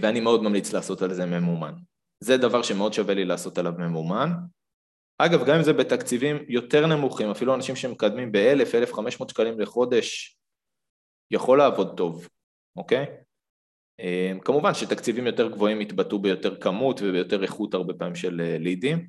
ואני 0.00 0.20
מאוד 0.20 0.42
ממליץ 0.42 0.72
לעשות 0.72 1.02
על 1.02 1.14
זה 1.14 1.26
ממומן. 1.26 1.74
זה 2.20 2.36
דבר 2.36 2.62
שמאוד 2.62 2.92
שווה 2.92 3.14
לי 3.14 3.24
לעשות 3.24 3.58
עליו 3.58 3.72
ממומן. 3.78 4.30
אגב, 5.18 5.44
גם 5.46 5.56
אם 5.56 5.62
זה 5.62 5.72
בתקציבים 5.72 6.36
יותר 6.48 6.86
נמוכים, 6.86 7.30
אפילו 7.30 7.54
אנשים 7.54 7.76
שמקדמים 7.76 8.32
ב-1,000, 8.32 8.74
1,500 8.74 9.30
שקלים 9.30 9.60
לחודש, 9.60 10.38
יכול 11.30 11.58
לעבוד 11.58 11.96
טוב, 11.96 12.28
אוקיי? 12.76 13.06
אה, 14.00 14.32
כמובן 14.44 14.74
שתקציבים 14.74 15.26
יותר 15.26 15.48
גבוהים 15.48 15.80
יתבטאו 15.80 16.18
ביותר 16.18 16.56
כמות 16.56 17.00
וביותר 17.02 17.42
איכות 17.42 17.74
הרבה 17.74 17.94
פעמים 17.94 18.14
של 18.14 18.40
אה, 18.40 18.58
לידים. 18.58 19.06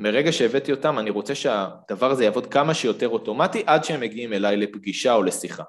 מרגע 0.00 0.32
שהבאתי 0.32 0.72
אותם, 0.72 0.98
אני 0.98 1.10
רוצה 1.10 1.34
שהדבר 1.34 2.10
הזה 2.10 2.24
יעבוד 2.24 2.46
כמה 2.46 2.74
שיותר 2.74 3.08
אוטומטי 3.08 3.62
עד 3.66 3.84
שהם 3.84 4.00
מגיעים 4.00 4.32
אליי 4.32 4.56
לפגישה 4.56 5.14
או 5.14 5.22
לשיחה. 5.22 5.62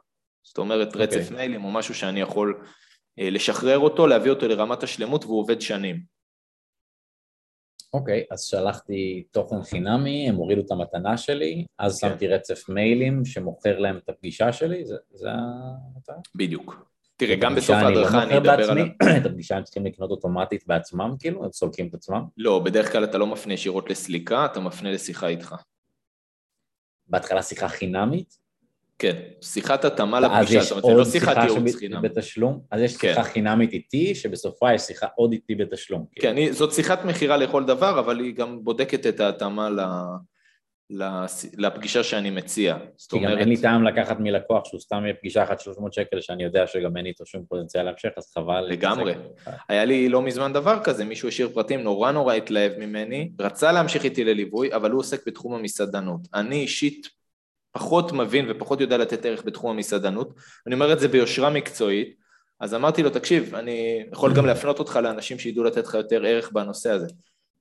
זאת 0.44 0.58
אומרת, 0.58 0.96
okay. 0.96 0.98
רצף 0.98 1.22
אוקיי. 1.22 1.38
מיילים 1.38 1.66
או 1.66 1.72
משהו 1.72 1.96
שאני 1.96 2.22
יכול 2.22 2.66
אה, 3.20 3.30
לשחרר 3.30 3.80
אותו, 3.80 4.08
להביא 4.08 4.32
אותו 4.32 4.48
לרמת 4.48 4.84
השלמות 4.84 5.26
והוא 5.26 5.40
עובד 5.40 5.62
שנים. 5.62 6.16
אוקיי, 7.94 8.22
okay, 8.22 8.34
אז 8.34 8.44
שלחתי 8.44 9.24
תוכן 9.32 9.64
חינמי, 9.64 10.30
הם 10.30 10.36
הורידו 10.36 10.62
את 10.62 10.72
המתנה 10.72 11.18
שלי, 11.18 11.66
אז 11.80 11.98
okay. 11.98 12.02
כן. 12.02 12.10
שמתי 12.10 12.28
רצף 12.28 12.70
מיילים 12.70 13.26
שמוכר 13.26 13.80
להם 13.80 13.98
את 13.98 14.10
הפגישה 14.10 14.54
שלי, 14.54 14.86
זה, 14.86 14.96
זה 15.10 15.30
המטרה? 15.32 16.16
בדיוק. 16.36 16.95
תראה, 17.18 17.36
גם 17.36 17.56
בסוף 17.56 17.76
ההדרכה 17.76 18.24
אני 18.24 18.38
אדבר 18.38 18.72
על... 18.72 18.80
את 19.18 19.26
הפגישה 19.26 19.58
הם 19.58 19.64
צריכים 19.64 19.86
לקנות 19.86 20.12
אוטומטית 20.12 20.68
בעצמם, 20.68 21.16
כאילו? 21.20 21.44
הם 21.44 21.52
סולקים 21.52 21.88
את 21.88 21.94
עצמם? 21.94 22.24
לא, 22.38 22.60
בדרך 22.60 22.92
כלל 22.92 23.04
אתה 23.04 23.18
לא 23.18 23.28
מפנה 23.28 23.54
ישירות 23.54 23.90
לסליקה, 23.90 24.46
אתה 24.46 24.60
מפנה 24.60 24.92
לשיחה 24.92 25.28
איתך. 25.28 25.56
בהתחלה 27.08 27.42
שיחה 27.42 27.68
חינמית? 27.68 28.46
כן, 29.00 29.22
שיחת 29.42 29.86
התאמה 29.86 30.20
לפגישה, 30.20 30.62
זאת 30.62 30.72
אומרת, 30.72 30.86
זה 30.86 30.94
לא 30.94 31.06
שיחת 31.06 31.38
ייעוץ 31.38 31.76
חינם. 31.76 32.02
בתשלום? 32.02 32.62
אז 32.72 32.82
יש 32.82 32.92
שיחה 32.92 33.24
כן. 33.24 33.30
חינמית 33.30 33.74
איתי, 33.74 34.16
שבסופה 34.16 34.74
יש 34.74 34.82
שיחה 34.82 35.08
עוד 35.16 35.32
איתי 35.32 35.56
בתשלום. 35.56 36.06
כן, 36.16 36.36
כאילו. 36.36 36.54
זאת 36.54 36.74
שיחת 36.74 37.06
מכירה 37.06 37.38
לכל 37.38 37.66
דבר, 37.66 38.00
אבל 38.00 38.20
היא 38.20 38.36
גם 38.36 38.64
בודקת 38.64 39.08
את 39.08 39.20
ההתאמה 39.20 39.70
לפגישה 41.58 42.04
שאני 42.04 42.30
מציע. 42.30 42.78
כי 43.10 43.20
גם 43.20 43.38
אין 43.38 43.50
לי 43.50 43.62
טעם 43.62 43.84
לקחת 43.84 44.20
מלקוח 44.20 44.66
שהוא 44.66 44.80
סתם 44.80 45.04
פגישה 45.20 45.44
אחת 45.44 45.60
300 45.60 45.94
שקל, 45.94 46.22
שאני 46.22 46.44
יודע 46.44 46.68
שגם 46.68 46.98
אין 46.98 47.06
איתו 47.06 47.26
שום 47.26 47.46
פוטנציאל 47.50 47.84
להמשך, 47.84 48.10
אז 48.18 48.32
חבל. 48.34 48.66
לגמרי. 48.70 49.14
היה 49.70 49.86
לי 49.86 50.10
לא 50.10 50.22
מזמן 50.22 50.54
דבר 50.54 50.84
כזה, 50.84 51.06
מישהו 51.06 51.28
השאיר 51.28 51.50
פרטים, 51.54 51.84
נורא 51.84 52.12
נורא 52.12 52.34
התלהב 52.34 52.72
ממני, 52.78 53.32
רצה 53.40 53.72
להמשיך 53.72 54.04
איתי 54.04 54.24
לליווי, 54.24 54.74
אבל 54.74 54.92
הוא 54.92 55.00
עוסק 55.00 55.28
בתחום 55.28 55.54
המסעדנות. 55.54 56.22
אני 56.34 56.56
אישית 56.56 57.08
פחות 57.72 58.12
מבין 58.12 58.46
ופחות 58.50 58.82
יודע 58.82 58.98
לתת 58.98 59.26
ערך 59.26 59.46
בתחום 59.46 59.72
המסעדנות, 59.72 60.34
אני 60.68 60.76
אומר 60.76 60.94
את 60.94 61.00
זה 61.00 61.08
ביושרה 61.08 61.50
מקצועית, 61.50 62.16
אז 62.60 62.74
אמרתי 62.74 63.04
לו, 63.04 63.10
תקשיב, 63.10 63.56
אני 63.56 64.06
יכול 64.12 64.34
גם 64.34 64.46
להפנות 64.46 64.80
אותך 64.80 65.00
לאנשים 65.04 65.40
שידעו 65.40 65.64
לתת 65.64 65.86
לך 65.88 65.94
יותר 65.94 66.26
ערך 66.26 66.52
בנושא 66.52 66.92
הזה. 66.92 67.08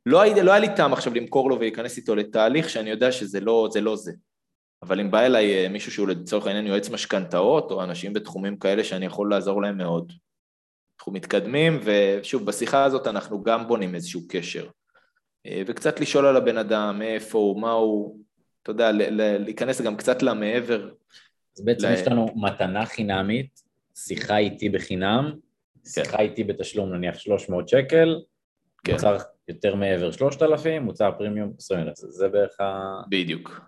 לא, 0.07 0.20
היה, 0.20 0.42
לא 0.42 0.50
היה 0.50 0.61
לי 0.61 0.76
טעם 0.76 0.92
עכשיו 0.92 1.14
למכור 1.14 1.50
לו 1.50 1.57
ולהיכנס 1.57 1.96
איתו 1.96 2.14
לתהליך 2.14 2.70
שאני 2.70 2.90
יודע 2.90 3.12
שזה 3.12 3.40
לא 3.40 3.68
זה. 3.72 3.80
לא 3.80 3.96
זה. 3.96 4.12
אבל 4.84 5.00
אם 5.00 5.11
בא 5.11 5.20
אליי 5.20 5.55
אה, 5.55 5.68
מישהו 5.68 5.92
שהוא 5.92 6.09
לצורך 6.09 6.46
העניין 6.46 6.66
יועץ 6.66 6.90
משכנתאות, 6.90 7.70
או 7.70 7.82
אנשים 7.82 8.12
בתחומים 8.12 8.57
כאלה 8.57 8.84
שאני 8.84 9.07
יכול 9.07 9.30
לעזור 9.30 9.62
להם 9.62 9.78
מאוד. 9.78 10.12
אנחנו 10.98 11.12
מתקדמים, 11.12 11.80
ושוב, 11.84 12.46
בשיחה 12.46 12.84
הזאת 12.84 13.07
אנחנו 13.07 13.42
גם 13.42 13.68
בונים 13.68 13.94
איזשהו 13.94 14.20
קשר. 14.28 14.66
אה, 15.46 15.62
וקצת 15.66 16.00
לשאול 16.00 16.26
על 16.26 16.36
הבן 16.36 16.59
אדם, 16.59 16.98
מאיפה 16.98 17.38
הוא, 17.38 17.61
מה 17.61 17.72
הוא, 17.72 18.20
אתה 18.62 18.70
יודע, 18.70 18.90
להיכנס 19.38 19.80
גם 19.80 19.96
קצת 19.96 20.22
למעבר. 20.22 20.90
אז 21.57 21.64
בעצם 21.64 21.88
ל... 21.88 21.92
יש 21.92 22.07
לנו 22.07 22.26
מתנה 22.36 22.86
חינמית, 22.86 23.61
שיחה 23.94 24.38
איתי 24.38 24.68
בחינם, 24.68 25.32
שיחה 25.86 26.16
כן. 26.16 26.22
איתי 26.22 26.44
בתשלום 26.44 26.94
נניח 26.94 27.18
300 27.18 27.68
שקל, 27.68 28.20
כן. 28.84 28.92
מוצר 28.92 29.16
יותר 29.49 29.74
מעבר 29.74 30.11
3,000, 30.11 30.82
מוצר 30.82 31.11
פרימיום 31.18 31.53
20,000, 31.59 32.11
זה 32.11 32.28
בערך 32.28 32.61
ה... 32.61 33.01
בדיוק. 33.09 33.61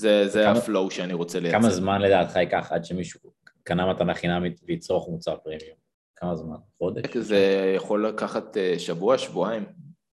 זה, 0.00 0.28
זה 0.28 0.42
כמה, 0.42 0.58
הפלואו 0.58 0.90
שאני 0.90 1.12
רוצה 1.12 1.40
לייצר. 1.40 1.58
כמה 1.58 1.70
זמן 1.70 2.00
לדעתך 2.00 2.36
ייקח 2.36 2.72
עד 2.72 2.84
שמישהו 2.84 3.20
קנה 3.62 3.92
מתנה 3.92 4.14
חינמית 4.14 4.60
ויצרוך 4.66 5.08
מוצר 5.08 5.36
פרימיום? 5.36 5.76
כמה 6.16 6.36
זמן? 6.36 6.56
חודש? 6.78 7.16
זה 7.16 7.72
יכול 7.76 8.06
לקחת 8.06 8.56
אה, 8.56 8.78
שבוע, 8.78 9.18
שבועיים. 9.18 9.64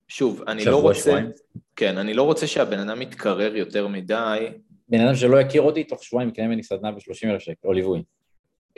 שוב, 0.08 0.42
אני 0.48 0.62
שבוע, 0.62 0.72
לא 0.72 0.82
רוצה... 0.82 1.00
שבוע, 1.00 1.12
שבועיים? 1.12 1.30
כן, 1.76 1.98
אני 1.98 2.14
לא 2.14 2.22
רוצה 2.22 2.46
שהבן 2.46 2.78
אדם 2.78 3.02
יתקרר 3.02 3.56
יותר 3.56 3.88
מדי. 3.88 4.48
בן 4.88 5.00
אדם 5.00 5.14
שלא 5.14 5.40
יכיר 5.40 5.62
אותי, 5.62 5.84
תוך 5.84 6.04
שבועיים 6.04 6.28
יקנה 6.28 6.46
ממני 6.46 6.62
סדנה 6.62 6.92
ב-30 6.92 7.30
אלף 7.30 7.42
שקל, 7.42 7.68
או 7.68 7.72
ליווי. 7.72 8.02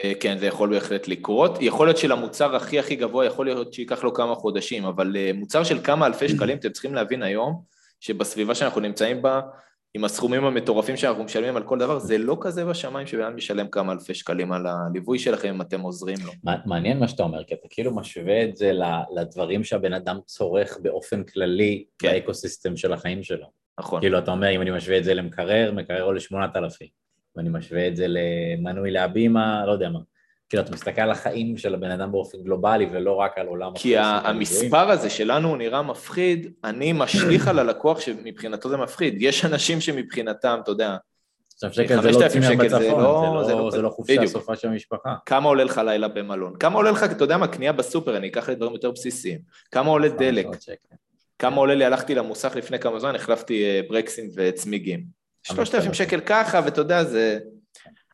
אה, 0.04 0.12
כן, 0.20 0.38
זה 0.38 0.46
יכול 0.46 0.70
בהחלט 0.70 1.08
לקרות. 1.08 1.58
יכול 1.60 1.86
להיות 1.86 1.96
שלמוצר 1.96 2.56
הכי 2.56 2.78
הכי 2.78 2.96
גבוה, 2.96 3.26
יכול 3.26 3.46
להיות 3.46 3.72
שייקח 3.72 4.04
לו 4.04 4.14
כמה 4.14 4.34
חודשים, 4.34 4.84
אבל 4.84 5.16
אה, 5.16 5.30
מוצר 5.34 5.64
של 5.64 5.84
כמה 5.84 6.06
אלפי 6.06 6.28
שקלים, 6.36 6.58
אתם 6.58 6.70
צריכים 6.70 6.94
להבין 6.94 7.22
היום, 7.22 7.62
שבסביבה 8.00 8.54
שאנחנו 8.54 8.80
נמצאים 8.80 9.22
בה, 9.22 9.40
עם 9.94 10.04
הסכומים 10.04 10.44
המטורפים 10.44 10.96
שאנחנו 10.96 11.24
משלמים 11.24 11.56
על 11.56 11.62
כל 11.62 11.78
דבר, 11.78 11.98
זה 11.98 12.18
לא 12.18 12.36
כזה 12.40 12.64
בשמיים 12.64 13.06
שבן 13.06 13.22
אדם 13.22 13.36
משלם 13.36 13.68
כמה 13.68 13.92
אלפי 13.92 14.14
שקלים 14.14 14.52
על 14.52 14.66
הליווי 14.66 15.18
שלכם 15.18 15.48
אם 15.48 15.60
אתם 15.60 15.80
עוזרים 15.80 16.16
לו. 16.24 16.52
מעניין 16.66 16.98
מה 16.98 17.08
שאתה 17.08 17.22
אומר, 17.22 17.44
כי 17.44 17.54
אתה 17.54 17.68
כאילו 17.70 17.94
משווה 17.94 18.44
את 18.44 18.56
זה 18.56 18.72
לדברים 19.16 19.64
שהבן 19.64 19.92
אדם 19.92 20.18
צורך 20.26 20.78
באופן 20.82 21.24
כללי 21.24 21.84
כן. 21.98 22.12
באקוסיסטם 22.12 22.76
של 22.76 22.92
החיים 22.92 23.22
שלו. 23.22 23.46
נכון. 23.80 24.00
כאילו 24.00 24.18
אתה 24.18 24.30
אומר, 24.30 24.50
אם 24.50 24.62
אני 24.62 24.70
משווה 24.70 24.98
את 24.98 25.04
זה 25.04 25.14
למקרר, 25.14 25.72
מקרר 25.72 26.02
עולה 26.02 26.20
שמונת 26.20 26.56
אלפים. 26.56 27.05
ואני 27.36 27.48
משווה 27.48 27.88
את 27.88 27.96
זה 27.96 28.06
למנוי 28.08 28.90
להבימה, 28.90 29.66
לא 29.66 29.72
יודע 29.72 29.88
מה. 29.88 29.98
כאילו, 30.48 30.62
אתה 30.62 30.72
מסתכל 30.72 31.00
על 31.00 31.10
החיים 31.10 31.56
של 31.56 31.74
הבן 31.74 31.90
אדם 31.90 32.12
באופן 32.12 32.38
גלובלי 32.42 32.86
ולא 32.92 33.14
רק 33.14 33.38
על 33.38 33.46
עולם... 33.46 33.72
כי 33.74 33.98
המספר 33.98 34.90
הזה 34.90 35.10
שלנו 35.10 35.48
הוא 35.48 35.56
נראה 35.56 35.82
מפחיד, 35.82 36.52
אני 36.64 36.92
משליך 36.92 37.48
על 37.48 37.58
הלקוח 37.58 38.00
שמבחינתו 38.00 38.68
זה 38.68 38.76
מפחיד. 38.76 39.14
יש 39.18 39.44
אנשים 39.44 39.80
שמבחינתם, 39.80 40.58
אתה 40.62 40.70
יודע, 40.70 40.96
עכשיו 41.54 41.72
שקל 41.72 41.94
לא 41.94 42.02
לא, 43.34 43.44
זה 43.46 43.54
לא, 43.54 43.70
זה 43.70 43.82
לא 43.82 43.88
חופשה 43.88 44.26
סופה 44.26 44.56
של 44.56 44.68
המשפחה. 44.68 45.14
כמה 45.26 45.48
עולה 45.48 45.64
לך 45.64 45.80
לילה 45.84 46.08
במלון? 46.08 46.56
כמה 46.56 46.76
עולה 46.76 46.90
לך, 46.90 47.04
אתה 47.04 47.24
יודע 47.24 47.36
מה, 47.36 47.48
קנייה 47.48 47.72
בסופר, 47.72 48.16
אני 48.16 48.28
אקח 48.28 48.48
לדברים 48.48 48.72
יותר 48.72 48.90
בסיסיים. 48.90 49.38
כמה 49.70 49.90
עולה 49.90 50.08
דלק? 50.08 50.46
כמה 51.38 51.56
עולה 51.56 51.74
לי, 51.74 51.84
הלכתי 51.84 52.14
למוסך 52.14 52.56
לפני 52.56 52.78
כמה 52.78 52.98
זמן, 53.00 53.14
החלפתי 53.14 53.64
אה, 53.64 53.80
ברקסים 53.88 54.30
וצמיגים. 54.34 55.25
שלושת 55.54 55.74
אלפים 55.74 55.94
שקל 55.94 56.20
ככה, 56.20 56.60
ואתה 56.64 56.80
יודע, 56.80 57.04
זה... 57.04 57.38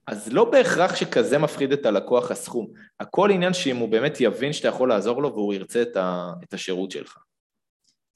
אז 0.07 0.33
לא 0.33 0.45
בהכרח 0.45 0.95
שכזה 0.95 1.39
מפחיד 1.39 1.73
את 1.73 1.87
הלקוח 1.87 2.31
הסכום. 2.31 2.67
הכל 3.01 3.31
עניין 3.31 3.53
שאם 3.53 3.77
הוא 3.77 3.89
באמת 3.89 4.21
יבין 4.21 4.53
שאתה 4.53 4.69
יכול 4.69 4.89
לעזור 4.89 5.23
לו 5.23 5.33
והוא 5.33 5.55
ירצה 5.55 5.83
את, 5.83 5.97
ה, 5.97 6.33
את 6.45 6.55
השירות 6.55 6.91
שלך. 6.91 7.19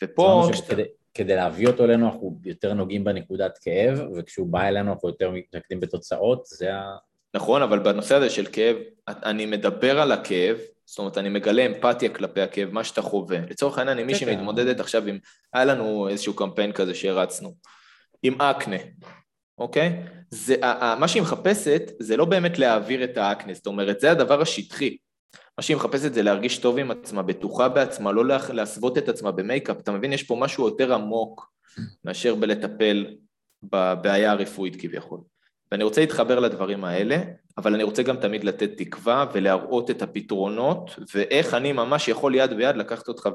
ופה... 0.04 0.48
כשאתה... 0.52 0.68
כדי, 0.68 0.82
כדי 1.14 1.36
להביא 1.36 1.66
אותו 1.66 1.84
אלינו 1.84 2.06
אנחנו 2.06 2.38
יותר 2.44 2.74
נוגעים 2.74 3.04
בנקודת 3.04 3.58
כאב, 3.62 4.00
וכשהוא 4.16 4.46
בא 4.46 4.62
אלינו 4.62 4.92
אנחנו 4.92 5.08
יותר 5.08 5.30
מתנגדים 5.30 5.80
בתוצאות, 5.80 6.46
זה 6.46 6.74
ה... 6.74 6.96
נכון, 7.34 7.62
אבל 7.62 7.78
בנושא 7.78 8.14
הזה 8.14 8.30
של 8.30 8.46
כאב, 8.52 8.76
אני 9.08 9.46
מדבר 9.46 10.00
על 10.00 10.12
הכאב, 10.12 10.56
זאת 10.86 10.98
אומרת, 10.98 11.18
אני 11.18 11.28
מגלה 11.28 11.66
אמפתיה 11.66 12.08
כלפי 12.08 12.40
הכאב, 12.40 12.70
מה 12.70 12.84
שאתה 12.84 13.02
חווה. 13.02 13.38
לצורך 13.50 13.78
העניין, 13.78 13.98
אם 13.98 14.06
מישהי. 14.06 14.36
מתמודדת 14.36 14.80
עכשיו 14.80 15.06
עם... 15.06 15.18
היה 15.52 15.64
לנו 15.64 16.08
איזשהו 16.08 16.34
קמפיין 16.34 16.72
כזה 16.72 16.94
שהרצנו, 16.94 17.54
עם 18.22 18.40
אקנה, 18.40 18.76
אוקיי? 19.58 20.02
זה, 20.30 20.56
מה 20.98 21.08
שהיא 21.08 21.22
מחפשת 21.22 21.92
זה 21.98 22.16
לא 22.16 22.24
באמת 22.24 22.58
להעביר 22.58 23.04
את 23.04 23.16
האקנה, 23.16 23.54
זאת 23.54 23.66
אומרת, 23.66 24.00
זה 24.00 24.10
הדבר 24.10 24.40
השטחי. 24.40 24.96
מה 25.58 25.62
שהיא 25.62 25.76
מחפשת 25.76 26.14
זה 26.14 26.22
להרגיש 26.22 26.58
טוב 26.58 26.78
עם 26.78 26.90
עצמה, 26.90 27.22
בטוחה 27.22 27.68
בעצמה, 27.68 28.12
לא 28.12 28.24
להסוות 28.52 28.98
את 28.98 29.08
עצמה 29.08 29.32
במייקאפ, 29.32 29.76
אתה 29.80 29.92
מבין? 29.92 30.12
יש 30.12 30.22
פה 30.22 30.36
משהו 30.40 30.68
יותר 30.68 30.94
עמוק 30.94 31.52
מאשר 32.04 32.34
בלטפל 32.34 33.06
בבעיה 33.62 34.32
הרפואית 34.32 34.80
כביכול. 34.80 35.20
ואני 35.72 35.84
רוצה 35.84 36.00
להתחבר 36.00 36.40
לדברים 36.40 36.84
האלה, 36.84 37.22
אבל 37.58 37.74
אני 37.74 37.82
רוצה 37.82 38.02
גם 38.02 38.16
תמיד 38.16 38.44
לתת 38.44 38.70
תקווה 38.76 39.26
ולהראות 39.32 39.90
את 39.90 40.02
הפתרונות, 40.02 40.90
ואיך 41.14 41.54
אני 41.54 41.72
ממש 41.72 42.08
יכול 42.08 42.34
יד 42.34 42.54
ביד 42.56 42.76
לקחת 42.76 43.08
אותך. 43.08 43.28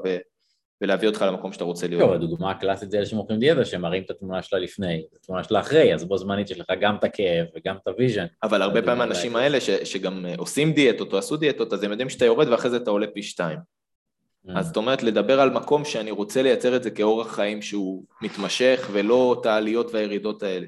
ולהביא 0.82 1.08
אותך 1.08 1.24
למקום 1.28 1.52
שאתה 1.52 1.64
רוצה 1.64 1.86
להיות. 1.86 2.02
טוב, 2.02 2.12
הדוגמה 2.12 2.50
הקלאסית 2.50 2.90
זה 2.90 2.96
אלה 2.96 3.06
שמוכרים 3.06 3.40
דיאטה, 3.40 3.64
שמראים 3.64 4.02
את 4.02 4.10
התמונה 4.10 4.42
שלה 4.42 4.58
לפני, 4.58 5.02
את 5.10 5.16
התמונה 5.16 5.44
שלה 5.44 5.60
אחרי, 5.60 5.94
אז 5.94 6.04
בו 6.04 6.18
זמנית 6.18 6.50
יש 6.50 6.60
לך 6.60 6.66
גם 6.80 6.96
את 6.96 7.04
הכאב 7.04 7.46
וגם 7.56 7.76
את 7.82 7.88
ה 7.88 7.93
vision. 7.93 8.26
אבל 8.42 8.62
הרבה 8.62 8.82
פעמים 8.82 9.00
האנשים 9.00 9.36
האלה 9.36 9.60
ש, 9.60 9.70
שגם 9.70 10.26
אה, 10.26 10.34
עושים 10.38 10.72
דיאטות 10.72 11.12
או 11.12 11.18
עשו 11.18 11.36
דיאטות, 11.36 11.72
אז 11.72 11.82
הם 11.82 11.90
יודעים 11.90 12.08
שאתה 12.08 12.24
יורד 12.24 12.48
ואחרי 12.48 12.70
זה 12.70 12.76
אתה 12.76 12.90
עולה 12.90 13.06
פי 13.14 13.22
שתיים. 13.22 13.58
Mm. 13.58 14.50
אז 14.54 14.66
זאת 14.66 14.76
אומרת, 14.76 15.02
לדבר 15.02 15.40
על 15.40 15.50
מקום 15.50 15.84
שאני 15.84 16.10
רוצה 16.10 16.42
לייצר 16.42 16.76
את 16.76 16.82
זה 16.82 16.90
כאורח 16.90 17.34
חיים 17.34 17.62
שהוא 17.62 18.04
מתמשך 18.22 18.88
ולא 18.92 19.36
את 19.40 19.46
העליות 19.46 19.94
והירידות 19.94 20.42
האלה. 20.42 20.66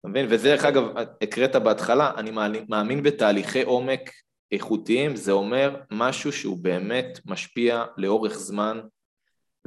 אתה 0.00 0.08
מבין? 0.08 0.26
וזה, 0.30 0.48
דרך 0.48 0.64
אגב, 0.64 0.84
הקראת 1.22 1.56
בהתחלה, 1.56 2.10
אני 2.16 2.30
מאמין 2.68 3.02
בתהליכי 3.02 3.62
עומק 3.62 4.10
איכותיים, 4.52 5.16
זה 5.16 5.32
אומר 5.32 5.76
משהו 5.90 6.32
שהוא 6.32 6.58
באמת 6.60 7.20
משפיע 7.26 7.84
לאורך 7.96 8.38
זמן 8.38 8.80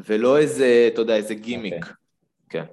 ולא 0.06 0.38
איזה, 0.38 0.90
אתה 0.94 1.02
יודע, 1.02 1.16
איזה 1.16 1.36
גימיק. 1.36 1.86
Okay. 1.86 1.90
אוקיי. 2.44 2.62
כן. 2.62 2.66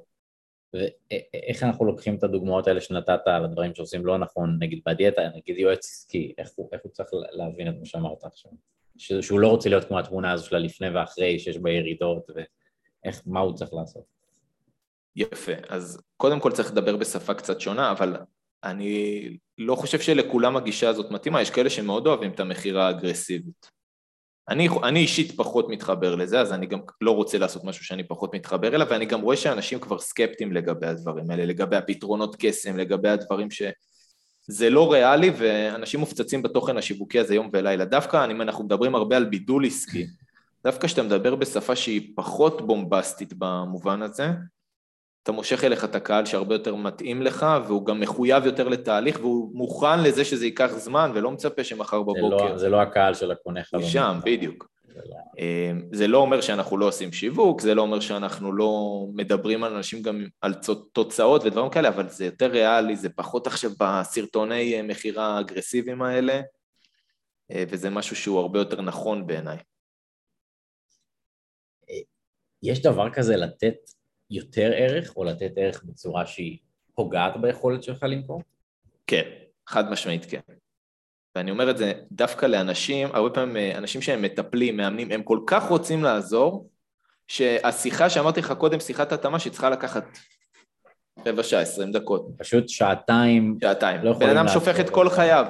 ואיך 0.74 1.62
אנחנו 1.62 1.84
לוקחים 1.84 2.14
את 2.14 2.24
הדוגמאות 2.24 2.68
האלה 2.68 2.80
שנתת 2.80 3.20
על 3.26 3.44
הדברים 3.44 3.74
שעושים 3.74 4.06
לא 4.06 4.18
נכון, 4.18 4.56
נגיד 4.60 4.80
בדיאטה, 4.86 5.22
נגיד 5.36 5.58
יועץ 5.58 5.78
עסקי, 5.78 6.34
איך 6.38 6.50
הוא, 6.56 6.68
איך 6.72 6.80
הוא 6.84 6.92
צריך 6.92 7.08
להבין 7.30 7.68
את 7.68 7.74
מה 7.78 7.84
שאמרת 7.84 8.24
עכשיו? 8.24 8.52
שהוא 8.98 9.40
לא 9.40 9.48
רוצה 9.48 9.68
להיות 9.68 9.84
כמו 9.84 9.98
התמונה 9.98 10.32
הזו 10.32 10.46
של 10.46 10.56
הלפני 10.56 10.90
ואחרי, 10.90 11.38
שיש 11.38 11.58
בה 11.58 11.70
ירידות, 11.70 12.30
ואיך, 12.34 13.22
מה 13.26 13.40
הוא 13.40 13.54
צריך 13.54 13.74
לעשות? 13.74 14.04
יפה, 15.16 15.52
אז 15.68 16.02
קודם 16.16 16.40
כל 16.40 16.52
צריך 16.52 16.72
לדבר 16.72 16.96
בשפה 16.96 17.34
קצת 17.34 17.60
שונה, 17.60 17.90
אבל 17.90 18.16
אני 18.64 19.22
לא 19.58 19.74
חושב 19.74 20.00
שלכולם 20.00 20.56
הגישה 20.56 20.88
הזאת 20.88 21.10
מתאימה, 21.10 21.42
יש 21.42 21.50
כאלה 21.50 21.70
שמאוד 21.70 22.06
אוהבים 22.06 22.30
את 22.30 22.40
המכירה 22.40 22.86
האגרסיבית. 22.86 23.75
אני, 24.48 24.68
אני 24.82 25.00
אישית 25.00 25.32
פחות 25.36 25.68
מתחבר 25.68 26.14
לזה, 26.14 26.40
אז 26.40 26.52
אני 26.52 26.66
גם 26.66 26.78
לא 27.00 27.10
רוצה 27.10 27.38
לעשות 27.38 27.64
משהו 27.64 27.84
שאני 27.84 28.04
פחות 28.04 28.34
מתחבר 28.34 28.74
אליו, 28.74 28.86
ואני 28.90 29.06
גם 29.06 29.20
רואה 29.20 29.36
שאנשים 29.36 29.78
כבר 29.78 29.98
סקפטיים 29.98 30.52
לגבי 30.52 30.86
הדברים 30.86 31.30
האלה, 31.30 31.44
לגבי 31.44 31.76
הפתרונות 31.76 32.36
קסם, 32.38 32.76
לגבי 32.76 33.08
הדברים 33.08 33.50
שזה 33.50 34.70
לא 34.70 34.92
ריאלי, 34.92 35.30
ואנשים 35.36 36.00
מופצצים 36.00 36.42
בתוכן 36.42 36.76
השיווקי 36.76 37.18
הזה 37.18 37.34
יום 37.34 37.50
ולילה. 37.52 37.84
דווקא, 37.84 38.26
אם 38.30 38.42
אנחנו 38.42 38.64
מדברים 38.64 38.94
הרבה 38.94 39.16
על 39.16 39.24
בידול 39.24 39.66
עסקי, 39.66 40.06
דווקא 40.64 40.86
כשאתה 40.86 41.02
מדבר 41.02 41.34
בשפה 41.34 41.76
שהיא 41.76 42.12
פחות 42.16 42.66
בומבסטית 42.66 43.34
במובן 43.38 44.02
הזה, 44.02 44.28
אתה 45.26 45.32
מושך 45.32 45.64
אליך 45.64 45.84
את 45.84 45.94
הקהל 45.94 46.24
שהרבה 46.24 46.54
יותר 46.54 46.74
מתאים 46.74 47.22
לך, 47.22 47.46
והוא 47.66 47.86
גם 47.86 48.00
מחויב 48.00 48.46
יותר 48.46 48.68
לתהליך, 48.68 49.18
והוא 49.20 49.50
מוכן 49.54 50.02
לזה 50.02 50.24
שזה 50.24 50.44
ייקח 50.44 50.66
זמן, 50.66 51.10
ולא 51.14 51.30
מצפה 51.30 51.64
שמחר 51.64 52.02
בבוקר... 52.02 52.38
זה 52.38 52.52
לא, 52.52 52.58
זה 52.58 52.68
לא 52.68 52.80
הקהל 52.80 53.14
של 53.14 53.30
הקונה 53.30 53.64
חלום. 53.64 53.82
שם, 53.82 54.18
בדיוק. 54.24 54.68
זה 54.88 55.00
לא... 55.04 55.16
אמ, 55.38 55.88
זה 55.92 56.06
לא 56.06 56.18
אומר 56.18 56.40
שאנחנו 56.40 56.78
לא 56.78 56.88
עושים 56.88 57.12
שיווק, 57.12 57.60
זה 57.60 57.74
לא 57.74 57.82
אומר 57.82 58.00
שאנחנו 58.00 58.52
לא 58.52 59.04
מדברים 59.14 59.64
על 59.64 59.74
אנשים 59.74 60.02
גם 60.02 60.26
על 60.40 60.54
תוצאות 60.92 61.44
ודברים 61.44 61.70
כאלה, 61.70 61.88
אבל 61.88 62.08
זה 62.08 62.24
יותר 62.24 62.46
ריאלי, 62.46 62.96
זה 62.96 63.08
פחות 63.08 63.46
עכשיו 63.46 63.70
בסרטוני 63.80 64.74
אה, 64.76 64.82
מכירה 64.82 65.36
האגרסיביים 65.36 66.02
האלה, 66.02 66.40
אה, 67.50 67.64
וזה 67.68 67.90
משהו 67.90 68.16
שהוא 68.16 68.38
הרבה 68.38 68.58
יותר 68.58 68.82
נכון 68.82 69.26
בעיניי. 69.26 69.58
יש 72.62 72.82
דבר 72.82 73.10
כזה 73.10 73.36
לתת 73.36 73.95
יותר 74.30 74.70
ערך, 74.74 75.16
או 75.16 75.24
לתת 75.24 75.52
ערך 75.56 75.84
בצורה 75.84 76.26
שהיא 76.26 76.58
פוגעת 76.94 77.36
ביכולת 77.40 77.82
שלך 77.82 78.02
למכור? 78.02 78.42
כן, 79.06 79.30
חד 79.66 79.90
משמעית 79.90 80.24
כן. 80.24 80.40
ואני 81.36 81.50
אומר 81.50 81.70
את 81.70 81.78
זה 81.78 81.92
דווקא 82.12 82.46
לאנשים, 82.46 83.08
הרבה 83.12 83.30
פעמים 83.30 83.56
אה, 83.56 83.78
אנשים 83.78 84.02
שהם 84.02 84.22
מטפלים, 84.22 84.76
מאמנים, 84.76 85.10
הם 85.10 85.22
כל 85.22 85.40
כך 85.46 85.64
רוצים 85.68 86.04
לעזור, 86.04 86.68
שהשיחה 87.28 88.10
שאמרתי 88.10 88.40
לך 88.40 88.52
קודם, 88.52 88.80
שיחת 88.80 89.12
התאמה 89.12 89.38
שצריכה 89.38 89.70
לקחת 89.70 90.04
רבע 91.26 91.42
שעה, 91.42 91.60
עשרים 91.60 91.92
דקות. 91.92 92.26
פשוט 92.38 92.68
שעתיים. 92.68 93.58
שעתיים. 93.60 94.00
לא 94.04 94.12
בן 94.12 94.36
אדם 94.36 94.48
שופך 94.48 94.80
את 94.80 94.90
כל 94.90 95.10
חייו. 95.10 95.46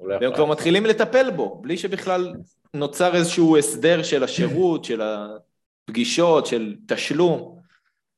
לא 0.00 0.16
והם 0.20 0.34
כבר 0.34 0.44
מתחילים 0.44 0.86
לטפל 0.86 1.30
בו, 1.30 1.60
בלי 1.62 1.76
שבכלל 1.76 2.34
נוצר 2.74 3.14
איזשהו 3.14 3.56
הסדר 3.56 4.02
של 4.02 4.24
השירות, 4.24 4.84
של 4.84 5.02
הפגישות, 5.02 6.46
של 6.46 6.76
תשלום. 6.88 7.59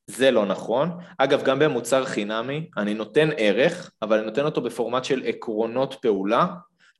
זה 0.07 0.31
לא 0.31 0.45
נכון. 0.45 0.89
אגב, 1.17 1.43
גם 1.43 1.59
במוצר 1.59 2.05
חינמי, 2.05 2.69
אני 2.77 2.93
נותן 2.93 3.29
ערך, 3.37 3.91
אבל 4.01 4.17
אני 4.17 4.25
נותן 4.25 4.45
אותו 4.45 4.61
בפורמט 4.61 5.03
של 5.03 5.23
עקרונות 5.25 5.95
פעולה, 6.01 6.47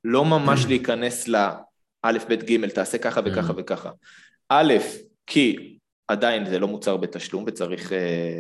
לא 0.04 0.26
ממש 0.26 0.66
להיכנס 0.70 1.28
לאלף, 1.28 2.26
בית, 2.28 2.44
גימל, 2.44 2.70
תעשה 2.70 2.98
ככה 2.98 3.22
וככה 3.26 3.54
mm. 3.54 3.56
וככה. 3.58 3.90
א', 4.50 4.74
כי 5.28 5.78
עדיין 6.08 6.46
זה 6.46 6.60
לא 6.60 6.68
מוצר 6.68 6.98
בתשלום 6.98 7.44
וצריך 7.48 7.90
uh, 7.90 7.94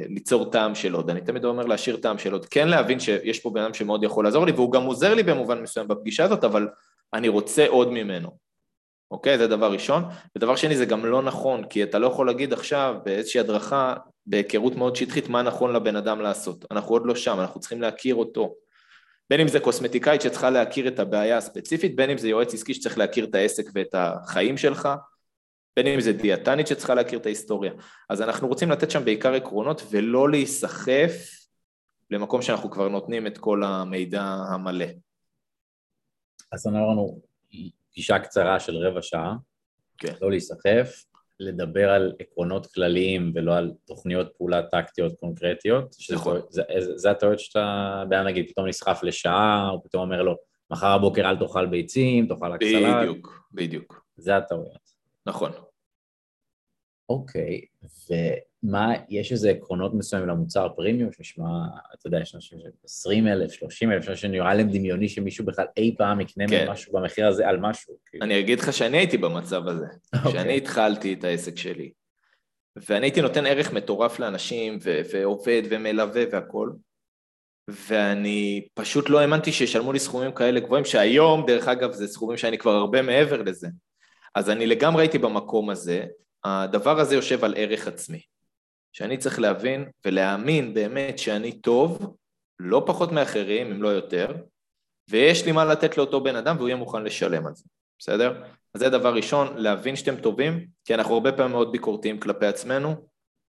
ליצור 0.10 0.52
טעם 0.52 0.76
של 0.76 0.94
עוד, 0.94 1.10
אני 1.10 1.22
תמיד 1.22 1.46
אומר 1.46 1.66
להשאיר 1.66 1.98
טעם 1.98 2.18
של 2.18 2.34
עוד, 2.34 2.46
כן 2.46 2.68
להבין 2.68 3.00
שיש 3.00 3.40
פה 3.40 3.50
בן 3.50 3.62
אדם 3.62 3.74
שמאוד 3.74 4.04
יכול 4.04 4.26
לעזור 4.26 4.46
לי, 4.46 4.52
והוא 4.52 4.72
גם 4.72 4.84
עוזר 4.84 5.14
לי 5.14 5.24
במובן 5.24 5.62
מסוים 5.62 5.88
בפגישה 5.88 6.24
הזאת, 6.24 6.44
אבל 6.44 6.68
אני 7.14 7.28
רוצה 7.28 7.68
עוד 7.68 7.92
ממנו, 7.92 8.38
אוקיי? 9.14 9.38
זה 9.38 9.48
דבר 9.48 9.72
ראשון. 9.72 10.04
ודבר 10.38 10.56
שני, 10.56 10.78
זה 10.78 10.86
גם 10.86 11.06
לא 11.06 11.22
נכון, 11.22 11.64
כי 11.64 11.84
אתה 11.84 12.00
לא 12.00 12.08
יכול 12.08 12.28
להגיד 12.28 12.54
עכשיו 12.54 12.96
באיזושהי 13.06 13.40
הדרכה, 13.40 13.94
בהיכרות 14.26 14.76
מאוד 14.76 14.96
שטחית, 14.96 15.30
מה 15.30 15.42
נכון 15.42 15.74
לבן 15.74 15.96
אדם 15.96 16.22
לעשות. 16.22 16.66
אנחנו 16.72 16.96
עוד 16.96 17.06
לא 17.06 17.16
שם, 17.16 17.40
אנחנו 17.40 17.60
צריכים 17.60 17.82
להכיר 17.82 18.16
אותו. 18.16 18.56
בין 19.30 19.40
אם 19.40 19.48
זה 19.48 19.60
קוסמטיקאית 19.60 20.22
שצריכה 20.22 20.50
להכיר 20.50 20.88
את 20.88 21.00
הבעיה 21.00 21.38
הספציפית, 21.38 21.96
בין 21.96 22.10
אם 22.10 22.18
זה 22.18 22.30
יועץ 22.30 22.54
עסקי 22.54 22.74
שצריך 22.74 22.98
להכיר 22.98 23.26
את 23.26 23.36
העסק 23.36 23.64
ואת 23.76 23.96
החיים 23.96 24.58
שלך, 24.58 24.90
בין 25.76 25.88
אם 25.88 26.00
זה 26.00 26.14
דיאטנית 26.14 26.68
שצריכה 26.68 26.94
להכיר 26.94 27.20
את 27.20 27.26
ההיסטוריה. 27.26 27.72
אז 28.10 28.22
אנחנו 28.22 28.48
רוצים 28.48 28.72
לתת 28.72 28.92
שם 28.92 29.06
בעיקר 29.06 29.34
עקרונות 29.34 29.84
ולא 29.90 30.30
להיסחף 30.30 31.12
למקום 32.12 32.42
שאנחנו 32.42 32.72
כבר 32.72 32.88
נותנים 32.88 33.28
את 33.28 33.38
כל 33.38 33.64
המידע 33.64 34.24
המלא. 34.24 34.86
אז 36.52 36.68
אמרנו, 36.68 37.22
פגישה 37.94 38.20
קצרה 38.20 38.60
של 38.60 38.78
רבע 38.78 39.02
שעה, 39.02 39.36
כן. 39.98 40.14
לא 40.22 40.32
להיסחף, 40.32 41.04
לדבר 41.40 41.90
על 41.90 42.14
עקרונות 42.20 42.68
כלליים 42.68 43.32
ולא 43.36 43.58
על 43.58 43.72
תוכניות 43.86 44.32
פעולה 44.38 44.64
טקטיות 44.64 45.14
קונקרטיות. 45.20 45.96
נכון. 46.14 46.42
זה, 46.50 46.62
זה, 46.80 46.98
זה 46.98 47.12
הטעות 47.12 47.40
שאתה, 47.40 48.04
בעיה 48.10 48.24
נגיד, 48.24 48.50
פתאום 48.50 48.68
נסחף 48.68 49.00
לשעה, 49.04 49.70
או 49.70 49.84
פתאום 49.84 50.04
אומר 50.04 50.22
לו, 50.22 50.36
מחר 50.72 50.88
הבוקר 50.88 51.30
אל 51.30 51.38
תאכל 51.38 51.66
ביצים, 51.66 52.28
תאכל 52.28 52.56
אקסלט. 52.56 52.96
בדיוק, 53.02 53.48
בדיוק. 53.52 54.06
זה 54.16 54.38
הטעויות. 54.38 54.94
נכון. 55.26 55.52
אוקיי, 57.10 57.62
ומה, 58.64 58.94
יש 59.10 59.32
איזה 59.32 59.50
עקרונות 59.50 59.94
מסוימים 59.94 60.30
למוצר 60.30 60.68
פרימיום 60.76 61.12
שנשמע, 61.12 61.46
אתה 61.94 62.08
יודע, 62.08 62.20
יש 62.20 62.36
אנשים 62.36 62.60
ש 62.60 62.64
20 62.84 63.28
אלף, 63.28 63.52
30 63.52 63.92
אלף, 63.92 64.14
שנראה 64.16 64.54
להם 64.54 64.70
דמיוני 64.70 65.10
שמישהו 65.10 65.46
בכלל 65.46 65.66
אי 65.78 65.96
פעם 65.98 66.22
יקנה 66.22 66.48
כן. 66.48 66.70
משהו 66.70 66.94
במחיר 66.94 67.28
הזה 67.28 67.48
על 67.48 67.58
משהו. 67.58 67.94
כאילו. 68.06 68.26
אני 68.26 68.40
אגיד 68.40 68.60
לך 68.60 68.74
שאני 68.74 68.98
הייתי 68.98 69.18
במצב 69.18 69.68
הזה, 69.68 69.86
אוקיי. 70.16 70.32
שאני 70.32 70.58
התחלתי 70.58 71.14
את 71.14 71.24
העסק 71.24 71.58
שלי, 71.58 71.92
ואני 72.76 73.06
הייתי 73.06 73.22
נותן 73.22 73.46
ערך 73.46 73.74
מטורף 73.74 74.20
לאנשים, 74.20 74.80
ו- 74.84 75.02
ועובד 75.14 75.62
ומלווה 75.70 76.24
והכול, 76.32 76.76
ואני 77.68 78.68
פשוט 78.74 79.10
לא 79.10 79.20
האמנתי 79.20 79.52
שישלמו 79.52 79.94
לי 79.94 80.00
סכומים 80.00 80.32
כאלה 80.32 80.60
גבוהים, 80.60 80.86
שהיום, 80.86 81.46
דרך 81.48 81.68
אגב, 81.68 81.92
זה 81.92 82.08
סכומים 82.08 82.38
שאני 82.38 82.58
כבר 82.58 82.72
הרבה 82.72 83.02
מעבר 83.02 83.42
לזה. 83.42 83.68
אז 84.36 84.50
אני 84.50 84.68
לגמרי 84.68 85.04
הייתי 85.04 85.18
במקום 85.18 85.70
הזה, 85.70 86.06
הדבר 86.44 87.00
הזה 87.00 87.16
יושב 87.16 87.44
על 87.44 87.54
ערך 87.58 87.88
עצמי, 87.88 88.22
שאני 88.94 89.18
צריך 89.18 89.40
להבין 89.40 89.90
ולהאמין 90.06 90.74
באמת 90.74 91.20
שאני 91.20 91.52
טוב, 91.52 92.16
לא 92.60 92.84
פחות 92.86 93.12
מאחרים, 93.12 93.72
אם 93.72 93.84
לא 93.84 93.88
יותר, 93.88 94.36
ויש 95.10 95.46
לי 95.46 95.52
מה 95.52 95.66
לתת 95.66 95.98
לאותו 95.98 96.24
בן 96.24 96.36
אדם 96.36 96.56
והוא 96.58 96.68
יהיה 96.68 96.78
מוכן 96.78 97.04
לשלם 97.04 97.48
על 97.48 97.56
זה, 97.56 97.64
בסדר? 98.00 98.44
אז 98.74 98.82
זה 98.82 98.90
דבר 98.90 99.16
ראשון, 99.16 99.58
להבין 99.58 99.96
שאתם 99.96 100.22
טובים, 100.22 100.68
כי 100.86 100.94
אנחנו 100.94 101.14
הרבה 101.14 101.32
פעמים 101.32 101.52
מאוד 101.52 101.72
ביקורתיים 101.72 102.20
כלפי 102.20 102.46
עצמנו, 102.46 102.96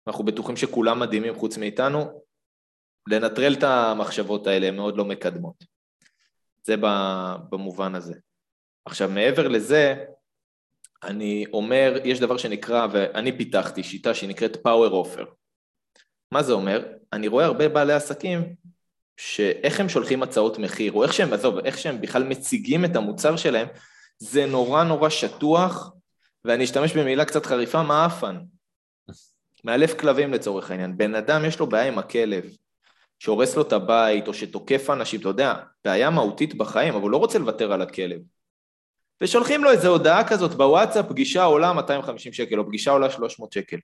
אנחנו 0.06 0.24
בטוחים 0.24 0.56
שכולם 0.56 1.00
מדהימים 1.00 1.34
חוץ 1.34 1.58
מאיתנו, 1.58 2.22
לנטרל 3.08 3.54
את 3.54 3.62
המחשבות 3.62 4.46
האלה, 4.46 4.66
הן 4.68 4.76
מאוד 4.76 4.96
לא 4.96 5.04
מקדמות. 5.04 5.64
זה 6.62 6.74
במובן 7.50 7.94
הזה. 7.94 8.14
עכשיו, 8.84 9.10
מעבר 9.10 9.48
לזה, 9.48 10.04
אני 11.04 11.44
אומר, 11.52 11.96
יש 12.04 12.20
דבר 12.20 12.36
שנקרא, 12.36 12.86
ואני 12.92 13.38
פיתחתי 13.38 13.82
שיטה 13.82 14.14
שנקראת 14.14 14.56
power 14.56 14.90
offer. 14.90 15.24
מה 16.32 16.42
זה 16.42 16.52
אומר? 16.52 16.86
אני 17.12 17.28
רואה 17.28 17.44
הרבה 17.44 17.68
בעלי 17.68 17.92
עסקים 17.92 18.54
שאיך 19.16 19.80
הם 19.80 19.88
שולחים 19.88 20.22
הצעות 20.22 20.58
מחיר, 20.58 20.92
או 20.92 21.02
איך 21.02 21.12
שהם, 21.12 21.32
עזוב, 21.32 21.58
איך 21.58 21.78
שהם 21.78 22.00
בכלל 22.00 22.24
מציגים 22.24 22.84
את 22.84 22.96
המוצר 22.96 23.36
שלהם, 23.36 23.68
זה 24.18 24.46
נורא 24.46 24.84
נורא 24.84 25.08
שטוח, 25.08 25.92
ואני 26.44 26.64
אשתמש 26.64 26.96
במילה 26.96 27.24
קצת 27.24 27.46
חריפה, 27.46 27.82
מעפן. 27.82 28.36
מאלף 29.64 30.00
כלבים 30.00 30.32
לצורך 30.32 30.70
העניין. 30.70 30.96
בן 30.96 31.14
אדם 31.14 31.44
יש 31.44 31.58
לו 31.58 31.66
בעיה 31.66 31.88
עם 31.88 31.98
הכלב, 31.98 32.44
שהורס 33.18 33.56
לו 33.56 33.62
את 33.62 33.72
הבית, 33.72 34.28
או 34.28 34.34
שתוקף 34.34 34.90
אנשים, 34.90 35.20
אתה 35.20 35.28
יודע, 35.28 35.54
בעיה 35.84 36.10
מהותית 36.10 36.54
בחיים, 36.54 36.94
אבל 36.94 37.02
הוא 37.02 37.10
לא 37.10 37.16
רוצה 37.16 37.38
לוותר 37.38 37.72
על 37.72 37.82
הכלב. 37.82 38.20
ושולחים 39.22 39.64
לו 39.64 39.70
איזו 39.70 39.88
הודעה 39.88 40.28
כזאת 40.28 40.54
בוואטסאפ, 40.54 41.06
פגישה 41.08 41.44
עולה 41.44 41.72
250 41.72 42.32
שקל, 42.32 42.58
או 42.58 42.66
פגישה 42.66 42.90
עולה 42.90 43.10
300 43.10 43.52
שקל. 43.52 43.76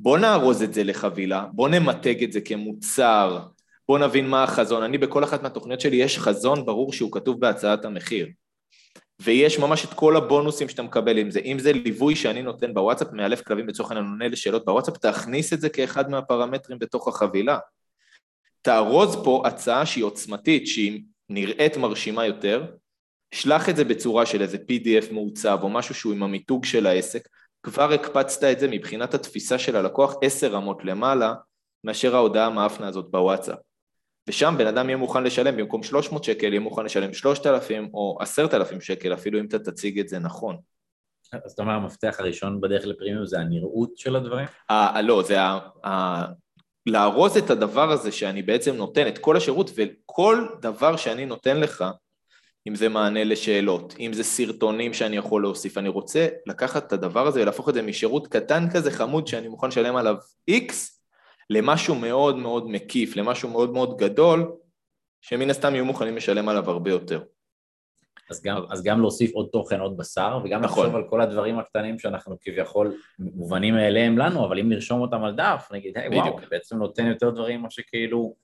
בוא 0.00 0.18
נארוז 0.18 0.62
את 0.62 0.74
זה 0.74 0.84
לחבילה, 0.84 1.46
בוא 1.52 1.68
נמתג 1.68 2.24
את 2.24 2.32
זה 2.32 2.40
כמוצר, 2.40 3.38
בוא 3.88 3.98
נבין 3.98 4.28
מה 4.28 4.42
החזון. 4.42 4.82
אני 4.82 4.98
בכל 4.98 5.24
אחת 5.24 5.42
מהתוכניות 5.42 5.80
שלי 5.80 5.96
יש 5.96 6.18
חזון 6.18 6.66
ברור 6.66 6.92
שהוא 6.92 7.12
כתוב 7.12 7.40
בהצעת 7.40 7.84
המחיר. 7.84 8.28
ויש 9.22 9.58
ממש 9.58 9.84
את 9.84 9.94
כל 9.94 10.16
הבונוסים 10.16 10.68
שאתה 10.68 10.82
מקבל 10.82 11.18
עם 11.18 11.30
זה. 11.30 11.40
אם 11.40 11.58
זה 11.58 11.72
ליווי 11.72 12.16
שאני 12.16 12.42
נותן 12.42 12.74
בוואטסאפ, 12.74 13.08
מאלף 13.12 13.42
כלבים 13.42 13.68
לצורך 13.68 13.90
העניין 13.90 14.10
עונה 14.10 14.28
לשאלות 14.28 14.64
בוואטסאפ, 14.64 14.96
תכניס 14.96 15.52
את 15.52 15.60
זה 15.60 15.68
כאחד 15.68 16.10
מהפרמטרים 16.10 16.78
בתוך 16.78 17.08
החבילה. 17.08 17.58
תארוז 18.62 19.16
פה 19.24 19.42
הצעה 19.46 19.86
שהיא 19.86 20.04
עוצמתית, 20.04 20.66
שהיא 20.66 21.02
נראית 21.28 21.76
מרשימה 21.76 22.26
יותר, 22.26 22.64
שלח 23.34 23.68
את 23.68 23.76
זה 23.76 23.84
בצורה 23.84 24.26
של 24.26 24.42
איזה 24.42 24.56
PDF 24.56 25.12
מעוצב 25.12 25.58
או 25.62 25.68
משהו 25.68 25.94
שהוא 25.94 26.12
עם 26.12 26.22
המיתוג 26.22 26.64
של 26.64 26.86
העסק, 26.86 27.28
כבר 27.62 27.92
הקפצת 27.92 28.44
את 28.44 28.60
זה 28.60 28.68
מבחינת 28.68 29.14
התפיסה 29.14 29.58
של 29.58 29.76
הלקוח 29.76 30.14
עשר 30.22 30.52
רמות 30.52 30.84
למעלה 30.84 31.34
מאשר 31.84 32.16
ההודעה 32.16 32.46
המאפנה 32.46 32.88
הזאת 32.88 33.10
בוואטסאפ. 33.10 33.58
ושם 34.28 34.54
בן 34.58 34.66
אדם 34.66 34.86
יהיה 34.88 34.96
מוכן 34.96 35.24
לשלם 35.24 35.56
במקום 35.56 35.82
300 35.82 36.24
שקל, 36.24 36.46
יהיה 36.46 36.60
מוכן 36.60 36.84
לשלם 36.84 37.12
3,000 37.12 37.90
או 37.94 38.18
10,000 38.20 38.80
שקל, 38.80 39.14
אפילו 39.14 39.40
אם 39.40 39.46
אתה 39.46 39.58
תציג 39.58 39.98
את 39.98 40.08
זה 40.08 40.18
נכון. 40.18 40.56
אז 41.44 41.52
אתה 41.52 41.62
אומר 41.62 41.72
המפתח 41.72 42.16
הראשון 42.18 42.60
בדרך 42.60 42.86
לפרימיום 42.86 43.26
זה 43.26 43.40
הנראות 43.40 43.96
של 43.96 44.16
הדברים? 44.16 44.46
아, 44.72 45.00
לא, 45.02 45.22
זה 45.22 45.40
ה, 45.40 45.58
ה, 45.86 46.24
לארוז 46.86 47.36
את 47.36 47.50
הדבר 47.50 47.92
הזה 47.92 48.12
שאני 48.12 48.42
בעצם 48.42 48.76
נותן, 48.76 49.08
את 49.08 49.18
כל 49.18 49.36
השירות 49.36 49.70
וכל 49.76 50.46
דבר 50.60 50.96
שאני 50.96 51.26
נותן 51.26 51.60
לך 51.60 51.84
אם 52.68 52.74
זה 52.74 52.88
מענה 52.88 53.24
לשאלות, 53.24 53.94
אם 54.00 54.12
זה 54.12 54.24
סרטונים 54.24 54.94
שאני 54.94 55.16
יכול 55.16 55.42
להוסיף, 55.42 55.78
אני 55.78 55.88
רוצה 55.88 56.28
לקחת 56.46 56.86
את 56.86 56.92
הדבר 56.92 57.26
הזה 57.26 57.42
ולהפוך 57.42 57.68
את 57.68 57.74
זה 57.74 57.82
משירות 57.82 58.26
קטן 58.26 58.70
כזה 58.72 58.90
חמוד 58.90 59.26
שאני 59.26 59.48
מוכן 59.48 59.68
לשלם 59.68 59.96
עליו 59.96 60.16
X 60.50 60.72
למשהו 61.50 61.94
מאוד 61.94 62.36
מאוד 62.36 62.70
מקיף, 62.70 63.16
למשהו 63.16 63.48
מאוד 63.48 63.72
מאוד 63.72 63.96
גדול, 63.98 64.52
שמן 65.20 65.50
הסתם 65.50 65.74
יהיו 65.74 65.84
מוכנים 65.84 66.16
לשלם 66.16 66.48
עליו 66.48 66.70
הרבה 66.70 66.90
יותר. 66.90 67.22
אז 68.30 68.42
גם, 68.42 68.62
אז 68.70 68.82
גם 68.82 69.00
להוסיף 69.00 69.34
עוד 69.34 69.48
תוכן, 69.52 69.80
עוד 69.80 69.96
בשר, 69.96 70.38
וגם 70.44 70.60
נכון. 70.60 70.84
לחשוב 70.84 70.96
על 70.96 71.08
כל 71.08 71.20
הדברים 71.20 71.58
הקטנים 71.58 71.98
שאנחנו 71.98 72.36
כביכול 72.40 72.96
מובנים 73.18 73.74
מאליהם 73.74 74.18
לנו, 74.18 74.46
אבל 74.46 74.58
אם 74.58 74.68
נרשום 74.68 75.00
אותם 75.00 75.24
על 75.24 75.34
דף, 75.36 75.68
נגיד, 75.72 75.98
היי, 75.98 76.08
וואו, 76.08 76.36
בעצם 76.50 76.78
נותן 76.78 77.06
יותר 77.06 77.30
דברים 77.30 77.62
מה 77.62 77.70
שכאילו 77.70 78.34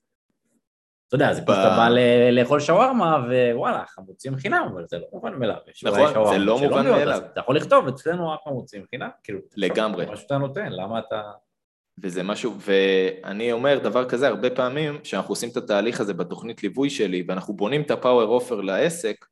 אתה 1.07 1.15
יודע, 1.15 1.33
זה 1.33 1.41
כמו 1.41 1.55
שאתה 1.55 1.69
בא 1.77 1.89
לאכול 2.31 2.59
שווארמה, 2.59 3.17
ווואלה, 3.51 3.83
חמוצים 3.87 4.35
חינם, 4.35 4.69
אבל 4.73 4.83
זה 4.87 4.97
לא 4.97 5.05
מובן 5.13 5.33
מאליו. 5.39 5.55
נכון, 5.83 6.29
זה 6.31 6.37
לא 6.37 6.59
מובן 6.59 6.85
מאליו. 6.85 7.21
אתה 7.31 7.39
יכול 7.39 7.55
לכתוב, 7.55 7.87
אצלנו 7.87 8.31
רק 8.31 8.39
חמוצים 8.43 8.83
חינם, 8.89 9.09
כאילו, 9.23 9.39
לגמרי. 9.55 10.05
מה 10.05 10.15
שאתה 10.17 10.37
נותן, 10.37 10.71
למה 10.71 10.99
אתה... 10.99 11.21
וזה 12.03 12.23
משהו, 12.23 12.53
ואני 12.59 13.51
אומר 13.51 13.79
דבר 13.83 14.05
כזה 14.05 14.27
הרבה 14.27 14.49
פעמים, 14.49 14.99
כשאנחנו 15.03 15.31
עושים 15.31 15.49
את 15.49 15.57
התהליך 15.57 16.01
הזה 16.01 16.13
בתוכנית 16.13 16.63
ליווי 16.63 16.89
שלי, 16.89 17.23
ואנחנו 17.27 17.53
בונים 17.53 17.81
את 17.81 17.91
הפאוור 17.91 18.27
אופר 18.27 18.61
לעסק, 18.61 19.25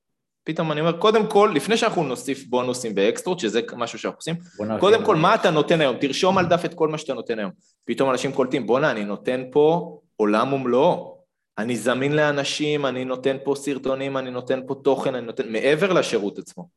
פתאום 0.44 0.72
אני 0.72 0.82
אומר, 0.82 0.98
קודם 0.98 1.28
כל, 1.28 1.52
לפני 1.56 1.78
שאנחנו 1.78 2.04
נוסיף 2.04 2.46
בונוסים 2.48 2.96
באקסטרות, 2.96 3.40
שזה 3.40 3.62
משהו 3.76 4.00
שאנחנו 4.00 4.18
עושים, 4.18 4.36
קודם 4.80 5.06
כל, 5.06 5.16
מה 5.16 5.36
אתה 5.36 5.52
נותן 5.52 5.82
היום? 5.82 5.98
תרשום 5.98 6.38
על 6.38 6.46
דף 6.46 6.66
את 6.66 6.74
כל 6.74 6.88
מה 6.88 6.98
שאתה 6.98 7.14
נותן 7.14 7.40
היום. 7.40 7.52
פתאום 7.86 8.10
אנשים 8.10 8.32
קולטים, 8.32 8.68
בואנה, 8.68 8.92
אני 8.92 9.04
נותן 9.04 9.44
פה 9.52 9.98
עולם 10.16 10.54
ומלואו. 10.54 11.15
אני 11.58 11.76
זמין 11.76 12.16
לאנשים, 12.16 12.86
אני 12.86 13.06
נותן 13.06 13.38
פה 13.44 13.56
סרטונים, 13.56 14.18
אני 14.18 14.32
נותן 14.32 14.62
פה 14.68 14.76
תוכן, 14.84 15.16
אני 15.16 15.26
נותן, 15.26 15.52
מעבר 15.52 15.94
לשירות 15.94 16.40
עצמו. 16.40 16.70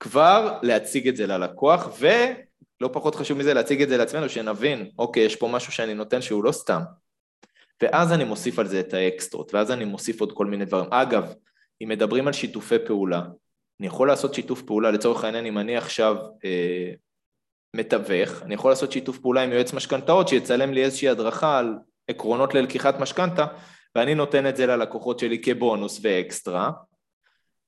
כבר 0.00 0.58
להציג 0.62 1.08
את 1.08 1.16
זה 1.16 1.26
ללקוח, 1.26 1.88
ולא 1.98 2.88
פחות 2.92 3.14
חשוב 3.14 3.38
מזה, 3.38 3.54
להציג 3.54 3.82
את 3.82 3.88
זה 3.88 3.96
לעצמנו, 3.96 4.28
שנבין, 4.28 4.90
אוקיי, 4.98 5.22
יש 5.22 5.36
פה 5.36 5.48
משהו 5.48 5.72
שאני 5.72 5.94
נותן 5.94 6.22
שהוא 6.22 6.44
לא 6.44 6.52
סתם. 6.52 6.80
ואז 7.82 8.12
אני 8.12 8.24
מוסיף 8.24 8.58
על 8.58 8.66
זה 8.66 8.80
את 8.80 8.94
האקסטרות, 8.94 9.54
ואז 9.54 9.70
אני 9.70 9.84
מוסיף 9.84 10.20
עוד 10.20 10.32
כל 10.32 10.46
מיני 10.46 10.64
דברים. 10.64 10.92
אגב, 10.92 11.34
אם 11.82 11.88
מדברים 11.88 12.26
על 12.26 12.32
שיתופי 12.32 12.78
פעולה, 12.86 13.22
אני 13.80 13.86
יכול 13.86 14.08
לעשות 14.08 14.34
שיתוף 14.34 14.62
פעולה, 14.62 14.90
לצורך 14.90 15.24
העניין, 15.24 15.46
אם 15.46 15.58
אני 15.58 15.76
עכשיו 15.76 16.16
אה, 16.44 16.92
מתווך, 17.76 18.42
אני 18.42 18.54
יכול 18.54 18.70
לעשות 18.70 18.92
שיתוף 18.92 19.18
פעולה 19.18 19.42
עם 19.42 19.52
יועץ 19.52 19.72
משכנתאות 19.72 20.28
שיצלם 20.28 20.72
לי 20.72 20.84
איזושהי 20.84 21.08
הדרכה 21.08 21.58
על 21.58 21.74
עקרונות 22.08 22.54
ללקיחת 22.54 23.00
משכנתה, 23.00 23.46
ואני 23.94 24.14
נותן 24.14 24.46
את 24.46 24.56
זה 24.56 24.66
ללקוחות 24.66 25.18
שלי 25.18 25.42
כבונוס 25.42 26.00
ואקסטרה, 26.02 26.70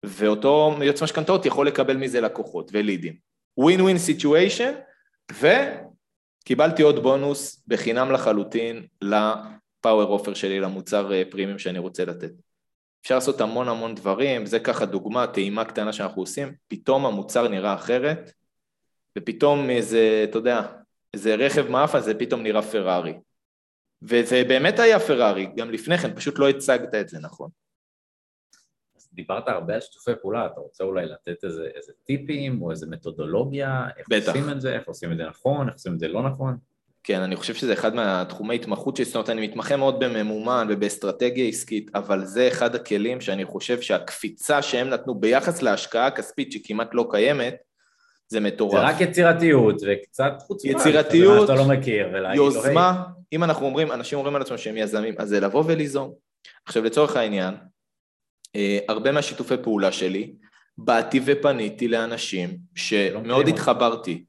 ואותו 0.03 0.77
יועץ 0.83 1.03
משכנתאות 1.03 1.47
יכול 1.47 1.67
לקבל 1.67 1.97
מזה 1.97 2.21
לקוחות 2.21 2.71
ולידים. 2.73 3.17
win 3.57 3.81
win 3.81 3.99
situation, 3.99 4.73
וקיבלתי 5.33 6.83
עוד 6.83 7.03
בונוס 7.03 7.63
בחינם 7.67 8.13
לחלוטין 8.13 8.87
ל 9.03 9.20
power 9.20 10.09
offer 10.13 10.35
שלי, 10.35 10.61
למוצר 10.61 11.11
פרימיום 11.31 11.59
שאני 11.59 11.79
רוצה 11.79 12.05
לתת. 12.05 12.33
אפשר 13.03 13.15
לעשות 13.15 13.41
המון 13.41 13.69
המון 13.69 13.95
דברים, 13.95 14.47
זה 14.47 14.61
ככה 14.61 14.85
דוגמה, 14.85 15.27
טעימה 15.27 15.65
קטנה 15.65 15.93
שאנחנו 15.93 16.23
עושים, 16.23 16.55
פתאום 16.69 17.07
המוצר 17.07 17.49
נראה 17.49 17.75
אחרת, 17.75 18.33
ופתאום 19.19 19.71
איזה, 19.71 20.25
אתה 20.25 20.39
יודע, 20.39 20.63
איזה 21.15 21.35
רכב 21.35 21.71
מאפן 21.71 22.01
זה 22.01 22.15
פתאום 22.15 22.43
נראה 22.43 22.63
פרארי. 22.63 23.15
וזה 24.03 24.45
באמת 24.49 24.79
היה 24.79 25.01
פרארי, 25.01 25.47
גם 25.57 25.71
לפני 25.71 25.99
כן, 25.99 26.15
פשוט 26.17 26.39
לא 26.39 26.49
הצגת 26.49 26.95
את 26.95 27.09
זה 27.09 27.19
נכון. 27.19 27.51
דיברת 29.13 29.49
הרבה 29.49 29.75
על 29.75 29.81
שיתופי 29.81 30.11
פעולה, 30.23 30.47
אתה 30.47 30.61
רוצה 30.61 30.85
אולי 30.85 31.07
לתת 31.07 31.45
איזה, 31.45 31.69
איזה 31.75 31.93
טיפים 32.05 32.63
או 32.63 32.71
איזה 32.71 32.87
מתודולוגיה, 32.87 33.87
איך 33.97 34.07
בטח. 34.11 34.29
עושים 34.29 34.51
את 34.51 34.61
זה, 34.61 34.75
איך 34.75 34.89
עושים 34.89 35.13
את 35.13 35.17
זה 35.17 35.25
נכון, 35.25 35.69
איך 35.69 35.75
עושים 35.75 35.95
את 35.95 35.99
זה 35.99 36.09
לא 36.09 36.23
נכון? 36.23 36.57
כן, 37.05 37.21
אני 37.21 37.37
חושב 37.37 37.55
שזה 37.55 37.73
אחד 37.73 37.95
מהתחומי 37.95 38.55
התמחות 38.55 38.97
שלי, 38.97 39.05
זאת 39.05 39.15
אומרת, 39.15 39.31
אני 39.31 39.47
מתמחה 39.47 39.77
מאוד 39.77 40.05
בממומן 40.05 40.67
ובאסטרטגיה 40.71 41.49
עסקית, 41.49 41.91
אבל 41.95 42.25
זה 42.25 42.49
אחד 42.49 42.75
הכלים 42.75 43.21
שאני 43.21 43.45
חושב 43.45 43.81
שהקפיצה 43.81 44.63
שהם 44.63 44.89
נתנו 44.89 45.15
ביחס 45.15 45.63
להשקעה 45.63 46.07
הכספית 46.07 46.53
שכמעט 46.53 46.89
לא 46.93 47.09
קיימת, 47.11 47.57
זה 48.33 48.41
מטורף. 48.41 48.81
זה 48.81 48.87
רק 48.87 49.01
יצירתיות 49.01 49.77
וקצת 49.87 50.33
חוצפה. 50.39 50.69
יצירתיות, 50.69 51.49
שאתה 51.49 51.55
לא 51.55 51.69
מכיר. 51.69 52.09
לו, 52.09 52.35
יוזמה, 52.35 52.91
"היי, 52.91 52.99
אם 53.33 53.45
אנחנו 53.45 53.67
אומרים, 53.67 53.93
אנשים 53.93 54.19
אומרים 54.19 54.37
על 54.37 54.43
עצמם 54.43 54.59
שהם 54.59 54.77
יזמים, 54.77 55.15
אז 55.19 55.29
זה 55.29 55.41
לבוא 55.41 55.65
וליזום. 55.67 56.13
עכשיו 56.67 56.85
לצורך 56.85 57.17
העניין, 57.17 57.55
אה, 58.57 58.79
הרבה 58.89 59.13
מהשיתופי 59.13 59.55
פעולה 59.63 59.93
שלי, 59.93 60.33
באתי 60.79 61.21
ופניתי 61.25 61.89
לאנשים 61.89 62.57
שמאוד 62.75 63.27
מכירים 63.27 63.47
התחברתי 63.47 64.25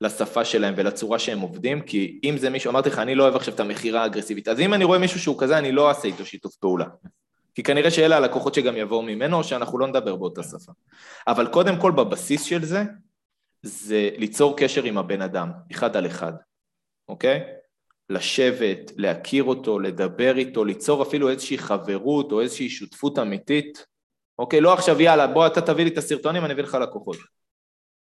לשפה 0.00 0.44
שלהם 0.44 0.74
ולצורה 0.76 1.18
שהם 1.18 1.40
עובדים, 1.40 1.80
כי 1.80 2.20
אם 2.24 2.38
זה 2.38 2.50
מישהו, 2.50 2.70
אמרתי 2.70 2.88
לך, 2.88 2.98
אני 2.98 3.14
לא 3.14 3.22
אוהב 3.22 3.36
עכשיו 3.36 3.54
את 3.54 3.60
המכירה 3.60 4.02
האגרסיבית, 4.02 4.48
אז 4.48 4.60
אם 4.60 4.74
אני 4.74 4.84
רואה 4.84 4.98
מישהו 4.98 5.20
שהוא 5.20 5.36
כזה, 5.38 5.58
אני 5.58 5.72
לא 5.72 5.88
אעשה 5.88 6.08
איתו 6.08 6.24
שיתוף 6.26 6.56
פעולה. 6.56 6.86
כי 7.54 7.62
כנראה 7.62 7.90
שאלה 7.90 8.16
הלקוחות 8.16 8.54
שגם 8.54 8.76
יבואו 8.76 9.02
ממנו, 9.02 9.36
או 9.36 9.44
שאנחנו 9.44 9.78
לא 9.78 9.86
נדבר 9.86 10.16
באותה 10.16 10.42
שפה. 10.42 10.72
אבל 11.26 11.46
קודם 11.46 11.76
כל, 11.80 11.92
בבסיס 11.92 12.42
של 12.42 12.64
זה, 12.64 12.84
זה 13.64 14.10
ליצור 14.16 14.56
קשר 14.56 14.84
עם 14.84 14.98
הבן 14.98 15.22
אדם, 15.22 15.50
אחד 15.72 15.96
על 15.96 16.06
אחד, 16.06 16.32
אוקיי? 17.08 17.42
לשבת, 18.10 18.92
להכיר 18.96 19.44
אותו, 19.44 19.78
לדבר 19.78 20.36
איתו, 20.36 20.64
ליצור 20.64 21.02
אפילו 21.02 21.30
איזושהי 21.30 21.58
חברות 21.58 22.32
או 22.32 22.40
איזושהי 22.40 22.68
שותפות 22.68 23.18
אמיתית, 23.18 23.86
אוקיי? 24.38 24.60
לא 24.60 24.72
עכשיו 24.72 25.00
יאללה, 25.00 25.26
בוא 25.26 25.46
אתה 25.46 25.60
תביא 25.60 25.84
לי 25.84 25.90
את 25.90 25.98
הסרטונים, 25.98 26.44
אני 26.44 26.52
אביא 26.52 26.62
לך 26.62 26.78
לקוחות. 26.82 27.16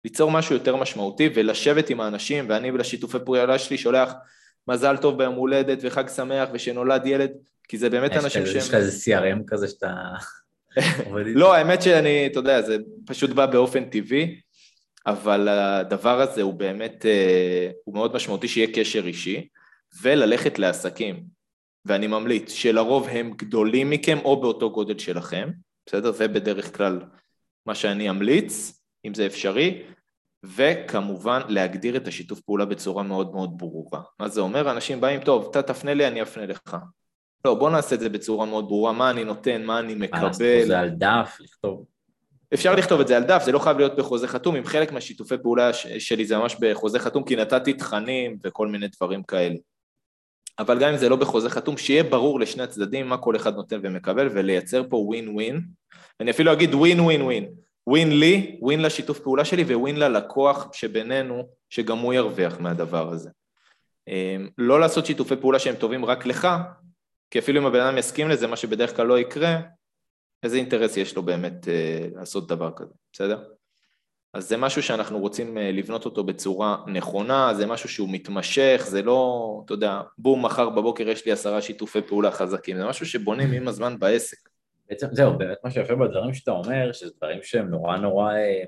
ליצור 0.05 0.31
משהו 0.31 0.55
יותר 0.55 0.77
משמעותי 0.77 1.31
ולשבת 1.35 1.91
עם 1.91 2.01
האנשים, 2.01 2.47
ואני 2.49 2.71
לשיתופי 2.71 3.19
פעולה 3.25 3.59
שלי 3.59 3.79
שולח 3.79 4.13
מזל 4.69 4.97
טוב 4.97 5.19
ביום 5.19 5.35
הולדת 5.35 5.79
וחג 5.83 6.09
שמח 6.09 6.49
ושנולד 6.53 7.07
ילד, 7.07 7.31
כי 7.69 7.79
זה 7.79 7.91
באמת 7.91 8.13
אנשים 8.13 8.47
שהם... 8.47 8.57
יש 8.57 8.69
לך 8.69 8.75
איזה 8.75 9.19
CRM 9.19 9.39
כזה 9.47 9.69
שאתה... 9.69 9.95
לא, 11.41 11.55
האמת 11.55 11.83
שאני, 11.83 12.27
אתה 12.27 12.39
יודע, 12.39 12.63
זה 12.63 12.77
פשוט 13.07 13.31
בא 13.31 13.47
באופן 13.47 13.85
טבעי, 13.85 14.41
אבל 15.09 15.49
הדבר 15.49 16.21
הזה 16.21 16.43
הוא 16.43 16.55
באמת, 16.55 17.07
אה, 17.07 17.71
הוא 17.85 17.95
מאוד 17.95 18.15
משמעותי 18.15 18.49
שיהיה 18.49 18.73
קשר 18.75 19.07
אישי, 19.07 19.49
וללכת 20.03 20.59
לעסקים. 20.59 21.25
ואני 21.85 22.07
ממליץ 22.07 22.53
שלרוב 22.53 23.09
הם 23.09 23.31
גדולים 23.31 23.91
מכם 23.91 24.19
או 24.25 24.41
באותו 24.41 24.71
גודל 24.71 24.99
שלכם, 24.99 25.51
בסדר? 25.87 26.13
זה 26.13 26.29
בדרך 26.29 26.77
כלל 26.77 27.01
מה 27.67 27.75
שאני 27.75 28.11
אמליץ, 28.11 28.83
אם 29.05 29.15
זה 29.15 29.27
אפשרי, 29.27 29.83
וכמובן 30.45 31.41
להגדיר 31.49 31.97
את 31.97 32.09
השיתוף 32.09 32.41
פעולה 32.41 32.65
בצורה 32.65 33.03
מאוד 33.03 33.33
מאוד 33.35 33.59
ברורה. 33.59 34.01
מה 34.21 34.29
זה 34.29 34.41
אומר? 34.41 34.71
אנשים 34.71 35.01
באים, 35.01 35.21
טוב, 35.21 35.49
אתה 35.51 35.63
תפנה 35.63 35.95
לי, 35.95 36.07
אני 36.07 36.23
אפנה 36.23 36.47
לך. 36.47 36.77
לא, 37.45 37.55
בוא 37.55 37.71
נעשה 37.71 37.95
את 37.95 38.01
זה 38.01 38.09
בצורה 38.09 38.47
מאוד 38.47 38.65
ברורה, 38.69 38.93
מה 38.93 39.11
אני 39.11 39.25
נותן, 39.25 39.65
מה 39.65 39.79
אני 39.79 39.95
מה, 39.95 40.07
לעשות 40.13 40.43
מקבל. 40.43 40.67
זה 40.67 40.79
על 40.79 40.91
דף, 40.91 41.37
לכתוב. 41.41 41.85
אפשר 42.55 42.75
לכתוב 42.75 43.01
את 43.01 43.09
זה 43.09 43.17
על 43.17 43.25
דף, 43.25 43.43
זה 43.45 43.53
לא 43.53 43.59
חייב 43.59 43.79
להיות 43.79 43.97
בחוזה 43.97 44.29
חתום, 44.29 44.55
עם 44.55 44.65
חלק 44.65 44.93
מהשיתופי 44.93 45.39
פעולה 45.43 45.73
שלי 45.99 46.25
זה 46.25 46.39
ממש 46.39 46.57
בחוזה 46.61 46.99
חתום, 46.99 47.25
כי 47.25 47.37
נתתי 47.37 47.73
תכנים 47.73 48.39
וכל 48.45 48.67
מיני 48.67 48.87
דברים 48.89 49.23
כאלה. 49.23 49.57
אבל 50.59 50.79
גם 50.79 50.91
אם 50.91 50.97
זה 50.97 51.09
לא 51.09 51.17
בחוזה 51.17 51.51
חתום, 51.51 51.77
שיהיה 51.77 52.03
ברור 52.03 52.41
לשני 52.41 52.63
הצדדים 52.63 53.09
מה 53.09 53.17
כל 53.17 53.37
אחד 53.37 53.55
נותן 53.55 53.81
ומקבל, 53.83 54.29
ולייצר 54.33 54.83
פה 54.89 54.97
ווין 54.97 55.29
ווין. 55.29 55.61
אני 56.21 56.31
אפילו 56.31 56.53
אגיד 56.53 56.75
ווין 56.75 57.01
ווין 57.01 57.23
ווין. 57.23 57.49
ווין 57.87 58.21
לי, 58.21 58.59
ווין 58.61 58.83
לשיתוף 58.83 59.21
פעולה 59.21 59.45
שלי, 59.45 59.63
וווין 59.63 59.97
ללקוח 59.97 60.69
שבינינו, 60.73 61.49
שגם 61.71 61.99
הוא 61.99 62.15
ירוויח 62.15 62.61
מהדבר 62.61 63.13
הזה. 63.13 63.31
אמ, 64.09 64.49
לא 64.59 64.81
לעשות 64.81 65.07
שיתופי 65.07 65.37
פעולה 65.37 65.59
שהם 65.59 65.75
טובים 65.75 66.05
רק 66.05 66.27
לך, 66.27 66.49
כי 67.31 67.39
אפילו 67.39 67.61
אם 67.61 67.67
הבן 67.67 67.81
אדם 67.81 67.99
יסכים 67.99 68.29
לזה, 68.29 68.47
מה 68.47 68.57
שבדרך 68.57 68.97
כלל 68.97 69.07
לא 69.07 69.19
יקרה, 69.19 69.59
איזה 70.43 70.57
אינטרס 70.57 70.97
יש 70.97 71.17
לו 71.17 71.23
באמת 71.23 71.69
אה, 71.69 72.09
לעשות 72.15 72.49
דבר 72.49 72.71
כזה, 72.77 72.93
בסדר? 73.13 73.45
אז 74.35 74.49
זה 74.49 74.57
משהו 74.57 74.83
שאנחנו 74.83 75.19
רוצים 75.19 75.59
אה, 75.59 75.71
לבנות 75.73 76.05
אותו 76.05 76.25
בצורה 76.25 76.77
נכונה, 76.87 77.55
זה 77.55 77.67
משהו 77.67 77.89
שהוא 77.89 78.09
מתמשך, 78.13 78.85
זה 78.87 79.03
לא, 79.03 79.63
אתה 79.65 79.75
יודע, 79.75 80.01
בום, 80.19 80.45
מחר 80.45 80.69
בבוקר 80.71 81.09
יש 81.09 81.27
לי 81.27 81.33
עשרה 81.33 81.63
שיתופי 81.63 82.03
פעולה 82.03 82.31
חזקים, 82.31 82.77
זה 82.77 82.85
משהו 82.85 83.07
שבונים 83.07 83.53
עם 83.53 83.69
הזמן 83.69 83.99
בעסק. 83.99 84.49
בעצם 84.89 85.07
זהו, 85.13 85.39
באמת 85.39 85.57
מה 85.65 85.71
שיפה 85.71 85.95
בדברים 85.95 86.35
שאתה 86.35 86.51
אומר, 86.51 86.93
שזה 86.93 87.11
דברים 87.17 87.39
שהם 87.43 87.69
נורא 87.69 87.97
נורא 87.97 88.33
אה, 88.33 88.63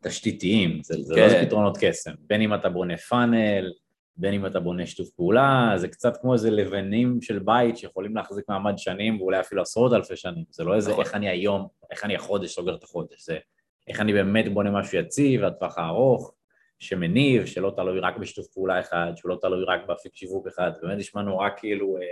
תשתיתיים, 0.00 0.80
זה, 0.82 0.94
זה 1.02 1.14
לא 1.14 1.20
כן. 1.20 1.28
זה 1.28 1.42
פתרונות 1.46 1.78
קסם, 1.80 2.12
בין 2.20 2.40
אם 2.40 2.54
אתה 2.54 2.68
בונה 2.68 2.96
פאנל, 2.96 3.72
בין 4.18 4.34
אם 4.34 4.46
אתה 4.46 4.60
בונה 4.60 4.86
שיתוף 4.86 5.10
פעולה, 5.10 5.72
זה 5.76 5.88
קצת 5.88 6.16
כמו 6.20 6.32
איזה 6.32 6.50
לבנים 6.50 7.22
של 7.22 7.38
בית 7.38 7.76
שיכולים 7.76 8.16
להחזיק 8.16 8.44
מעמד 8.48 8.78
שנים 8.78 9.20
ואולי 9.20 9.40
אפילו 9.40 9.62
עשרות 9.62 9.92
אלפי 9.92 10.16
שנים, 10.16 10.44
זה 10.50 10.64
לא 10.64 10.74
איזה 10.74 10.90
נכון. 10.90 11.04
איך 11.04 11.14
אני 11.14 11.28
היום, 11.28 11.68
איך 11.90 12.04
אני 12.04 12.16
החודש 12.16 12.54
סוגר 12.54 12.74
את 12.74 12.82
החודש, 12.82 13.26
זה 13.26 13.38
איך 13.88 14.00
אני 14.00 14.12
באמת 14.12 14.52
בונה 14.52 14.70
משהו 14.70 14.98
יציב, 14.98 15.40
לטווח 15.40 15.78
הארוך, 15.78 16.34
שמניב, 16.78 17.46
שלא 17.46 17.72
תלוי 17.76 18.00
רק 18.00 18.16
בשיתוף 18.16 18.46
פעולה 18.46 18.80
אחד, 18.80 19.12
שלא 19.16 19.38
תלוי 19.40 19.64
רק 19.64 19.80
באפיק 19.86 20.16
שיווק 20.16 20.46
אחד, 20.46 20.70
באמת 20.82 20.98
נשמע 20.98 21.22
נורא 21.22 21.48
כאילו, 21.56 21.96
אה, 21.96 22.02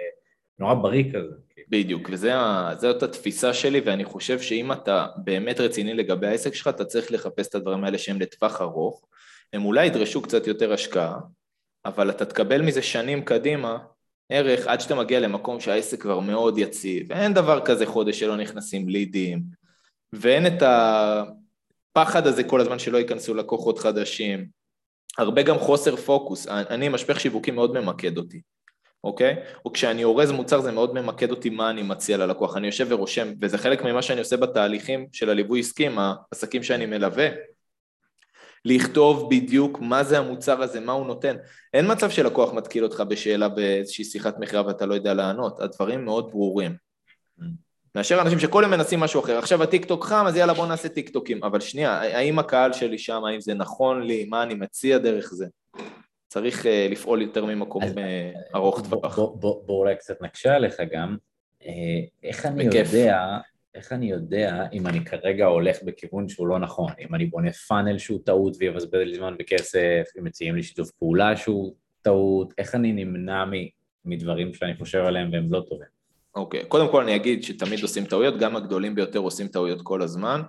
נורא 0.59 0.75
בריא 0.75 1.13
כזה. 1.13 1.35
בדיוק, 1.69 2.11
וזאת 2.13 3.03
התפיסה 3.03 3.55
שלי, 3.55 3.81
ואני 3.81 4.05
חושב 4.05 4.41
שאם 4.41 4.73
אתה 4.73 5.07
באמת 5.17 5.61
רציני 5.61 5.95
לגבי 5.95 6.27
העסק 6.27 6.55
שלך, 6.55 6.69
אתה 6.69 6.85
צריך 6.85 7.13
לחפש 7.13 7.49
את 7.49 7.55
הדברים 7.55 7.85
האלה 7.85 7.99
שהם 7.99 8.21
לטווח 8.21 8.61
ארוך. 8.61 9.07
הם 9.53 9.65
אולי 9.65 9.87
ידרשו 9.87 10.23
קצת 10.23 10.47
יותר 10.47 10.73
השקעה, 10.73 11.19
אבל 11.87 12.11
אתה 12.11 12.25
תקבל 12.25 12.63
מזה 12.63 12.83
שנים 12.83 13.25
קדימה 13.25 13.79
ערך 14.29 14.67
עד 14.67 14.81
שאתה 14.81 14.95
מגיע 14.95 15.21
למקום 15.21 15.61
שהעסק 15.61 16.03
כבר 16.03 16.21
מאוד 16.21 16.59
יציב. 16.59 17.13
אין 17.13 17.35
דבר 17.35 17.61
כזה 17.65 17.87
חודש 17.87 18.21
שלא 18.21 18.37
נכנסים 18.37 18.89
לידים, 18.89 19.43
ואין 20.13 20.47
את 20.47 20.63
הפחד 20.63 22.27
הזה 22.27 22.45
כל 22.45 22.61
הזמן 22.61 22.79
שלא 22.79 22.99
ייכנסו 22.99 23.35
לקוחות 23.35 23.79
חדשים. 23.79 24.47
הרבה 25.19 25.43
גם 25.43 25.59
חוסר 25.59 25.97
פוקוס. 25.97 26.49
אני, 26.49 26.89
משפך 26.89 27.21
שיווקי 27.21 27.51
מאוד 27.51 27.81
ממקד 27.81 28.17
אותי. 28.19 28.41
אוקיי? 29.05 29.37
או 29.65 29.73
כשאני 29.73 30.05
אורז 30.05 30.33
מוצר 30.33 30.61
זה 30.61 30.73
מאוד 30.73 30.95
ממקד 30.95 31.31
אותי 31.31 31.51
מה 31.51 31.71
אני 31.71 31.83
מציע 31.83 32.17
ללקוח, 32.17 32.57
אני 32.57 32.67
יושב 32.67 32.87
ורושם, 32.91 33.33
וזה 33.41 33.59
חלק 33.59 33.85
ממה 33.85 34.03
שאני 34.03 34.19
עושה 34.19 34.37
בתהליכים 34.37 35.07
של 35.13 35.31
הליווי 35.31 35.61
עסקי, 35.61 35.89
העסקים 35.97 36.63
שאני 36.63 36.87
מלווה, 36.87 37.29
לכתוב 38.67 39.31
בדיוק 39.31 39.79
מה 39.81 40.05
זה 40.05 40.19
המוצר 40.19 40.63
הזה, 40.63 40.81
מה 40.81 40.93
הוא 40.93 41.07
נותן. 41.07 41.37
אין 41.75 41.93
מצב 41.93 42.11
שלקוח 42.11 42.53
מתקיל 42.55 42.85
אותך 42.85 43.01
בשאלה 43.09 43.49
באיזושהי 43.49 44.05
שיחת 44.05 44.39
מכירה 44.39 44.67
ואתה 44.67 44.87
לא 44.87 44.95
יודע 44.95 45.15
לענות, 45.15 45.61
הדברים 45.61 46.05
מאוד 46.05 46.31
ברורים. 46.31 46.77
מאשר 47.95 48.21
אנשים 48.23 48.39
שכל 48.39 48.61
יום 48.63 48.71
מנסים 48.71 49.01
משהו 49.01 49.21
אחר, 49.21 49.39
עכשיו 49.39 49.63
הטיקטוק 49.63 50.05
חם, 50.05 50.25
אז 50.29 50.37
יאללה 50.37 50.55
בוא 50.55 50.67
נעשה 50.67 50.89
טיקטוקים, 50.89 51.45
אבל 51.45 51.61
שנייה, 51.61 51.93
האם 52.01 52.39
הקהל 52.39 52.73
שלי 52.73 52.99
שם, 52.99 53.25
האם 53.25 53.41
זה 53.41 53.55
נכון 53.55 54.03
לי, 54.03 54.25
מה 54.25 54.43
אני 54.43 54.55
מציע 54.55 54.99
דרך 54.99 55.27
זה? 55.35 55.47
צריך 56.29 56.63
uh, 56.63 56.69
לפעול 56.91 57.23
יותר 57.23 57.45
ממקום 57.45 57.83
אז- 57.83 57.93
uh, 57.93 57.99
ארוך 58.55 58.81
טווח. 58.81 59.17
בוא- 59.17 59.37
בוא 59.37 59.63
בוא 59.67 59.79
אולי 59.81 59.97
קצת 59.97 60.23
נקשה 60.23 60.55
עליך 60.55 60.77
גם, 60.93 61.17
אה, 61.67 61.71
איך 62.23 62.47
אני 62.47 62.69
בכיף. 62.69 62.93
יודע, 62.93 63.21
איך 63.77 63.93
אני 63.93 64.11
יודע 64.11 64.65
אם 64.73 64.87
אני 64.87 65.05
כרגע 65.05 65.47
הולך 65.47 65.77
בכיוון 65.83 66.29
שהוא 66.29 66.47
לא 66.47 66.59
נכון, 66.59 66.93
אם 67.01 67.15
אני 67.15 67.27
בונה 67.27 67.53
פאנל 67.53 67.99
שהוא 67.99 68.21
טעות 68.25 68.57
ויבזבז 68.59 69.01
לי 69.01 69.15
זמן 69.15 69.35
וכסף, 69.41 70.05
אם 70.19 70.25
מציעים 70.25 70.57
לי 70.57 70.63
שיתוף 70.63 70.91
פעולה 70.91 71.37
שהוא 71.37 71.75
טעות, 72.03 72.55
איך 72.59 72.75
אני 72.75 72.93
נמנע 72.93 73.45
מדברים 74.05 74.55
שאני 74.55 74.75
חושב 74.77 74.99
עליהם 74.99 75.33
והם 75.33 75.47
לא 75.53 75.61
טובים. 75.69 75.87
אוקיי, 76.35 76.65
קודם 76.65 76.91
כל 76.91 77.03
אני 77.03 77.17
אגיד 77.17 77.43
שתמיד 77.43 77.83
עושים 77.83 78.05
טעויות, 78.05 78.39
גם 78.39 78.57
הגדולים 78.57 78.95
ביותר 78.95 79.19
עושים 79.19 79.49
טעויות 79.49 79.83
כל 79.83 80.03
הזמן, 80.03 80.43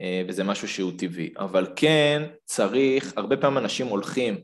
אה, 0.00 0.22
וזה 0.28 0.44
משהו 0.44 0.68
שהוא 0.68 0.92
טבעי. 0.98 1.30
אבל 1.38 1.66
כן 1.76 2.22
צריך, 2.44 3.12
הרבה 3.16 3.36
פעמים 3.36 3.58
אנשים 3.58 3.86
הולכים 3.86 4.40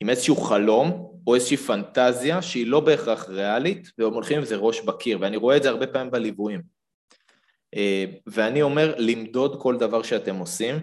עם 0.00 0.10
איזשהו 0.10 0.36
חלום 0.36 1.12
או 1.26 1.34
איזושהי 1.34 1.56
פנטזיה 1.56 2.42
שהיא 2.42 2.66
לא 2.66 2.80
בהכרח 2.80 3.28
ריאלית, 3.28 3.90
והם 3.98 4.14
הולכים 4.14 4.38
עם 4.38 4.44
זה 4.44 4.56
ראש 4.56 4.80
בקיר, 4.80 5.18
ואני 5.20 5.36
רואה 5.36 5.56
את 5.56 5.62
זה 5.62 5.68
הרבה 5.68 5.86
פעמים 5.86 6.10
בליוויים. 6.10 6.75
אה, 7.74 8.04
ואני 8.26 8.62
אומר, 8.62 8.94
למדוד 8.98 9.62
כל 9.62 9.76
דבר 9.76 10.02
שאתם 10.02 10.36
עושים, 10.36 10.74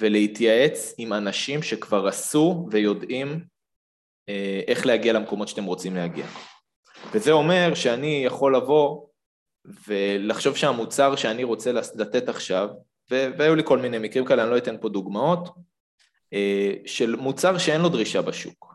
ולהתייעץ 0.00 0.94
עם 0.98 1.12
אנשים 1.12 1.62
שכבר 1.62 2.06
עשו 2.06 2.66
ויודעים 2.70 3.44
אה, 4.28 4.60
איך 4.66 4.86
להגיע 4.86 5.12
למקומות 5.12 5.48
שאתם 5.48 5.64
רוצים 5.64 5.94
להגיע. 5.94 6.26
וזה 7.14 7.32
אומר 7.32 7.74
שאני 7.74 8.22
יכול 8.26 8.56
לבוא 8.56 9.06
ולחשוב 9.88 10.56
שהמוצר 10.56 11.16
שאני 11.16 11.44
רוצה 11.44 11.72
לתת 11.72 12.28
עכשיו, 12.28 12.68
והיו 13.10 13.54
לי 13.54 13.62
כל 13.64 13.78
מיני 13.78 13.98
מקרים 13.98 14.24
כאלה, 14.24 14.42
אני 14.42 14.50
לא 14.50 14.58
אתן 14.58 14.76
פה 14.80 14.88
דוגמאות, 14.88 15.48
אה, 16.32 16.72
של 16.86 17.16
מוצר 17.16 17.58
שאין 17.58 17.80
לו 17.80 17.88
דרישה 17.88 18.22
בשוק, 18.22 18.74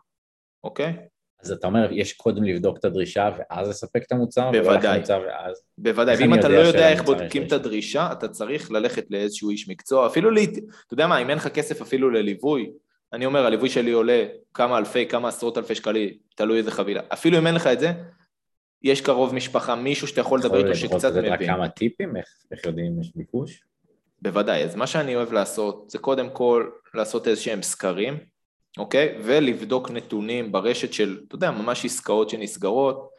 אוקיי? 0.64 0.96
אז 1.42 1.52
אתה 1.52 1.66
אומר, 1.66 1.88
יש 1.92 2.12
קודם 2.12 2.44
לבדוק 2.44 2.78
את 2.78 2.84
הדרישה 2.84 3.30
ואז 3.38 3.68
לספק 3.68 4.02
את 4.06 4.12
המוצר? 4.12 4.50
בוודאי. 4.50 5.00
ואז... 5.08 5.62
בוודאי, 5.78 6.16
ואם 6.18 6.34
אתה 6.34 6.48
לא 6.48 6.58
יודע 6.58 6.88
איך 6.88 7.02
בודקים 7.02 7.42
את 7.42 7.52
הדרישה, 7.52 8.08
אתה 8.12 8.28
צריך 8.28 8.70
ללכת 8.70 9.04
לאיזשהו 9.10 9.50
איש 9.50 9.68
מקצוע, 9.68 10.06
אפילו, 10.06 10.30
לי, 10.30 10.44
אתה 10.44 10.94
יודע 10.94 11.06
מה, 11.06 11.18
אם 11.18 11.30
אין 11.30 11.38
לך 11.38 11.48
כסף 11.48 11.82
אפילו 11.82 12.10
לליווי, 12.10 12.70
אני 13.12 13.26
אומר, 13.26 13.46
הליווי 13.46 13.68
שלי 13.68 13.90
עולה 13.90 14.24
כמה 14.54 14.78
אלפי, 14.78 15.06
כמה 15.06 15.28
עשרות 15.28 15.58
אלפי 15.58 15.74
שקלים, 15.74 16.10
תלוי 16.34 16.58
איזה 16.58 16.70
חבילה. 16.70 17.02
אפילו 17.12 17.38
אם 17.38 17.46
אין 17.46 17.54
לך 17.54 17.66
את 17.66 17.80
זה, 17.80 17.92
יש 18.82 19.00
קרוב 19.00 19.34
משפחה, 19.34 19.74
מישהו 19.74 20.06
שאתה 20.06 20.20
יכול 20.20 20.38
לדבר 20.38 20.58
איתו 20.58 20.74
שקצת 20.74 21.10
מבין. 21.10 21.24
יכול 21.24 21.36
לתת 21.36 21.46
כמה 21.46 21.68
טיפים, 21.68 22.16
איך, 22.16 22.26
איך 22.52 22.64
יודעים 22.64 22.86
אם 22.86 23.00
יש 23.00 23.12
ביקוש? 23.16 23.62
בוודאי, 24.22 24.64
אז 24.64 24.76
מה 24.76 24.86
שאני 24.86 25.16
אוהב 25.16 25.32
לעשות, 25.32 25.90
זה 25.90 25.98
קודם 25.98 26.30
כל 26.30 26.68
לעשות 26.94 27.28
איזה 27.28 27.40
שהם 27.40 27.62
סקרים, 27.62 28.18
אוקיי? 28.78 29.18
ולבדוק 29.24 29.90
נתונים 29.90 30.52
ברשת 30.52 30.92
של, 30.92 31.20
אתה 31.28 31.34
יודע, 31.34 31.50
ממש 31.50 31.84
עסקאות 31.84 32.30
שנסגרות, 32.30 33.10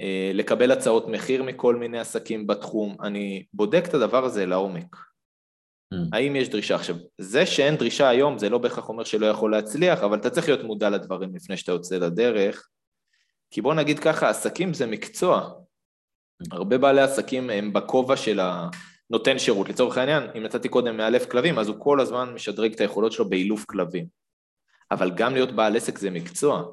אה, 0.00 0.30
לקבל 0.34 0.72
הצעות 0.72 1.08
מחיר 1.08 1.42
מכל 1.42 1.76
מיני 1.76 1.98
עסקים 1.98 2.46
בתחום. 2.46 2.96
אני 3.02 3.44
בודק 3.52 3.84
את 3.88 3.94
הדבר 3.94 4.24
הזה 4.24 4.46
לעומק. 4.46 4.96
Mm. 5.94 5.96
האם 6.12 6.36
יש 6.36 6.48
דרישה? 6.48 6.74
עכשיו, 6.74 6.96
זה 7.18 7.46
שאין 7.46 7.76
דרישה 7.76 8.08
היום 8.08 8.38
זה 8.38 8.48
לא 8.48 8.58
בהכרח 8.58 8.88
אומר 8.88 9.04
שלא 9.04 9.26
יכול 9.26 9.50
להצליח, 9.50 10.02
אבל 10.02 10.18
אתה 10.18 10.30
צריך 10.30 10.48
להיות 10.48 10.64
מודע 10.64 10.90
לדברים 10.90 11.36
לפני 11.36 11.56
שאתה 11.56 11.72
יוצא 11.72 11.98
לדרך, 11.98 12.68
כי 13.50 13.62
בוא 13.62 13.74
נגיד 13.74 13.98
ככה, 13.98 14.28
עסקים 14.28 14.74
זה 14.74 14.86
מקצוע. 14.86 15.50
הרבה 16.52 16.78
בעלי 16.78 17.00
עסקים 17.00 17.50
הם 17.50 17.72
בכובע 17.72 18.16
של 18.16 18.40
הנותן 18.40 19.38
שירות. 19.38 19.68
לצורך 19.68 19.98
העניין, 19.98 20.22
אם 20.36 20.42
נתתי 20.42 20.68
קודם 20.68 20.96
מאלף 20.96 21.30
כלבים, 21.30 21.58
אז 21.58 21.68
הוא 21.68 21.76
כל 21.78 22.00
הזמן 22.00 22.32
משדרג 22.34 22.72
את 22.72 22.80
היכולות 22.80 23.12
שלו 23.12 23.28
באילוף 23.28 23.64
כלבים. 23.64 24.06
אבל 24.90 25.10
גם 25.10 25.34
להיות 25.34 25.52
בעל 25.52 25.76
עסק 25.76 25.98
זה 25.98 26.10
מקצוע. 26.10 26.64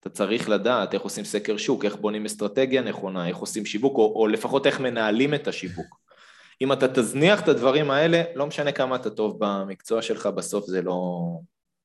אתה 0.00 0.10
צריך 0.10 0.48
לדעת 0.48 0.94
איך 0.94 1.02
עושים 1.02 1.24
סקר 1.24 1.56
שוק, 1.56 1.84
איך 1.84 1.96
בונים 1.96 2.24
אסטרטגיה 2.24 2.82
נכונה, 2.82 3.28
איך 3.28 3.36
עושים 3.36 3.66
שיווק, 3.66 3.98
או, 3.98 4.14
או 4.16 4.28
לפחות 4.28 4.66
איך 4.66 4.80
מנהלים 4.80 5.34
את 5.34 5.48
השיווק. 5.48 6.00
אם 6.60 6.72
אתה 6.72 6.88
תזניח 6.88 7.42
את 7.42 7.48
הדברים 7.48 7.90
האלה, 7.90 8.22
לא 8.34 8.46
משנה 8.46 8.72
כמה 8.72 8.96
אתה 8.96 9.10
טוב 9.10 9.36
במקצוע 9.38 10.02
שלך, 10.02 10.26
בסוף 10.26 10.66
זה 10.66 10.82
לא, 10.82 11.20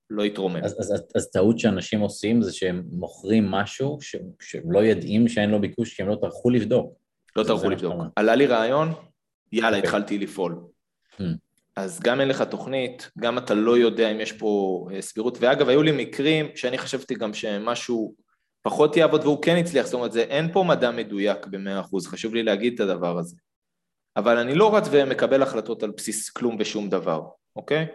לא 0.09 0.23
יתרומם. 0.23 0.63
אז, 0.63 0.75
אז, 0.79 1.03
אז 1.15 1.31
טעות 1.31 1.59
שאנשים 1.59 1.99
עושים 1.99 2.41
זה 2.41 2.53
שהם 2.53 2.83
מוכרים 2.91 3.51
משהו 3.51 3.97
ש, 4.01 4.15
שהם 4.41 4.71
לא 4.71 4.79
יודעים 4.79 5.27
שאין 5.27 5.49
לו 5.49 5.61
ביקוש, 5.61 5.93
כי 5.93 6.01
הם 6.01 6.09
לא 6.09 6.15
טרחו 6.21 6.49
לבדוק. 6.49 6.93
לא 7.35 7.43
טרחו 7.43 7.69
לבדוק. 7.69 7.93
עלה 8.15 8.35
לי 8.35 8.45
רעיון, 8.45 8.93
יאללה, 9.51 9.69
okay. 9.69 9.75
אוקיי. 9.75 9.89
התחלתי 9.89 10.17
לפעול. 10.17 10.55
Hmm. 11.19 11.23
אז 11.77 11.99
גם 11.99 12.21
אין 12.21 12.27
לך 12.27 12.41
תוכנית, 12.41 13.11
גם 13.19 13.37
אתה 13.37 13.53
לא 13.53 13.77
יודע 13.77 14.11
אם 14.11 14.19
יש 14.19 14.31
פה 14.31 14.87
אה, 14.93 15.01
סבירות, 15.01 15.37
ואגב, 15.41 15.69
היו 15.69 15.83
לי 15.83 15.91
מקרים 15.91 16.45
שאני 16.55 16.77
חשבתי 16.77 17.15
גם 17.15 17.33
שמשהו 17.33 18.15
פחות 18.61 18.97
יעבוד 18.97 19.23
והוא 19.23 19.41
כן 19.41 19.55
הצליח, 19.55 19.85
זאת 19.85 19.93
אומרת, 19.93 20.11
זה, 20.11 20.21
אין 20.21 20.53
פה 20.53 20.63
מדע 20.63 20.91
מדויק 20.91 21.45
במאה 21.45 21.79
אחוז, 21.79 22.07
חשוב 22.07 22.33
לי 22.33 22.43
להגיד 22.43 22.73
את 22.73 22.79
הדבר 22.79 23.17
הזה. 23.17 23.35
אבל 24.17 24.37
אני 24.37 24.55
לא 24.55 24.75
רץ 24.75 24.87
ומקבל 24.91 25.43
החלטות 25.43 25.83
על 25.83 25.91
בסיס 25.97 26.29
כלום 26.29 26.57
ושום 26.59 26.89
דבר, 26.89 27.21
אוקיי? 27.55 27.85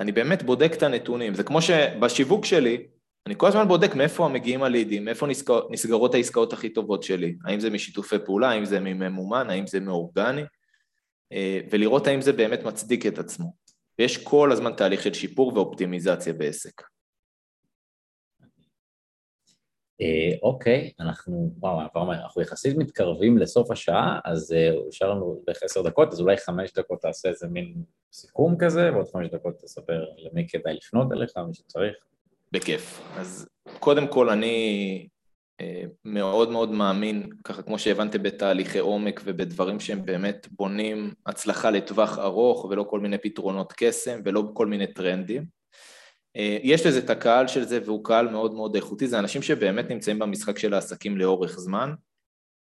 אני 0.00 0.12
באמת 0.12 0.42
בודק 0.42 0.72
את 0.76 0.82
הנתונים, 0.82 1.34
זה 1.34 1.42
כמו 1.42 1.62
שבשיווק 1.62 2.44
שלי, 2.44 2.86
אני 3.26 3.34
כל 3.36 3.46
הזמן 3.46 3.68
בודק 3.68 3.94
מאיפה 3.94 4.28
מגיעים 4.28 4.62
הלידים, 4.62 5.04
מאיפה 5.04 5.26
נסגר, 5.26 5.60
נסגרות 5.70 6.14
העסקאות 6.14 6.52
הכי 6.52 6.68
טובות 6.68 7.02
שלי, 7.02 7.36
האם 7.44 7.60
זה 7.60 7.70
משיתופי 7.70 8.16
פעולה, 8.24 8.50
האם 8.50 8.64
זה 8.64 8.80
ממומן, 8.80 9.50
האם 9.50 9.66
זה 9.66 9.80
מאורגני, 9.80 10.42
ולראות 11.70 12.06
האם 12.06 12.20
זה 12.20 12.32
באמת 12.32 12.62
מצדיק 12.62 13.06
את 13.06 13.18
עצמו. 13.18 13.52
ויש 13.98 14.24
כל 14.24 14.52
הזמן 14.52 14.72
תהליך 14.76 15.02
של 15.02 15.14
שיפור 15.14 15.54
ואופטימיזציה 15.54 16.32
בעסק. 16.32 16.82
אה, 20.00 20.36
אוקיי, 20.42 20.92
אנחנו, 21.00 21.54
וואו, 21.58 21.80
עברנו, 21.80 22.12
אנחנו 22.12 22.42
יחסית 22.42 22.76
מתקרבים 22.76 23.38
לסוף 23.38 23.70
השעה, 23.70 24.20
אז 24.24 24.54
נשאר 24.88 25.08
אה, 25.08 25.14
לנו 25.14 25.42
בערך 25.46 25.62
עשר 25.62 25.82
דקות, 25.82 26.12
אז 26.12 26.20
אולי 26.20 26.36
חמש 26.36 26.72
דקות 26.72 27.00
תעשה 27.00 27.28
איזה 27.28 27.48
מין 27.48 27.74
סיכום 28.12 28.56
כזה, 28.58 28.92
ועוד 28.92 29.08
חמש 29.12 29.28
דקות 29.28 29.58
תספר 29.58 30.04
למי 30.16 30.48
כדאי 30.48 30.74
לפנות 30.74 31.12
אליך, 31.12 31.36
מי 31.36 31.54
שצריך. 31.54 31.96
בכיף. 32.52 33.00
אז 33.16 33.48
קודם 33.78 34.08
כל 34.08 34.30
אני 34.30 34.98
אה, 35.02 35.15
מאוד 36.04 36.50
מאוד 36.50 36.70
מאמין, 36.70 37.30
ככה 37.44 37.62
כמו 37.62 37.78
שהבנתם 37.78 38.22
בתהליכי 38.22 38.78
עומק 38.78 39.20
ובדברים 39.24 39.80
שהם 39.80 40.04
באמת 40.04 40.48
בונים 40.50 41.14
הצלחה 41.26 41.70
לטווח 41.70 42.18
ארוך 42.18 42.64
ולא 42.64 42.82
כל 42.82 43.00
מיני 43.00 43.18
פתרונות 43.18 43.72
קסם 43.76 44.20
ולא 44.24 44.50
כל 44.54 44.66
מיני 44.66 44.86
טרנדים. 44.86 45.44
אה, 46.36 46.58
יש 46.62 46.86
לזה 46.86 46.98
את 46.98 47.10
הקהל 47.10 47.46
של 47.46 47.64
זה 47.64 47.80
והוא 47.84 48.04
קהל 48.04 48.28
מאוד 48.28 48.54
מאוד 48.54 48.74
איכותי, 48.74 49.08
זה 49.08 49.18
אנשים 49.18 49.42
שבאמת 49.42 49.90
נמצאים 49.90 50.18
במשחק 50.18 50.58
של 50.58 50.74
העסקים 50.74 51.16
לאורך 51.18 51.58
זמן. 51.58 51.94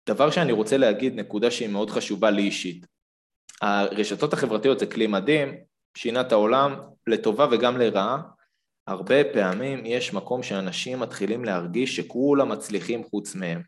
דבר 0.08 0.30
שאני 0.30 0.52
רוצה 0.52 0.76
להגיד, 0.76 1.14
נקודה 1.14 1.50
שהיא 1.50 1.68
מאוד 1.68 1.90
חשובה 1.90 2.30
לי 2.30 2.42
אישית. 2.42 2.86
הרשתות 3.62 4.32
החברתיות 4.32 4.78
זה 4.78 4.86
כלי 4.86 5.06
מדהים, 5.06 5.54
שינה 5.96 6.20
את 6.20 6.32
העולם 6.32 6.76
לטובה 7.06 7.46
וגם 7.50 7.78
לרעה, 7.78 8.22
הרבה 8.86 9.24
פעמים 9.24 9.86
יש 9.86 10.14
מקום 10.14 10.42
שאנשים 10.42 11.00
מתחילים 11.00 11.44
להרגיש 11.44 11.96
שכולם 11.96 12.48
מצליחים 12.48 13.04
חוץ 13.04 13.34
מהם. 13.34 13.62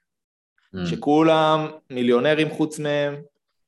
Mm. 0.77 0.87
שכולם 0.87 1.67
מיליונרים 1.91 2.51
חוץ 2.51 2.79
מהם, 2.79 3.17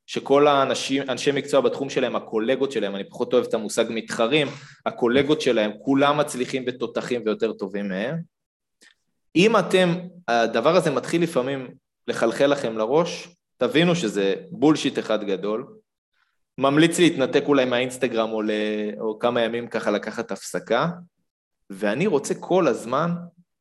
שכל 0.07 0.47
האנשים, 0.47 1.03
אנשי 1.09 1.33
מקצוע 1.33 1.61
בתחום 1.61 1.91
שלהם, 1.91 2.17
הקולגות 2.17 2.73
שלהם, 2.73 2.97
אני 2.97 3.05
פחות 3.05 3.33
אוהב 3.33 3.45
את 3.45 3.55
המושג 3.55 3.85
מתחרים, 3.91 4.49
הקולגות 4.87 5.41
שלהם, 5.41 5.71
כולם 5.85 6.19
מצליחים 6.19 6.65
ותותחים 6.67 7.23
ויותר 7.25 7.53
טובים 7.53 7.89
מהם. 7.89 8.17
אם 9.37 9.57
אתם, 9.57 9.95
הדבר 10.29 10.77
הזה 10.77 10.91
מתחיל 10.91 11.23
לפעמים 11.23 11.69
לחלחל 12.09 12.47
לכם 12.47 12.79
לראש, 12.79 13.29
תבינו 13.57 13.95
שזה 13.95 14.35
בולשיט 14.51 14.99
אחד 14.99 15.25
גדול. 15.25 15.67
ממליץ 16.59 16.99
להתנתק 16.99 17.43
אולי 17.47 17.65
מהאינסטגרם 17.65 18.31
או, 18.31 18.43
ל... 18.43 18.51
או 19.01 19.19
כמה 19.19 19.43
ימים 19.43 19.69
ככה 19.69 19.91
לקחת 19.91 20.33
הפסקה, 20.33 20.89
ואני 21.71 22.07
רוצה 22.07 22.35
כל 22.35 22.69
הזמן, 22.69 23.11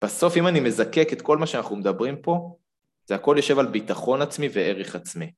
בסוף 0.03 0.37
אם 0.37 0.47
אני 0.47 0.59
מזקק 0.59 1.09
את 1.13 1.21
כל 1.21 1.37
מה 1.37 1.47
שאנחנו 1.47 1.75
מדברים 1.75 2.21
פה, 2.21 2.55
זה 3.05 3.15
הכל 3.15 3.33
יושב 3.37 3.59
על 3.59 3.67
ביטחון 3.67 4.21
עצמי 4.21 4.49
וערך 4.53 4.95
עצמי. 4.95 5.31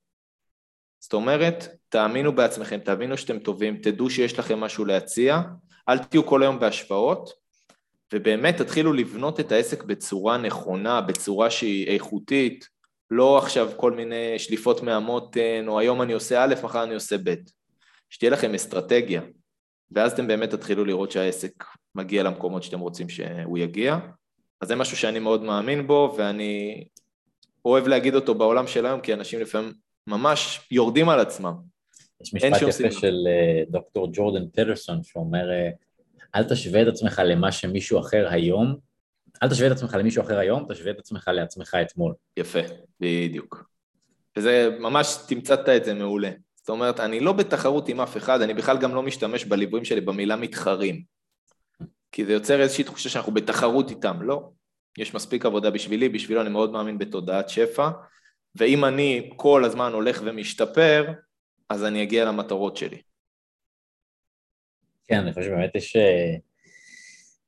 זאת 1.00 1.14
אומרת, 1.14 1.68
תאמינו 1.90 2.36
בעצמכם, 2.36 2.80
תאמינו 2.80 3.18
שאתם 3.18 3.40
טובים, 3.40 3.78
תדעו 3.78 4.10
שיש 4.10 4.40
לכם 4.40 4.60
משהו 4.60 4.86
להציע, 4.86 5.42
אל 5.90 5.98
תהיו 5.98 6.26
כל 6.26 6.44
היום 6.44 6.60
בהשוואות, 6.60 7.30
ובאמת 8.14 8.58
תתחילו 8.58 8.94
לבנות 8.94 9.40
את 9.40 9.52
העסק 9.52 9.84
בצורה 9.84 10.38
נכונה, 10.38 11.02
בצורה 11.02 11.50
שהיא 11.50 11.88
איכותית, 11.88 12.68
לא 13.12 13.38
עכשיו 13.38 13.70
כל 13.78 13.92
מיני 13.92 14.40
שליפות 14.40 14.84
מהמותן, 14.84 15.66
או 15.68 15.80
היום 15.80 16.02
אני 16.02 16.14
עושה 16.14 16.44
א', 16.44 16.56
מחר 16.64 16.84
אני 16.84 16.94
עושה 16.94 17.16
ב'. 17.24 17.36
שתהיה 18.10 18.32
לכם 18.32 18.54
אסטרטגיה, 18.56 19.22
ואז 19.92 20.12
אתם 20.12 20.28
באמת 20.28 20.50
תתחילו 20.50 20.86
לראות 20.86 21.12
שהעסק 21.12 21.64
מגיע 21.96 22.24
למקומות 22.24 22.64
שאתם 22.64 22.80
רוצים 22.80 23.10
שהוא 23.10 23.58
יגיע. 23.58 23.98
אז 24.62 24.68
זה 24.68 24.76
משהו 24.76 24.98
שאני 24.98 25.20
מאוד 25.20 25.44
מאמין 25.44 25.88
בו, 25.88 26.16
ואני 26.18 26.84
אוהב 27.66 27.88
להגיד 27.88 28.16
אותו 28.16 28.36
בעולם 28.36 28.68
של 28.68 28.86
היום, 28.86 29.02
כי 29.02 29.14
אנשים 29.14 29.40
לפעמים 29.40 29.74
ממש 30.08 30.68
יורדים 30.72 31.10
על 31.10 31.20
עצמם. 31.20 31.54
יש 32.22 32.34
משפט 32.34 32.62
יפה 32.62 32.72
סיבה. 32.72 32.92
של 32.92 33.16
אה, 33.28 33.64
דוקטור 33.70 34.10
ג'ורדן 34.14 34.48
פטרסון, 34.48 35.04
שאומר, 35.04 35.52
אה, 35.52 35.70
אל 36.36 36.44
תשווה 36.44 36.82
את 36.82 36.88
עצמך 36.88 37.22
למה 37.26 37.52
שמישהו 37.52 38.00
אחר 38.00 38.28
היום, 38.30 38.76
אל 39.44 39.50
תשווה 39.50 39.68
את 39.68 39.72
עצמך 39.72 39.94
למישהו 39.94 40.24
אחר 40.24 40.38
היום, 40.38 40.66
תשווה 40.70 40.92
את 40.92 41.00
עצמך 41.00 41.30
לעצמך 41.34 41.78
אתמול. 41.82 42.14
יפה, 42.38 42.60
בדיוק. 43.00 43.72
וזה, 44.38 44.70
ממש 44.80 45.18
תמצאת 45.28 45.70
את 45.70 45.86
זה 45.86 45.94
מעולה. 45.94 46.32
זאת 46.62 46.70
אומרת, 46.70 47.00
אני 47.00 47.20
לא 47.20 47.34
בתחרות 47.34 47.90
עם 47.90 48.02
אף 48.02 48.18
אחד, 48.18 48.42
אני 48.42 48.54
בכלל 48.54 48.78
גם 48.78 48.96
לא 48.96 49.04
משתמש 49.04 49.46
בליוויים 49.46 49.86
שלי 49.86 50.02
במילה 50.02 50.36
מתחרים. 50.36 51.04
כי 52.12 52.26
זה 52.26 52.34
יוצר 52.34 52.62
איזושהי 52.62 52.84
תחושה 52.84 53.10
שאנחנו 53.10 53.34
בתחרות 53.34 53.90
איתם, 53.90 54.22
לא. 54.22 54.50
יש 54.98 55.14
מספיק 55.14 55.46
עבודה 55.46 55.70
בשבילי, 55.70 56.10
בשבילו 56.10 56.42
אני 56.42 56.50
מאוד 56.50 56.72
מאמין 56.72 56.98
בתודעת 56.98 57.50
שפע, 57.50 57.90
ואם 58.56 58.86
אני 58.86 59.30
כל 59.36 59.66
הזמן 59.66 59.94
הולך 59.94 60.22
ומשתפר, 60.26 61.14
אז 61.70 61.84
אני 61.84 62.04
אגיע 62.04 62.26
למטרות 62.26 62.78
שלי. 62.78 63.02
כן, 65.08 65.20
אני 65.20 65.34
חושב 65.34 65.46
שבאמת 65.48 65.76
יש 65.76 65.96
אה, 65.96 66.36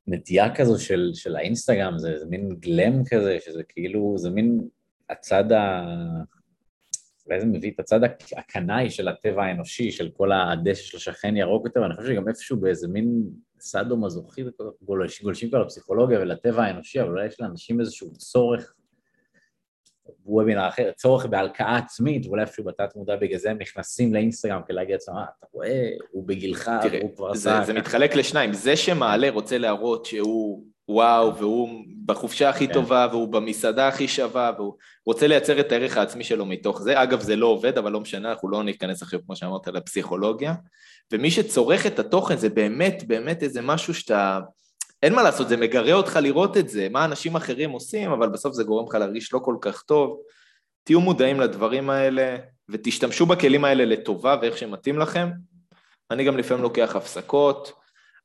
נטייה 0.07 0.55
כזו 0.55 0.79
של, 0.79 1.11
של 1.13 1.35
האינסטגרם, 1.35 1.97
זה, 1.97 2.19
זה 2.19 2.25
מין 2.25 2.49
גלם 2.59 3.05
כזה, 3.05 3.37
שזה 3.45 3.63
כאילו, 3.63 4.15
זה 4.17 4.29
מין 4.29 4.61
הצד 5.09 5.51
ה... 5.51 5.83
אולי 7.27 7.39
זה 7.39 7.45
מביא 7.45 7.71
את 7.71 7.79
הצד 7.79 7.99
הקנאי 8.37 8.89
של 8.89 9.07
הטבע 9.07 9.43
האנושי, 9.43 9.91
של 9.91 10.09
כל 10.09 10.31
הדשא 10.31 10.83
של 10.83 10.97
השכן 10.97 11.37
ירוק 11.37 11.65
יותר, 11.65 11.81
ואני 11.81 11.95
חושב 11.95 12.07
שגם 12.07 12.27
איפשהו 12.27 12.57
באיזה 12.57 12.87
מין 12.87 13.23
סאדו 13.59 13.97
מזוכי, 13.97 14.43
גולשים 14.81 15.49
כבר 15.49 15.61
לפסיכולוגיה 15.63 16.19
ולטבע 16.19 16.63
האנושי, 16.63 17.01
אבל 17.01 17.09
אולי 17.09 17.25
יש 17.25 17.41
לאנשים 17.41 17.79
איזשהו 17.79 18.11
צורך 18.11 18.73
וובינר 20.25 20.67
אחר, 20.67 20.91
צורך 20.95 21.25
בהלקאה 21.25 21.77
עצמית, 21.77 22.25
ואולי 22.25 22.43
אפילו 22.43 22.67
בתת 22.67 22.95
מודע 22.95 23.15
בגלל 23.15 23.37
זה 23.37 23.51
הם 23.51 23.57
נכנסים 23.57 24.13
לאינסטגרם 24.13 24.61
כדי 24.65 24.75
להגיד 24.75 24.91
לעצמם, 24.93 25.15
אה, 25.15 25.23
אתה 25.23 25.47
רואה, 25.51 25.89
הוא 26.11 26.27
בגילך, 26.27 26.71
תראה, 26.81 26.99
הוא 27.01 27.15
כבר 27.15 27.31
עשה... 27.31 27.59
זה, 27.59 27.65
זה 27.65 27.73
מתחלק 27.73 28.15
לשניים, 28.15 28.53
זה 28.53 28.75
שמעלה 28.75 29.29
רוצה 29.29 29.57
להראות 29.57 30.05
שהוא 30.05 30.63
וואו, 30.89 31.35
והוא 31.35 31.69
בחופשה 32.05 32.49
הכי 32.49 32.67
כן. 32.67 32.73
טובה, 32.73 33.07
והוא 33.11 33.27
במסעדה 33.27 33.87
הכי 33.87 34.07
שווה, 34.07 34.51
והוא 34.57 34.73
רוצה 35.05 35.27
לייצר 35.27 35.59
את 35.59 35.71
הערך 35.71 35.97
העצמי 35.97 36.23
שלו 36.23 36.45
מתוך 36.45 36.81
זה. 36.81 37.03
אגב, 37.03 37.19
זה 37.19 37.35
לא 37.35 37.47
עובד, 37.47 37.77
אבל 37.77 37.91
לא 37.91 37.99
משנה, 37.99 38.31
אנחנו 38.31 38.49
לא 38.49 38.63
ניכנס 38.63 39.01
עכשיו, 39.01 39.19
כמו 39.25 39.35
שאמרת, 39.35 39.67
לפסיכולוגיה. 39.67 40.53
ומי 41.11 41.31
שצורך 41.31 41.85
את 41.85 41.99
התוכן 41.99 42.37
זה 42.37 42.49
באמת, 42.49 43.03
באמת 43.07 43.43
איזה 43.43 43.61
משהו 43.61 43.93
שאתה... 43.93 44.39
אין 45.03 45.13
מה 45.13 45.23
לעשות, 45.23 45.49
זה 45.49 45.57
מגרה 45.57 45.93
אותך 45.93 46.19
לראות 46.21 46.57
את 46.57 46.69
זה, 46.69 46.87
מה 46.91 47.05
אנשים 47.05 47.35
אחרים 47.35 47.71
עושים, 47.71 48.11
אבל 48.11 48.29
בסוף 48.29 48.53
זה 48.53 48.63
גורם 48.63 48.87
לך 48.87 48.95
להרגיש 48.95 49.33
לא 49.33 49.39
כל 49.39 49.55
כך 49.61 49.81
טוב. 49.81 50.19
תהיו 50.83 51.01
מודעים 51.01 51.39
לדברים 51.39 51.89
האלה, 51.89 52.37
ותשתמשו 52.69 53.25
בכלים 53.25 53.65
האלה 53.65 53.85
לטובה 53.85 54.37
ואיך 54.41 54.57
שמתאים 54.57 54.99
לכם. 54.99 55.29
אני 56.11 56.23
גם 56.23 56.37
לפעמים 56.37 56.63
לוקח 56.63 56.95
הפסקות, 56.95 57.71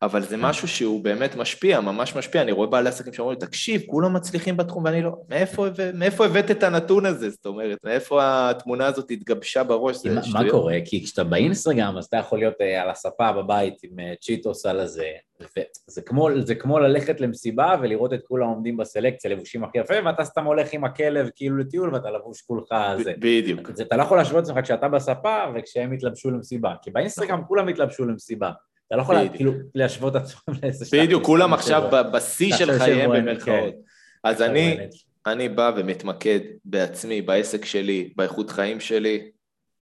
אבל 0.02 0.22
זה 0.22 0.36
משהו 0.36 0.68
שהוא 0.68 1.04
באמת 1.04 1.36
משפיע, 1.36 1.80
ממש 1.80 2.16
משפיע. 2.16 2.42
אני 2.42 2.52
רואה 2.52 2.66
בעלי 2.66 2.88
עסקים 2.88 3.12
שאומרים, 3.12 3.38
תקשיב, 3.38 3.82
כולם 3.86 4.14
מצליחים 4.14 4.56
בתחום, 4.56 4.84
ואני 4.84 5.02
לא, 5.02 5.12
מאיפה, 5.28 5.66
מאיפה 5.94 6.26
הבאת 6.26 6.50
את 6.50 6.62
הנתון 6.62 7.06
הזה? 7.06 7.30
זאת 7.30 7.46
אומרת, 7.46 7.78
מאיפה 7.84 8.50
התמונה 8.50 8.86
הזאת 8.86 9.10
התגבשה 9.10 9.64
בראש? 9.64 10.06
מה, 10.06 10.20
מה 10.32 10.50
קורה? 10.50 10.74
כי 10.84 11.04
כשאתה 11.04 11.24
באינסטגרם, 11.24 11.96
אז 11.98 12.04
אתה 12.04 12.16
יכול 12.16 12.38
להיות 12.38 12.54
uh, 12.54 12.82
על 12.82 12.90
הספה 12.90 13.32
בבית 13.32 13.74
עם 13.82 13.98
uh, 13.98 14.02
צ'יטוס 14.20 14.66
על 14.66 14.80
הזה, 14.80 15.08
וזה 15.40 16.02
כמו, 16.02 16.28
זה 16.40 16.54
כמו 16.54 16.78
ללכת 16.78 17.20
למסיבה 17.20 17.74
ולראות 17.82 18.12
את 18.12 18.20
כולם 18.28 18.48
עומדים 18.48 18.76
בסלקציה, 18.76 19.30
לבושים 19.30 19.64
הכי 19.64 19.78
יפה, 19.78 19.94
ואתה 20.04 20.24
סתם 20.24 20.44
הולך 20.44 20.72
עם 20.72 20.84
הכלב 20.84 21.30
כאילו 21.36 21.56
לטיול 21.56 21.94
ואתה 21.94 22.10
לבוש 22.10 22.42
כולך 22.42 22.74
זה. 23.02 23.12
בדיוק. 23.18 23.70
אתה 23.80 23.96
לא 23.96 24.02
יכול 24.02 24.16
להשוות 24.16 24.44
את 24.44 24.50
עצמך 24.50 24.64
כשאתה 24.64 24.88
בספה 24.88 25.44
וכשהם 25.54 25.92
יתלבשו 25.92 26.30
למסיבה, 26.30 26.74
כי 26.82 26.90
באינסטגרם 26.90 27.42
כולם 27.48 27.68
יתלבשו 27.68 28.04
למסיבה. 28.04 28.50
אתה 28.88 28.96
לא 28.96 29.02
יכול 29.02 29.16
כאילו 29.34 29.52
להשוות 29.74 30.16
את 30.16 30.20
עצמם 30.22 30.54
לאיזה 30.62 30.84
שעה. 30.86 31.04
בדיוק, 31.04 31.24
כולם 31.24 31.54
עכשיו 31.54 31.90
בשיא 32.12 32.56
של 32.56 32.78
חייהם 32.78 33.10
במרכאות. 33.10 33.74
כן. 33.74 33.80
אז 34.24 34.42
אני, 34.42 34.78
אני 35.26 35.48
בא 35.48 35.72
ומתמקד 35.76 36.40
בעצמי, 36.64 37.22
בעסק 37.22 37.64
שלי, 37.64 38.12
באיכות 38.16 38.50
חיים 38.50 38.80
שלי, 38.80 39.30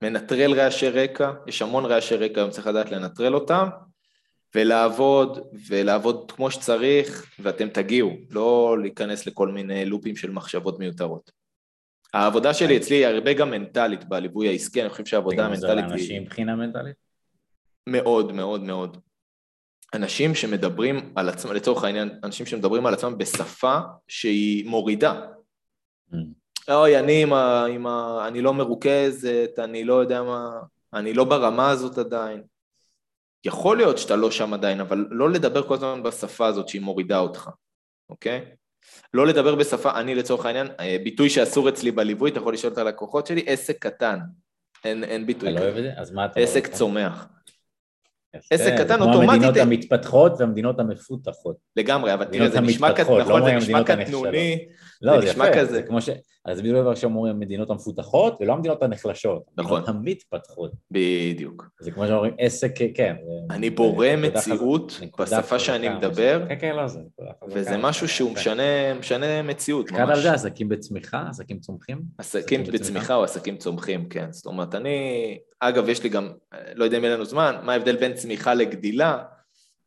מנטרל 0.01 0.53
רעשי 0.53 0.89
רקע, 0.89 1.31
יש 1.47 1.61
המון 1.61 1.85
רעשי 1.85 2.15
רקע, 2.15 2.41
היום 2.41 2.49
צריך 2.49 2.67
לדעת 2.67 2.91
לנטרל 2.91 3.35
אותם, 3.35 3.67
ולעבוד, 4.55 5.39
ולעבוד 5.67 6.31
כמו 6.31 6.51
שצריך, 6.51 7.31
ואתם 7.39 7.69
תגיעו, 7.69 8.11
לא 8.29 8.77
להיכנס 8.81 9.27
לכל 9.27 9.47
מיני 9.47 9.85
לופים 9.85 10.15
של 10.15 10.31
מחשבות 10.31 10.79
מיותרות. 10.79 11.31
העבודה 12.13 12.53
שלי 12.53 12.77
אצלי 12.77 12.95
היא 12.95 13.07
הרבה 13.07 13.33
גם 13.33 13.51
מנטלית 13.51 14.03
בליווי 14.03 14.47
העסקי, 14.47 14.81
אני 14.81 14.89
חושב 14.89 15.05
שהעבודה 15.05 15.45
המנטלית 15.45 15.63
היא... 15.63 15.75
זה 15.75 15.75
לאנשים 15.75 16.21
מבחינה 16.21 16.55
מנטלית? 16.55 17.04
מאוד 17.87 18.31
מאוד 18.31 18.63
מאוד. 18.63 18.97
אנשים 19.93 20.35
שמדברים 20.35 21.13
על 21.15 21.29
עצמם, 21.29 21.51
לצורך 21.51 21.83
העניין, 21.83 22.19
אנשים 22.23 22.45
שמדברים 22.45 22.85
על 22.85 22.93
עצמם 22.93 23.17
בשפה 23.17 23.79
שהיא 24.07 24.69
מורידה. 24.69 25.25
Mm. 26.11 26.15
אוי, 26.69 26.99
אני 26.99 27.23
עם 27.23 27.33
ה, 27.33 27.65
עם 27.65 27.87
ה... 27.87 28.25
אני 28.27 28.41
לא 28.41 28.53
מרוכזת, 28.53 29.59
אני 29.63 29.83
לא 29.83 29.93
יודע 29.93 30.23
מה... 30.23 30.59
אני 30.93 31.13
לא 31.13 31.23
ברמה 31.23 31.69
הזאת 31.69 31.97
עדיין. 31.97 32.43
יכול 33.45 33.77
להיות 33.77 33.97
שאתה 33.97 34.15
לא 34.15 34.31
שם 34.31 34.53
עדיין, 34.53 34.81
אבל 34.81 35.05
לא 35.11 35.29
לדבר 35.29 35.67
כל 35.67 35.73
הזמן 35.73 36.03
בשפה 36.03 36.47
הזאת 36.47 36.67
שהיא 36.67 36.81
מורידה 36.81 37.19
אותך, 37.19 37.49
אוקיי? 38.09 38.45
לא 39.13 39.27
לדבר 39.27 39.55
בשפה, 39.55 39.99
אני 39.99 40.15
לצורך 40.15 40.45
העניין, 40.45 40.67
אה, 40.79 40.97
ביטוי 41.03 41.29
שאסור 41.29 41.69
אצלי 41.69 41.91
בליווי, 41.91 42.31
אתה 42.31 42.39
יכול 42.39 42.53
לשאול 42.53 42.73
את 42.73 42.77
הלקוחות 42.77 43.27
שלי, 43.27 43.43
עסק 43.47 43.77
קטן. 43.79 44.19
אין, 44.83 45.03
אין 45.03 45.25
ביטוי 45.25 45.49
כזה. 45.49 45.57
אתה 45.57 45.65
לא 45.65 45.71
אוהב 45.71 45.77
את 45.77 45.83
זה? 45.83 46.01
אז 46.01 46.11
מה 46.11 46.25
אתה 46.25 46.39
עסק 46.39 46.67
צומח. 46.67 47.27
עסק 48.51 48.73
קטן 48.77 49.01
אוטומטית... 49.01 49.29
כמו 49.29 49.31
המדינות 49.31 49.57
המתפתחות 49.57 50.33
והמדינות 50.39 50.79
המפותחות. 50.79 51.55
לגמרי, 51.75 52.13
אבל 52.13 52.25
תראה, 52.25 52.49
זה 52.49 52.61
נשמע 52.61 52.89
לא 53.09 53.19
נכון, 53.19 53.45
זה 53.45 53.51
נשמע 53.55 53.83
קטנוני, 53.83 54.65
לא, 55.01 55.21
זה 55.21 55.29
נשמע 55.29 55.59
כזה. 55.59 55.81
אז 56.45 56.59
בדיוק 56.59 56.77
דבר 56.77 56.95
שאומרים 56.95 57.35
המדינות 57.35 57.69
המפותחות 57.69 58.37
ולא 58.39 58.53
המדינות 58.53 58.83
הנחלשות, 58.83 59.43
נכון. 59.57 59.83
המדינות 59.87 60.05
המתפתחות. 60.33 60.71
בדיוק. 60.91 61.69
זה 61.79 61.91
כמו 61.91 62.07
שאומרים 62.07 62.33
עסק, 62.37 62.71
כן. 62.93 63.15
אני 63.49 63.69
בורא 63.69 64.07
מציאות 64.17 64.99
בשפה 65.19 65.59
שאני 65.59 65.89
מדבר, 65.89 66.45
כן, 66.49 66.55
כן, 66.59 66.75
לא, 66.75 66.87
זה 66.87 66.99
וזה 67.47 67.77
משהו 67.77 68.07
שהוא 68.07 68.31
משנה 68.99 69.41
מציאות 69.43 69.91
ממש. 69.91 70.09
על 70.09 70.21
זה 70.21 70.33
עסקים 70.33 70.69
בצמיחה, 70.69 71.25
עסקים 71.29 71.59
צומחים? 71.59 72.01
עסקים 72.17 72.63
בצמיחה 72.63 73.15
או 73.15 73.23
עסקים 73.23 73.57
צומחים, 73.57 74.09
כן. 74.09 74.31
זאת 74.31 74.45
אומרת, 74.45 74.75
אני, 74.75 75.37
אגב, 75.59 75.89
יש 75.89 76.03
לי 76.03 76.09
גם, 76.09 76.29
לא 76.75 76.83
יודע 76.83 76.97
אם 76.97 77.03
יהיה 77.03 77.15
לנו 77.15 77.25
זמן, 77.25 77.55
מה 77.63 77.73
ההבדל 77.73 77.95
בין 77.95 78.13
צמיחה 78.13 78.53
לגדילה, 78.53 79.23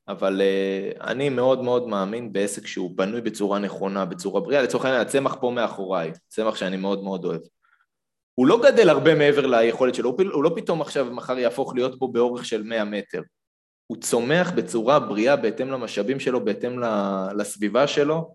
אבל 0.09 0.41
uh, 0.41 1.05
אני 1.05 1.29
מאוד 1.29 1.63
מאוד 1.63 1.89
מאמין 1.89 2.33
בעסק 2.33 2.67
שהוא 2.67 2.97
בנוי 2.97 3.21
בצורה 3.21 3.59
נכונה, 3.59 4.05
בצורה 4.05 4.41
בריאה. 4.41 4.63
לצורך 4.63 4.85
העניין, 4.85 5.03
הצמח 5.03 5.37
פה 5.41 5.51
מאחוריי, 5.51 6.13
צמח 6.29 6.57
שאני 6.57 6.77
מאוד 6.77 7.03
מאוד 7.03 7.25
אוהב. 7.25 7.41
הוא 8.35 8.47
לא 8.47 8.61
גדל 8.63 8.89
הרבה 8.89 9.15
מעבר 9.15 9.47
ליכולת 9.47 9.95
שלו, 9.95 10.17
הוא 10.33 10.45
לא 10.45 10.51
פתאום 10.57 10.81
עכשיו 10.81 11.05
מחר 11.05 11.39
יהפוך 11.39 11.75
להיות 11.75 11.99
פה 11.99 12.09
באורך 12.13 12.45
של 12.45 12.63
100 12.63 12.85
מטר. 12.85 13.23
הוא 13.87 13.97
צומח 14.01 14.51
בצורה 14.51 14.99
בריאה 14.99 15.37
בהתאם 15.37 15.71
למשאבים 15.71 16.21
שלו, 16.21 16.45
בהתאם 16.45 16.83
לסביבה 17.37 17.87
שלו, 17.87 18.35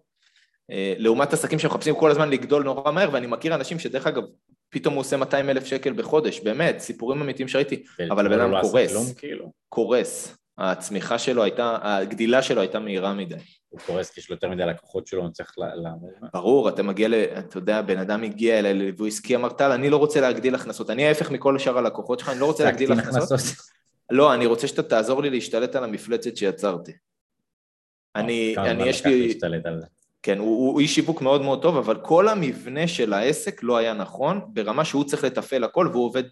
uh, 0.72 0.76
לעומת 0.98 1.34
עסקים 1.34 1.60
שמחפשים 1.60 1.96
כל 1.96 2.12
הזמן 2.12 2.30
לגדול 2.30 2.64
נורא 2.64 2.92
מהר, 2.92 3.10
ואני 3.12 3.28
מכיר 3.28 3.56
אנשים 3.56 3.80
שדרך 3.80 4.08
אגב, 4.08 4.24
פתאום 4.70 4.94
הוא 4.94 5.02
עושה 5.02 5.18
200 5.18 5.50
אלף 5.50 5.66
שקל 5.66 5.94
בחודש, 5.94 6.40
באמת, 6.40 6.80
סיפורים 6.80 7.22
אמיתיים 7.22 7.48
שראיתי, 7.48 7.84
אבל 8.12 8.26
הבן 8.26 8.40
אדם 8.40 8.52
לא 8.52 8.62
קורס, 8.62 9.14
כאילו. 9.14 9.52
קורס. 9.70 10.43
הצמיחה 10.58 11.20
שלו 11.20 11.44
הייתה, 11.44 11.78
הגדילה 11.82 12.42
שלו 12.42 12.62
הייתה 12.62 12.80
מהירה 12.80 13.14
מדי. 13.14 13.36
הוא 13.70 13.80
קורס 13.86 14.10
כי 14.10 14.20
יש 14.20 14.30
לו 14.30 14.36
יותר 14.36 14.50
מדי 14.50 14.66
לקוחות 14.66 15.08
שלו, 15.08 15.22
הוא 15.22 15.30
צריך 15.30 15.54
לעמוד. 15.58 16.12
ברור, 16.34 16.70
אתה 16.70 16.84
מגיע 16.84 17.08
ל... 17.08 17.14
אתה 17.14 17.58
יודע, 17.58 17.82
בן 17.82 17.98
אדם 17.98 18.24
הגיע 18.24 18.60
אליי 18.60 18.74
לליווי 18.74 19.08
עסקי, 19.08 19.36
אמר 19.36 19.50
טל, 19.50 19.72
אני 19.72 19.90
לא 19.90 19.98
רוצה 19.98 20.22
להגדיל 20.22 20.56
הכנסות, 20.56 20.90
אני 20.90 21.08
ההפך 21.08 21.32
מכל 21.32 21.60
שאר 21.60 21.78
הלקוחות 21.78 22.20
שלך, 22.20 22.30
אני 22.30 22.40
לא 22.40 22.46
רוצה 22.46 22.64
להגדיל 22.64 22.92
הכנסות. 22.92 23.40
לא, 24.10 24.34
אני 24.34 24.46
רוצה 24.46 24.68
שאתה 24.68 24.84
תעזור 24.84 25.22
לי 25.22 25.30
להשתלט 25.30 25.76
על 25.76 25.84
המפלצת 25.84 26.38
שיצרתי. 26.38 26.92
אני, 28.16 28.56
אני 28.58 28.84
יש 28.84 29.06
לי... 29.06 29.40
כן, 30.24 30.38
הוא, 30.38 30.72
הוא 30.72 30.80
איש 30.80 30.96
שיווק 30.96 31.22
מאוד 31.22 31.42
מאוד 31.42 31.62
טוב, 31.62 31.78
אבל 31.78 32.02
כל 32.02 32.28
המבנה 32.28 32.88
של 32.88 33.14
העסק 33.14 33.64
לא 33.64 33.78
היה 33.78 33.94
נכון, 33.94 34.42
ברמה 34.48 34.86
שהוא 34.86 35.04
צריך 35.04 35.24
לתפעל 35.24 35.64
הכל 35.64 35.90
והוא 35.92 36.06
עובד 36.06 36.24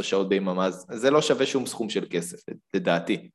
16-18 0.00 0.02
שעות 0.02 0.28
ביממה, 0.28 0.66
אז 0.66 0.86
זה 0.90 1.10
לא 1.10 1.22
שווה 1.22 1.46
שום 1.46 1.66
סכום 1.66 1.90
של 1.90 2.06
כסף, 2.10 2.38
לדעתי. 2.74 3.30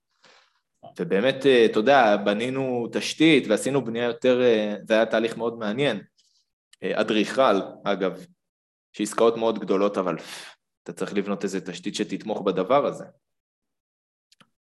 ובאמת, 0.99 1.45
אה, 1.45 1.66
אתה 1.66 1.80
יודע, 1.80 2.18
בנינו 2.18 2.88
תשתית 2.91 3.47
ועשינו 3.47 3.86
בנייה 3.86 4.06
יותר, 4.06 4.41
אה, 4.41 4.76
זה 4.88 4.93
היה 4.93 5.06
תהליך 5.06 5.38
מאוד 5.38 5.58
מעניין. 5.58 6.02
אה, 6.84 7.02
אדריכל, 7.02 7.60
אגב, 7.84 8.26
שעסקאות 8.93 9.38
מאוד 9.38 9.60
גדולות, 9.60 9.97
אבל 9.97 10.16
אתה 10.84 10.93
צריך 10.93 11.14
לבנות 11.14 11.43
איזה 11.43 11.62
תשתית 11.62 11.95
שתתמוך 11.95 12.41
בדבר 12.41 12.86
הזה. 12.86 13.06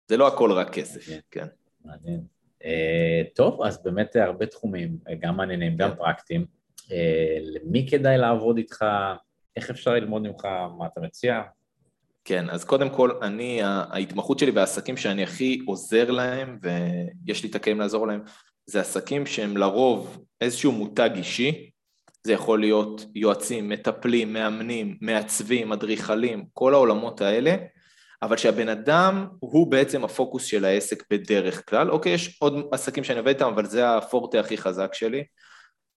זה 0.07 0.17
לא 0.17 0.27
הכל 0.27 0.51
רק 0.51 0.73
כסף, 0.73 1.05
כן. 1.31 1.47
מעניין. 1.85 2.40
אה, 2.65 3.21
טוב, 3.35 3.61
אז 3.63 3.83
באמת 3.83 4.15
הרבה 4.15 4.45
תחומים, 4.45 4.97
גם 5.19 5.37
מעניינים, 5.37 5.77
גם. 5.77 5.89
פרקטיים. 5.97 6.45
אה, 6.91 7.37
למי 7.41 7.87
כדאי 7.89 8.17
לעבוד 8.17 8.57
איתך? 8.57 8.85
איך 9.55 9.69
אפשר 9.69 9.91
ללמוד 9.93 10.21
ממך? 10.21 10.45
מה 10.77 10.85
אתה 10.85 11.01
מציע? 11.01 11.41
כן, 12.25 12.49
אז 12.49 12.63
קודם 12.63 12.89
כל, 12.89 13.11
אני, 13.21 13.59
ההתמחות 13.63 14.39
שלי 14.39 14.51
בעסקים 14.51 14.97
שאני 14.97 15.23
הכי 15.23 15.61
עוזר 15.67 16.11
להם, 16.11 16.59
ויש 16.61 17.43
לי 17.43 17.49
את 17.49 17.55
הכלים 17.55 17.79
לעזור 17.79 18.07
להם, 18.07 18.21
זה 18.65 18.81
עסקים 18.81 19.25
שהם 19.25 19.57
לרוב 19.57 20.25
איזשהו 20.41 20.71
מותג 20.71 21.09
אישי, 21.15 21.69
זה 22.23 22.33
יכול 22.33 22.59
להיות 22.59 23.05
יועצים, 23.15 23.69
מטפלים, 23.69 24.33
מאמנים, 24.33 24.97
מעצבים, 25.01 25.71
אדריכלים, 25.71 26.45
כל 26.53 26.73
העולמות 26.73 27.21
האלה, 27.21 27.55
אבל 28.21 28.37
שהבן 28.37 28.69
אדם 28.69 29.27
הוא 29.39 29.71
בעצם 29.71 30.03
הפוקוס 30.03 30.45
של 30.45 30.65
העסק 30.65 31.03
בדרך 31.09 31.69
כלל. 31.69 31.91
אוקיי, 31.91 32.13
יש 32.13 32.37
עוד 32.39 32.53
עסקים 32.71 33.03
שאני 33.03 33.19
עובד 33.19 33.33
איתם, 33.33 33.45
אבל 33.45 33.65
זה 33.65 33.97
הפורטה 33.97 34.39
הכי 34.39 34.57
חזק 34.57 34.93
שלי. 34.93 35.23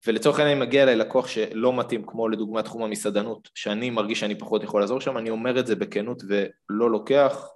ולצורך 0.06 0.38
העניין 0.38 0.56
אם 0.56 0.62
מגיע 0.62 0.82
אליי 0.82 0.96
לקוח 0.96 1.26
שלא 1.26 1.72
מתאים, 1.72 2.02
כמו 2.06 2.28
לדוגמה 2.28 2.62
תחום 2.62 2.82
המסעדנות, 2.84 3.48
שאני 3.54 3.90
מרגיש 3.90 4.20
שאני 4.20 4.38
פחות 4.38 4.62
יכול 4.62 4.80
לעזור 4.80 5.00
שם, 5.00 5.18
אני 5.18 5.30
אומר 5.30 5.60
את 5.60 5.66
זה 5.66 5.76
בכנות 5.76 6.22
ולא 6.28 6.90
לוקח. 6.90 7.48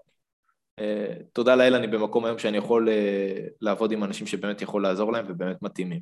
אה, 0.79 1.15
תודה 1.33 1.55
לאל, 1.55 1.75
אני 1.75 1.87
במקום 1.87 2.25
היום 2.25 2.39
שאני 2.39 2.57
יכול 2.57 2.89
אה, 2.89 3.47
לעבוד 3.61 3.93
עם 3.93 4.05
אנשים 4.05 4.27
שבאמת 4.27 4.63
יכול 4.63 4.83
לעזור 4.83 5.13
להם 5.13 5.25
ובאמת 5.29 5.63
מתאימים. 5.63 6.01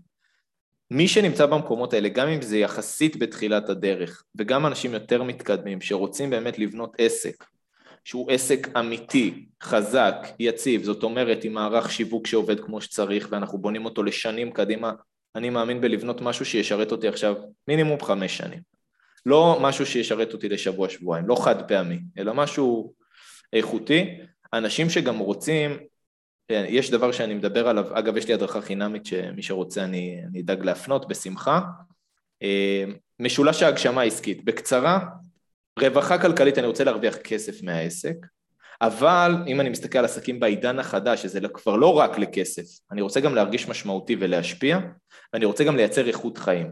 מי 0.90 1.08
שנמצא 1.08 1.46
במקומות 1.46 1.92
האלה, 1.94 2.08
גם 2.08 2.28
אם 2.28 2.42
זה 2.42 2.58
יחסית 2.58 3.16
בתחילת 3.16 3.68
הדרך, 3.68 4.24
וגם 4.34 4.66
אנשים 4.66 4.94
יותר 4.94 5.22
מתקדמים, 5.22 5.80
שרוצים 5.80 6.30
באמת 6.30 6.58
לבנות 6.58 6.96
עסק, 6.98 7.44
שהוא 8.04 8.30
עסק 8.30 8.68
אמיתי, 8.78 9.46
חזק, 9.62 10.16
יציב, 10.38 10.82
זאת 10.82 11.02
אומרת 11.02 11.44
עם 11.44 11.52
מערך 11.52 11.92
שיווק 11.92 12.26
שעובד 12.26 12.60
כמו 12.60 12.80
שצריך 12.80 13.28
ואנחנו 13.30 13.58
בונים 13.58 13.84
אותו 13.84 14.02
לשנים 14.02 14.52
קדימה, 14.52 14.92
אני 15.36 15.50
מאמין 15.50 15.80
בלבנות 15.80 16.20
משהו 16.20 16.44
שישרת 16.44 16.92
אותי 16.92 17.08
עכשיו 17.08 17.34
מינימום 17.68 18.00
חמש 18.02 18.36
שנים. 18.36 18.60
לא 19.26 19.58
משהו 19.60 19.86
שישרת 19.86 20.32
אותי 20.32 20.48
לשבוע-שבועיים, 20.48 21.28
לא 21.28 21.44
חד 21.44 21.68
פעמי, 21.68 21.98
אלא 22.18 22.34
משהו 22.34 22.94
איכותי. 23.52 24.18
אנשים 24.52 24.90
שגם 24.90 25.18
רוצים, 25.18 25.76
יש 26.50 26.90
דבר 26.90 27.12
שאני 27.12 27.34
מדבר 27.34 27.68
עליו, 27.68 27.98
אגב 27.98 28.16
יש 28.16 28.28
לי 28.28 28.34
הדרכה 28.34 28.60
חינמית 28.60 29.06
שמי 29.06 29.42
שרוצה 29.42 29.84
אני, 29.84 30.20
אני 30.30 30.40
אדאג 30.40 30.64
להפנות 30.64 31.08
בשמחה, 31.08 31.60
אה, 32.42 32.84
משולש 33.20 33.62
ההגשמה 33.62 34.00
העסקית. 34.00 34.44
בקצרה, 34.44 35.06
רווחה 35.80 36.18
כלכלית, 36.18 36.58
אני 36.58 36.66
רוצה 36.66 36.84
להרוויח 36.84 37.16
כסף 37.16 37.62
מהעסק, 37.62 38.16
אבל 38.80 39.34
אם 39.46 39.60
אני 39.60 39.68
מסתכל 39.68 39.98
על 39.98 40.04
עסקים 40.04 40.40
בעידן 40.40 40.78
החדש, 40.78 41.22
שזה 41.22 41.40
כבר 41.54 41.76
לא 41.76 41.94
רק 41.98 42.18
לכסף, 42.18 42.62
אני 42.90 43.00
רוצה 43.00 43.20
גם 43.20 43.34
להרגיש 43.34 43.68
משמעותי 43.68 44.16
ולהשפיע, 44.20 44.78
ואני 45.32 45.44
רוצה 45.44 45.64
גם 45.64 45.76
לייצר 45.76 46.08
איכות 46.08 46.38
חיים. 46.38 46.70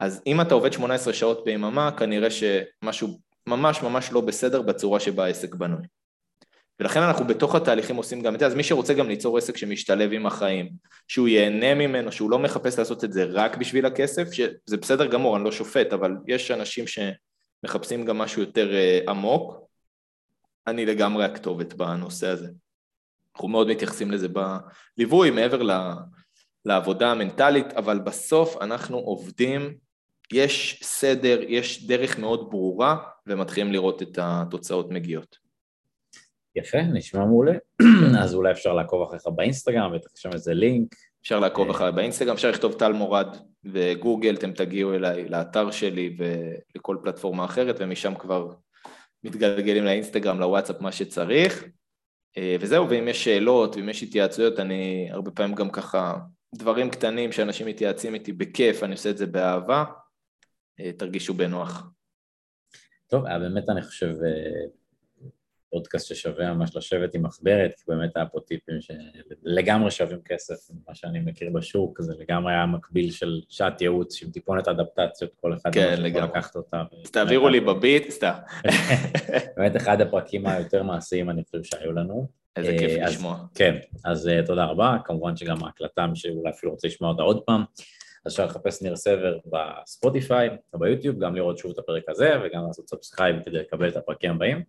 אז 0.00 0.22
אם 0.26 0.40
אתה 0.40 0.54
עובד 0.54 0.72
18 0.72 1.12
שעות 1.12 1.44
ביממה, 1.44 1.90
כנראה 1.98 2.28
שמשהו 2.30 3.18
ממש 3.46 3.82
ממש 3.82 4.12
לא 4.12 4.20
בסדר 4.20 4.62
בצורה 4.62 5.00
שבה 5.00 5.24
העסק 5.24 5.54
בנוי. 5.54 5.82
ולכן 6.80 7.00
אנחנו 7.00 7.26
בתוך 7.26 7.54
התהליכים 7.54 7.96
עושים 7.96 8.22
גם 8.22 8.34
את 8.34 8.40
זה, 8.40 8.46
אז 8.46 8.54
מי 8.54 8.62
שרוצה 8.62 8.94
גם 8.94 9.08
ליצור 9.08 9.38
עסק 9.38 9.56
שמשתלב 9.56 10.12
עם 10.12 10.26
החיים, 10.26 10.68
שהוא 11.08 11.28
ייהנה 11.28 11.74
ממנו, 11.74 12.12
שהוא 12.12 12.30
לא 12.30 12.38
מחפש 12.38 12.78
לעשות 12.78 13.04
את 13.04 13.12
זה 13.12 13.24
רק 13.24 13.56
בשביל 13.56 13.86
הכסף, 13.86 14.32
שזה 14.32 14.76
בסדר 14.76 15.06
גמור, 15.06 15.36
אני 15.36 15.44
לא 15.44 15.52
שופט, 15.52 15.92
אבל 15.92 16.12
יש 16.26 16.50
אנשים 16.50 16.86
שמחפשים 17.60 18.04
גם 18.04 18.18
משהו 18.18 18.42
יותר 18.42 18.70
uh, 18.70 19.10
עמוק, 19.10 19.68
אני 20.66 20.86
לגמרי 20.86 21.24
הכתובת 21.24 21.74
בנושא 21.74 22.28
הזה. 22.28 22.48
אנחנו 23.34 23.48
מאוד 23.48 23.68
מתייחסים 23.68 24.10
לזה 24.10 24.28
בליווי, 24.28 25.30
מעבר 25.30 25.62
לעבודה 26.64 27.10
המנטלית, 27.10 27.72
אבל 27.72 27.98
בסוף 27.98 28.56
אנחנו 28.60 28.98
עובדים, 28.98 29.78
יש 30.32 30.80
סדר, 30.82 31.40
יש 31.42 31.86
דרך 31.86 32.18
מאוד 32.18 32.50
ברורה, 32.50 32.96
ומתחילים 33.26 33.72
לראות 33.72 34.02
את 34.02 34.18
התוצאות 34.22 34.90
מגיעות. 34.90 35.36
יפה, 36.56 36.82
נשמע 36.82 37.24
מעולה. 37.24 37.52
אז 38.22 38.34
אולי 38.34 38.52
אפשר 38.52 38.72
לעקוב 38.72 39.02
אחריך 39.02 39.22
באינסטגרם, 39.36 39.92
שם 40.14 40.30
איזה 40.32 40.54
לינק. 40.54 40.94
אפשר 41.22 41.40
לעקוב 41.40 41.70
אחריי 41.70 41.92
באינסטגרם, 41.92 42.34
אפשר 42.34 42.50
לכתוב 42.50 42.72
טל 42.72 42.92
מורד 42.92 43.36
וגוגל, 43.64 44.34
אתם 44.34 44.52
תגיעו 44.52 44.94
אליי 44.94 45.28
לאתר 45.28 45.70
שלי 45.70 46.16
ולכל 46.18 46.96
פלטפורמה 47.02 47.44
אחרת, 47.44 47.76
ומשם 47.78 48.14
כבר 48.14 48.52
מתגלגלים 49.24 49.84
לאינסטגרם, 49.84 50.40
לוואטסאפ, 50.40 50.80
מה 50.80 50.92
שצריך. 50.92 51.64
אה, 52.36 52.56
וזהו, 52.60 52.90
ואם 52.90 53.08
יש 53.08 53.24
שאלות 53.24 53.76
ואם 53.76 53.88
יש 53.88 54.02
התייעצויות, 54.02 54.60
אני 54.60 55.08
הרבה 55.10 55.30
פעמים 55.30 55.54
גם 55.54 55.70
ככה, 55.70 56.18
דברים 56.54 56.90
קטנים 56.90 57.32
שאנשים 57.32 57.66
מתייעצים 57.66 58.14
איתי 58.14 58.32
בכיף, 58.32 58.82
אני 58.82 58.92
עושה 58.92 59.10
את 59.10 59.18
זה 59.18 59.26
באהבה, 59.26 59.84
אה, 60.80 60.92
תרגישו 60.92 61.34
בנוח. 61.34 61.90
טוב, 63.06 63.24
באמת 63.24 63.68
אני 63.68 63.82
חושב 63.82 64.06
אה, 64.06 64.66
פודקאסט 65.70 66.06
ששווה 66.06 66.54
ממש 66.54 66.76
לשבת 66.76 67.14
עם 67.14 67.22
מחברת, 67.22 67.74
כי 67.76 67.82
באמת 67.88 68.16
היה 68.16 68.26
פה 68.26 68.40
טיפים 68.40 68.74
שלגמרי 68.80 69.90
שווים 69.90 70.20
כסף, 70.24 70.54
מה 70.88 70.94
שאני 70.94 71.20
מכיר 71.20 71.50
בשוק, 71.50 72.00
זה 72.02 72.14
לגמרי 72.18 72.52
היה 72.52 72.66
מקביל 72.66 73.10
של 73.10 73.40
שעת 73.48 73.80
ייעוץ, 73.80 74.22
עם 74.22 74.30
טיפונת 74.30 74.68
אדפטציות, 74.68 75.30
כל 75.40 75.54
אחד 75.54 75.74
כן, 75.74 76.02
לגמרי. 76.02 76.28
לקחת 76.28 76.56
אותה. 76.56 76.82
אז 77.04 77.10
תעבירו 77.10 77.48
לי 77.48 77.60
בביט, 77.60 78.10
סתם. 78.10 78.32
באמת 79.56 79.76
אחד 79.76 80.00
הפרקים 80.00 80.46
היותר 80.46 80.82
מעשיים, 80.82 81.30
אני 81.30 81.42
חושב 81.44 81.62
שהיו 81.62 81.92
לנו. 81.92 82.38
איזה 82.56 82.76
כיף 82.78 82.90
אה, 83.00 83.06
לשמוע. 83.06 83.36
כן, 83.54 83.76
אז 84.04 84.28
אה, 84.28 84.46
תודה 84.46 84.64
רבה, 84.64 84.96
כמובן 85.04 85.36
שגם 85.36 85.64
ההקלטה, 85.64 86.06
מי 86.06 86.16
שאולי 86.16 86.50
אפילו 86.50 86.72
רוצה 86.72 86.88
לשמוע 86.88 87.10
אותה 87.10 87.22
עוד 87.22 87.42
פעם. 87.42 87.64
אז 88.26 88.32
אפשר 88.32 88.44
לחפש 88.44 88.82
ניר 88.82 88.96
סבר 88.96 89.38
בספוטיפיי 89.46 90.48
או 90.74 90.78
ביוטיוב, 90.78 91.18
גם 91.18 91.34
לראות 91.34 91.58
שוב 91.58 91.70
את 91.70 91.78
הפרק 91.78 92.02
הזה 92.08 92.30
וגם 92.44 92.66
לעשות 92.66 92.88
subscribe 92.88 93.36
כדי 93.44 93.58
לקבל 93.58 93.88
את 93.88 93.96
הפרקים 93.96 94.30
הבאים. 94.30 94.62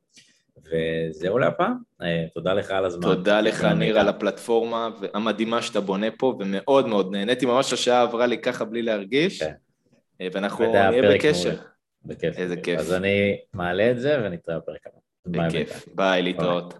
וזהו 0.65 1.37
להפעם, 1.37 1.77
אה, 2.01 2.25
תודה 2.33 2.53
לך 2.53 2.71
על 2.71 2.85
הזמן. 2.85 3.01
תודה 3.01 3.41
לך 3.41 3.63
ניר 3.63 3.99
על 3.99 4.07
הפלטפורמה 4.07 4.89
המדהימה 5.13 5.61
שאתה 5.61 5.81
בונה 5.81 6.07
פה, 6.17 6.37
ומאוד 6.39 6.87
מאוד 6.87 7.11
נהניתי, 7.11 7.45
ממש 7.45 7.73
השעה 7.73 8.01
עברה 8.01 8.25
לי 8.25 8.37
ככה 8.37 8.65
בלי 8.65 8.81
להרגיש, 8.81 9.43
כן. 9.43 9.53
אה, 10.21 10.27
ואנחנו 10.33 10.71
נהיה 10.71 11.13
בקשר. 11.13 11.55
בכיף. 12.05 12.37
איזה 12.37 12.55
כיף. 12.55 12.79
אז 12.79 12.93
אני 12.93 13.37
מעלה 13.53 13.91
את 13.91 13.99
זה 13.99 14.21
ונתראה 14.23 14.57
בפרק 14.59 14.81
הבא. 14.85 15.47
בכיף, 15.47 15.87
ביי, 15.95 16.21
להתראות. 16.21 16.73